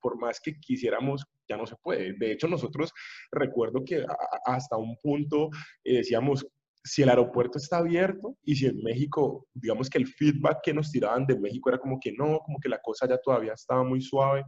por 0.00 0.18
más 0.18 0.40
que 0.40 0.58
quisiéramos, 0.58 1.24
ya 1.48 1.56
no 1.56 1.66
se 1.66 1.76
puede. 1.76 2.14
De 2.14 2.32
hecho, 2.32 2.48
nosotros 2.48 2.92
recuerdo 3.30 3.84
que 3.84 4.04
hasta 4.44 4.76
un 4.76 4.96
punto 4.96 5.50
eh, 5.84 5.98
decíamos, 5.98 6.46
si 6.84 7.02
el 7.02 7.08
aeropuerto 7.08 7.56
está 7.58 7.78
abierto 7.78 8.36
y 8.44 8.54
si 8.56 8.66
en 8.66 8.82
México, 8.82 9.46
digamos 9.54 9.88
que 9.88 9.98
el 9.98 10.06
feedback 10.06 10.58
que 10.62 10.74
nos 10.74 10.92
tiraban 10.92 11.26
de 11.26 11.38
México 11.38 11.70
era 11.70 11.78
como 11.78 11.98
que 11.98 12.12
no, 12.12 12.40
como 12.40 12.58
que 12.60 12.68
la 12.68 12.78
cosa 12.82 13.08
ya 13.08 13.16
todavía 13.16 13.54
estaba 13.54 13.82
muy 13.82 14.02
suave, 14.02 14.44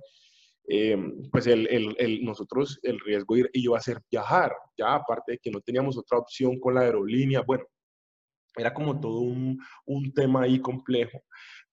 eh, 0.68 0.98
pues 1.32 1.46
el, 1.46 1.66
el, 1.68 1.96
el, 1.98 2.24
nosotros 2.24 2.78
el 2.82 3.00
riesgo 3.00 3.36
iba 3.54 3.78
a 3.78 3.80
ser 3.80 4.02
viajar, 4.10 4.52
ya 4.76 4.94
aparte 4.94 5.32
de 5.32 5.38
que 5.38 5.50
no 5.50 5.60
teníamos 5.60 5.96
otra 5.96 6.18
opción 6.18 6.60
con 6.60 6.74
la 6.74 6.82
aerolínea, 6.82 7.40
bueno, 7.40 7.64
era 8.56 8.74
como 8.74 8.98
todo 9.00 9.20
un, 9.20 9.58
un 9.86 10.12
tema 10.12 10.42
ahí 10.42 10.60
complejo. 10.60 11.22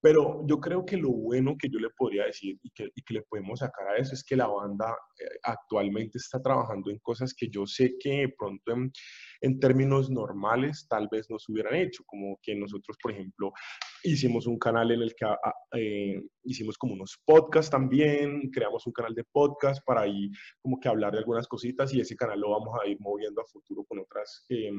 Pero 0.03 0.45
yo 0.45 0.59
creo 0.59 0.85
que 0.85 0.97
lo 0.97 1.11
bueno 1.11 1.55
que 1.57 1.69
yo 1.69 1.79
le 1.79 1.89
podría 1.97 2.25
decir 2.25 2.59
y 2.61 2.69
que, 2.71 2.89
y 2.93 3.01
que 3.03 3.13
le 3.13 3.21
podemos 3.21 3.59
sacar 3.59 3.87
a 3.87 3.95
eso 3.95 4.13
es 4.13 4.21
que 4.21 4.35
la 4.35 4.47
banda 4.47 4.91
eh, 5.17 5.39
actualmente 5.43 6.17
está 6.17 6.41
trabajando 6.41 6.91
en 6.91 6.99
cosas 6.99 7.33
que 7.33 7.47
yo 7.49 7.65
sé 7.65 7.95
que 7.97 8.27
pronto 8.37 8.73
en, 8.73 8.91
en, 9.39 9.59
términos 9.61 10.09
normales 10.09 10.87
tal 10.89 11.07
vez 11.09 11.27
no 11.29 11.39
se 11.39 11.53
hubieran 11.53 11.75
hecho, 11.75 12.03
como 12.05 12.37
que 12.41 12.53
nosotros, 12.53 12.97
por 13.01 13.13
ejemplo, 13.13 13.53
hicimos 14.03 14.45
un 14.45 14.59
canal 14.59 14.91
en 14.91 15.03
el 15.03 15.15
que 15.15 15.23
ah, 15.23 15.53
eh, 15.73 16.21
hicimos 16.43 16.77
como 16.77 16.95
unos 16.95 17.17
podcasts 17.25 17.71
también, 17.71 18.51
creamos 18.51 18.85
un 18.85 18.91
canal 18.91 19.15
de 19.15 19.23
podcast 19.31 19.81
para 19.85 20.01
ahí 20.01 20.29
como 20.61 20.81
que 20.81 20.89
hablar 20.89 21.13
de 21.13 21.19
algunas 21.19 21.47
cositas 21.47 21.93
y 21.93 22.01
ese 22.01 22.17
canal 22.17 22.41
lo 22.41 22.49
vamos 22.49 22.77
a 22.83 22.85
ir 22.89 22.97
moviendo 22.99 23.41
a 23.41 23.45
futuro 23.45 23.85
con 23.85 23.99
otras 23.99 24.45
eh, 24.49 24.69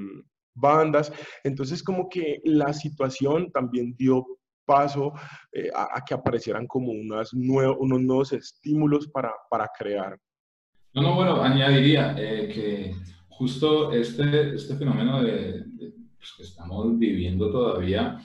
bandas. 0.55 1.11
Entonces 1.45 1.83
como 1.83 2.11
que 2.11 2.43
la 2.45 2.75
situación 2.75 3.51
también 3.53 3.95
dio 3.97 4.27
paso 4.65 5.13
eh, 5.53 5.71
a, 5.75 5.99
a, 5.99 6.05
que 6.05 6.15
aparecieran 6.15 6.67
como 6.67 6.93
unas 6.93 7.33
nuevo, 7.35 7.77
unos 7.79 8.01
nuevos 8.01 8.33
estímulos 8.33 9.09
para, 9.09 9.33
para, 9.51 9.69
crear. 9.77 10.19
No, 10.93 11.03
no, 11.03 11.15
bueno, 11.15 11.43
añadiría 11.43 12.15
eh, 12.19 12.49
que 12.49 12.95
justo 13.29 13.93
este, 13.93 14.55
este 14.55 14.77
fenómeno 14.77 15.23
de, 15.23 15.65
de 15.67 15.95
pues, 16.17 16.33
que 16.37 16.43
estamos 16.45 16.99
viviendo 16.99 17.51
todavía, 17.51 18.19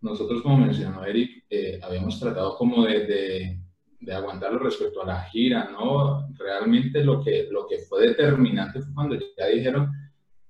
nosotros, 0.00 0.42
como 0.42 0.58
mencionó 0.58 1.04
Eric, 1.04 1.44
eh, 1.50 1.80
habíamos 1.82 2.20
tratado 2.20 2.56
como 2.56 2.84
de, 2.84 3.06
de, 3.06 3.60
de, 3.98 4.14
aguantarlo 4.14 4.58
respecto 4.58 5.02
a 5.02 5.06
la 5.06 5.22
gira, 5.22 5.70
¿no? 5.70 6.28
Realmente 6.34 7.02
lo 7.02 7.22
que, 7.22 7.48
lo 7.50 7.66
que 7.66 7.78
fue 7.78 8.08
determinante 8.08 8.80
fue 8.82 8.94
cuando 8.94 9.16
ya 9.36 9.46
dijeron, 9.46 9.90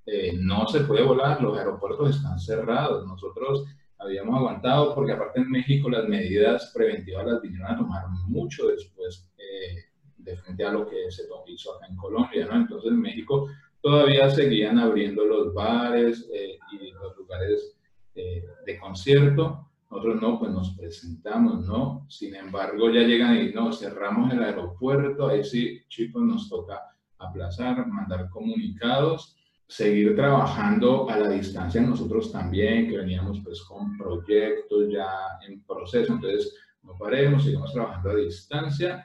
eh, 0.04 0.32
no 0.38 0.66
se 0.66 0.80
puede 0.80 1.02
volar, 1.02 1.40
los 1.40 1.56
aeropuertos 1.56 2.16
están 2.16 2.38
cerrados. 2.38 3.06
Nosotros 3.06 3.64
habíamos 3.98 4.36
aguantado, 4.36 4.94
porque 4.94 5.12
aparte 5.12 5.40
en 5.40 5.50
México 5.50 5.88
las 5.88 6.08
medidas 6.08 6.70
preventivas 6.74 7.26
las 7.26 7.42
vinieron 7.42 7.70
a 7.70 7.76
tomar 7.76 8.04
mucho 8.26 8.68
después 8.68 9.30
eh, 9.38 9.84
de 10.18 10.36
frente 10.36 10.64
a 10.64 10.72
lo 10.72 10.86
que 10.86 11.10
se 11.10 11.24
hizo 11.46 11.74
acá 11.74 11.86
en 11.86 11.96
Colombia, 11.96 12.46
¿no? 12.46 12.56
Entonces 12.56 12.90
en 12.90 13.00
México 13.00 13.48
todavía 13.80 14.28
seguían 14.30 14.78
abriendo 14.78 15.24
los 15.24 15.54
bares 15.54 16.28
eh, 16.32 16.58
y 16.72 16.90
los 16.92 17.16
lugares 17.16 17.78
eh, 18.14 18.44
de 18.66 18.78
concierto. 18.78 19.70
Nosotros 19.90 20.20
no, 20.20 20.38
pues 20.38 20.50
nos 20.50 20.76
presentamos, 20.76 21.64
¿no? 21.64 22.04
Sin 22.08 22.34
embargo, 22.34 22.90
ya 22.90 23.02
llegan 23.02 23.36
y 23.36 23.52
no, 23.52 23.72
cerramos 23.72 24.32
el 24.32 24.42
aeropuerto, 24.42 25.28
ahí 25.28 25.44
sí, 25.44 25.80
chicos, 25.88 26.22
nos 26.22 26.48
toca 26.48 26.82
aplazar, 27.18 27.86
mandar 27.86 28.28
comunicados 28.30 29.36
seguir 29.68 30.14
trabajando 30.14 31.08
a 31.10 31.18
la 31.18 31.28
distancia 31.28 31.80
nosotros 31.80 32.30
también, 32.30 32.88
que 32.88 32.98
veníamos 32.98 33.40
pues 33.42 33.62
con 33.62 33.96
proyectos 33.96 34.88
ya 34.90 35.08
en 35.46 35.62
proceso, 35.64 36.12
entonces 36.12 36.54
no 36.82 36.96
paremos, 36.96 37.44
sigamos 37.44 37.72
trabajando 37.72 38.10
a 38.10 38.16
distancia 38.16 39.04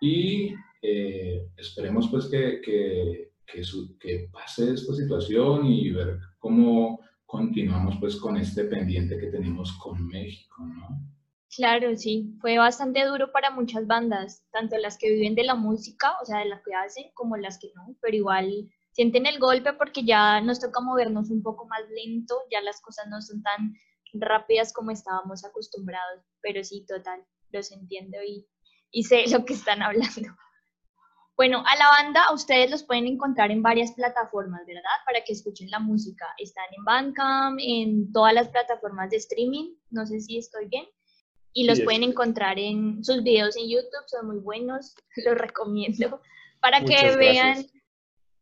y 0.00 0.54
eh, 0.82 1.48
esperemos 1.56 2.08
pues 2.10 2.26
que, 2.26 2.60
que, 2.60 3.32
que, 3.46 3.64
su, 3.64 3.96
que, 3.98 4.28
pase 4.30 4.74
esta 4.74 4.94
situación 4.94 5.66
y 5.66 5.90
ver 5.90 6.18
cómo 6.38 7.00
continuamos 7.24 7.96
pues 7.98 8.16
con 8.16 8.36
este 8.36 8.64
pendiente 8.64 9.18
que 9.18 9.28
tenemos 9.28 9.72
con 9.78 10.06
México, 10.06 10.62
¿no? 10.66 10.88
Claro, 11.56 11.96
sí, 11.96 12.34
fue 12.40 12.58
bastante 12.58 13.04
duro 13.06 13.30
para 13.30 13.50
muchas 13.50 13.86
bandas, 13.86 14.44
tanto 14.50 14.76
las 14.76 14.98
que 14.98 15.12
viven 15.12 15.36
de 15.36 15.44
la 15.44 15.54
música, 15.54 16.16
o 16.20 16.24
sea, 16.24 16.40
de 16.40 16.46
las 16.46 16.62
que 16.64 16.74
hacen, 16.74 17.04
como 17.14 17.36
las 17.36 17.58
que 17.58 17.68
no, 17.76 17.94
pero 18.00 18.16
igual 18.16 18.68
sienten 18.94 19.26
el 19.26 19.38
golpe 19.38 19.72
porque 19.72 20.04
ya 20.04 20.40
nos 20.40 20.60
toca 20.60 20.80
movernos 20.80 21.28
un 21.30 21.42
poco 21.42 21.66
más 21.66 21.82
lento, 21.90 22.36
ya 22.50 22.60
las 22.62 22.80
cosas 22.80 23.06
no 23.10 23.20
son 23.20 23.42
tan 23.42 23.74
rápidas 24.14 24.72
como 24.72 24.92
estábamos 24.92 25.44
acostumbrados, 25.44 26.22
pero 26.40 26.62
sí, 26.62 26.86
total, 26.86 27.24
los 27.50 27.72
entiendo 27.72 28.18
y, 28.26 28.46
y 28.92 29.02
sé 29.02 29.24
lo 29.28 29.44
que 29.44 29.54
están 29.54 29.82
hablando. 29.82 30.36
Bueno, 31.36 31.64
a 31.66 31.76
la 31.76 31.88
banda 31.88 32.32
ustedes 32.32 32.70
los 32.70 32.84
pueden 32.84 33.08
encontrar 33.08 33.50
en 33.50 33.60
varias 33.60 33.90
plataformas, 33.92 34.64
¿verdad? 34.68 34.82
Para 35.04 35.24
que 35.24 35.32
escuchen 35.32 35.68
la 35.68 35.80
música. 35.80 36.26
Están 36.38 36.66
en 36.70 36.84
Bandcamp, 36.84 37.58
en 37.60 38.12
todas 38.12 38.32
las 38.32 38.48
plataformas 38.50 39.10
de 39.10 39.16
streaming, 39.16 39.74
no 39.90 40.06
sé 40.06 40.20
si 40.20 40.38
estoy 40.38 40.68
bien. 40.68 40.86
Y 41.52 41.66
los 41.66 41.78
sí, 41.78 41.84
pueden 41.84 42.04
encontrar 42.04 42.60
en 42.60 43.02
sus 43.02 43.24
videos 43.24 43.56
en 43.56 43.68
YouTube, 43.68 44.06
son 44.06 44.28
muy 44.28 44.38
buenos, 44.38 44.94
los 45.26 45.36
recomiendo. 45.36 46.20
Para 46.60 46.84
que 46.84 47.16
vean 47.16 47.54
gracias 47.54 47.83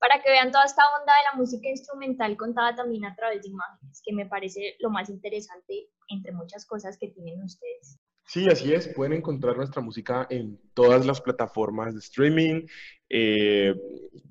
para 0.02 0.20
que 0.20 0.30
vean 0.30 0.50
toda 0.50 0.64
esta 0.64 0.82
onda 0.98 1.12
de 1.12 1.30
la 1.30 1.38
música 1.38 1.68
instrumental 1.68 2.36
contada 2.36 2.74
también 2.74 3.04
a 3.04 3.14
través 3.14 3.42
de 3.42 3.50
imágenes, 3.50 4.02
que 4.04 4.12
me 4.12 4.26
parece 4.26 4.74
lo 4.80 4.90
más 4.90 5.08
interesante 5.08 5.90
entre 6.08 6.32
muchas 6.32 6.66
cosas 6.66 6.98
que 6.98 7.06
tienen 7.10 7.40
ustedes. 7.44 8.00
Sí, 8.26 8.48
así 8.48 8.74
es. 8.74 8.88
Pueden 8.88 9.12
encontrar 9.12 9.56
nuestra 9.56 9.80
música 9.80 10.26
en 10.28 10.58
todas 10.74 11.06
las 11.06 11.20
plataformas 11.20 11.94
de 11.94 12.00
streaming. 12.00 12.66
Eh, 13.08 13.76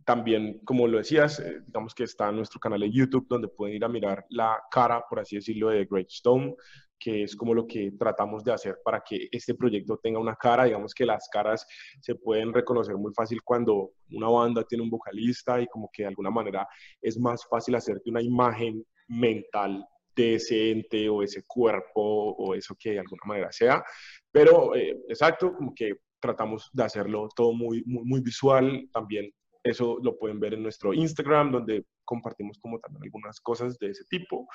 también, 0.03 0.59
como 0.65 0.88
lo 0.89 0.97
decías, 0.97 1.39
eh, 1.39 1.61
digamos 1.65 1.95
que 1.95 2.03
está 2.03 2.34
nuestro 2.34 2.59
canal 2.59 2.82
de 2.82 2.91
YouTube, 2.91 3.28
donde 3.30 3.47
pueden 3.47 3.78
ir 3.78 3.86
a 3.86 3.88
mirar 3.88 4.26
la 4.30 4.61
cara, 4.69 5.05
por 5.09 5.22
así 5.22 5.38
decirlo, 5.38 5.69
de 5.69 5.86
Great 5.86 6.09
Stone, 6.09 6.53
que 7.01 7.23
es 7.23 7.35
como 7.35 7.55
lo 7.55 7.65
que 7.65 7.91
tratamos 7.97 8.43
de 8.43 8.53
hacer 8.53 8.77
para 8.85 9.01
que 9.01 9.27
este 9.31 9.55
proyecto 9.55 9.97
tenga 9.97 10.19
una 10.19 10.35
cara. 10.35 10.65
Digamos 10.65 10.93
que 10.93 11.05
las 11.05 11.27
caras 11.29 11.65
se 11.99 12.13
pueden 12.13 12.53
reconocer 12.53 12.95
muy 12.95 13.11
fácil 13.13 13.41
cuando 13.43 13.93
una 14.11 14.29
banda 14.29 14.63
tiene 14.63 14.83
un 14.83 14.91
vocalista 14.91 15.59
y 15.59 15.65
como 15.67 15.89
que 15.91 16.03
de 16.03 16.09
alguna 16.09 16.29
manera 16.29 16.67
es 17.01 17.17
más 17.17 17.43
fácil 17.49 17.73
hacerte 17.73 18.11
una 18.11 18.21
imagen 18.21 18.85
mental 19.07 19.83
de 20.15 20.35
ese 20.35 20.71
ente 20.71 21.09
o 21.09 21.23
ese 21.23 21.43
cuerpo 21.47 22.01
o 22.01 22.53
eso 22.53 22.75
que 22.79 22.91
de 22.91 22.99
alguna 22.99 23.23
manera 23.25 23.51
sea. 23.51 23.83
Pero, 24.31 24.75
eh, 24.75 24.95
exacto, 25.09 25.53
como 25.55 25.73
que 25.73 25.95
tratamos 26.19 26.69
de 26.71 26.83
hacerlo 26.83 27.29
todo 27.35 27.51
muy, 27.51 27.83
muy, 27.85 28.03
muy 28.05 28.21
visual. 28.21 28.87
También 28.93 29.31
eso 29.63 29.97
lo 30.03 30.17
pueden 30.19 30.39
ver 30.39 30.53
en 30.53 30.63
nuestro 30.63 30.93
Instagram, 30.93 31.51
donde 31.51 31.85
compartimos 32.05 32.59
como 32.59 32.79
también 32.79 33.03
algunas 33.05 33.39
cosas 33.39 33.77
de 33.79 33.89
ese 33.89 34.03
tipo. 34.05 34.47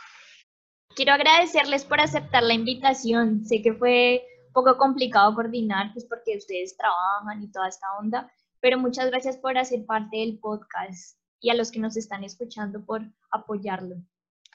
Quiero 0.95 1.13
agradecerles 1.13 1.85
por 1.85 2.01
aceptar 2.01 2.43
la 2.43 2.55
invitación. 2.55 3.45
Sé 3.45 3.63
que 3.63 3.75
fue 3.75 4.23
un 4.49 4.53
poco 4.53 4.77
complicado 4.79 5.35
coordinar, 5.35 5.93
pues 5.93 6.05
porque 6.07 6.37
ustedes 6.37 6.77
trabajan 6.77 7.43
y 7.43 7.51
toda 7.51 7.69
esta 7.69 7.87
onda, 7.99 8.31
pero 8.61 8.79
muchas 8.79 9.11
gracias 9.11 9.37
por 9.37 9.59
hacer 9.59 9.85
parte 9.85 10.19
del 10.19 10.39
podcast 10.39 11.19
y 11.41 11.51
a 11.51 11.55
los 11.55 11.71
que 11.71 11.81
nos 11.81 11.97
están 11.97 12.25
escuchando 12.25 12.85
por 12.85 13.03
apoyarlo. 13.31 13.97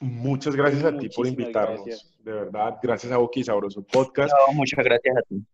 Muchas 0.02 0.56
gracias 0.56 0.84
a 0.84 0.98
ti 0.98 1.10
por 1.10 1.28
invitarnos. 1.28 1.86
De 2.20 2.32
verdad, 2.32 2.78
gracias 2.82 3.12
a 3.12 3.18
Boqui 3.18 3.44
Sabroso 3.44 3.84
Podcast. 3.84 4.34
muchas 4.54 4.84
gracias 4.84 5.16
a 5.16 5.22
ti. 5.22 5.46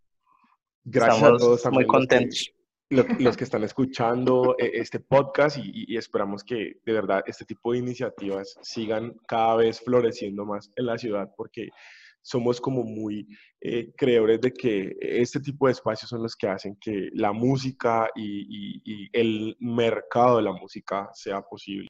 Gracias 0.85 1.23
a 1.23 1.37
todos. 1.37 1.65
Muy 1.71 1.85
contentos. 1.85 2.53
Los 2.89 3.35
que, 3.35 3.43
están 3.43 3.65
escuchando 3.65 4.55
eh, 4.57 4.71
este 4.75 5.01
podcast 5.01 5.57
y, 5.61 5.97
esperamos 5.97 6.41
que 6.41 6.79
de 6.85 6.93
verdad 6.93 7.21
este 7.27 7.43
tipo 7.43 7.73
de 7.73 7.79
iniciativas 7.79 8.57
sigan 8.61 9.13
cada 9.27 9.57
vez 9.57 9.81
floreciendo 9.81 10.45
más 10.45 10.71
en 10.77 10.85
la 10.85 10.97
ciudad 10.97 11.29
porque 11.35 11.67
somos 12.21 12.61
como 12.61 12.83
muy 12.83 13.27
eh, 13.59 13.91
creedores 13.97 14.39
de 14.39 14.53
que 14.53 14.95
este 15.01 15.41
tipo 15.41 15.67
de 15.67 15.73
espacios 15.73 16.09
son 16.09 16.23
los 16.23 16.33
que 16.35 16.47
hacen 16.47 16.77
que 16.79 17.09
la 17.11 17.33
música 17.33 18.09
y 18.15 19.09
el 19.11 19.57
mercado 19.59 20.37
de 20.37 20.43
la 20.43 20.53
música 20.53 21.09
sea 21.13 21.41
posible. 21.41 21.89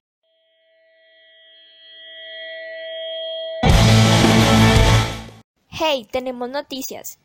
Hey, 5.69 6.07
tenemos 6.11 6.49
noticias. 6.49 7.19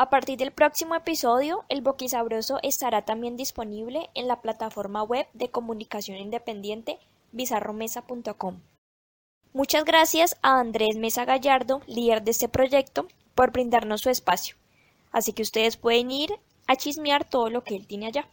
A 0.00 0.10
partir 0.10 0.38
del 0.38 0.52
próximo 0.52 0.94
episodio, 0.94 1.64
el 1.68 1.82
Boquisabroso 1.82 2.60
estará 2.62 3.04
también 3.04 3.36
disponible 3.36 4.10
en 4.14 4.28
la 4.28 4.40
plataforma 4.40 5.02
web 5.02 5.26
de 5.32 5.50
comunicación 5.50 6.18
independiente 6.18 7.00
bizarromesa.com. 7.32 8.60
Muchas 9.52 9.84
gracias 9.84 10.36
a 10.40 10.60
Andrés 10.60 10.96
Mesa 10.96 11.24
Gallardo, 11.24 11.80
líder 11.88 12.22
de 12.22 12.30
este 12.30 12.48
proyecto, 12.48 13.08
por 13.34 13.50
brindarnos 13.50 14.02
su 14.02 14.08
espacio. 14.08 14.54
Así 15.10 15.32
que 15.32 15.42
ustedes 15.42 15.76
pueden 15.76 16.12
ir 16.12 16.30
a 16.68 16.76
chismear 16.76 17.28
todo 17.28 17.50
lo 17.50 17.64
que 17.64 17.74
él 17.74 17.88
tiene 17.88 18.06
allá. 18.06 18.28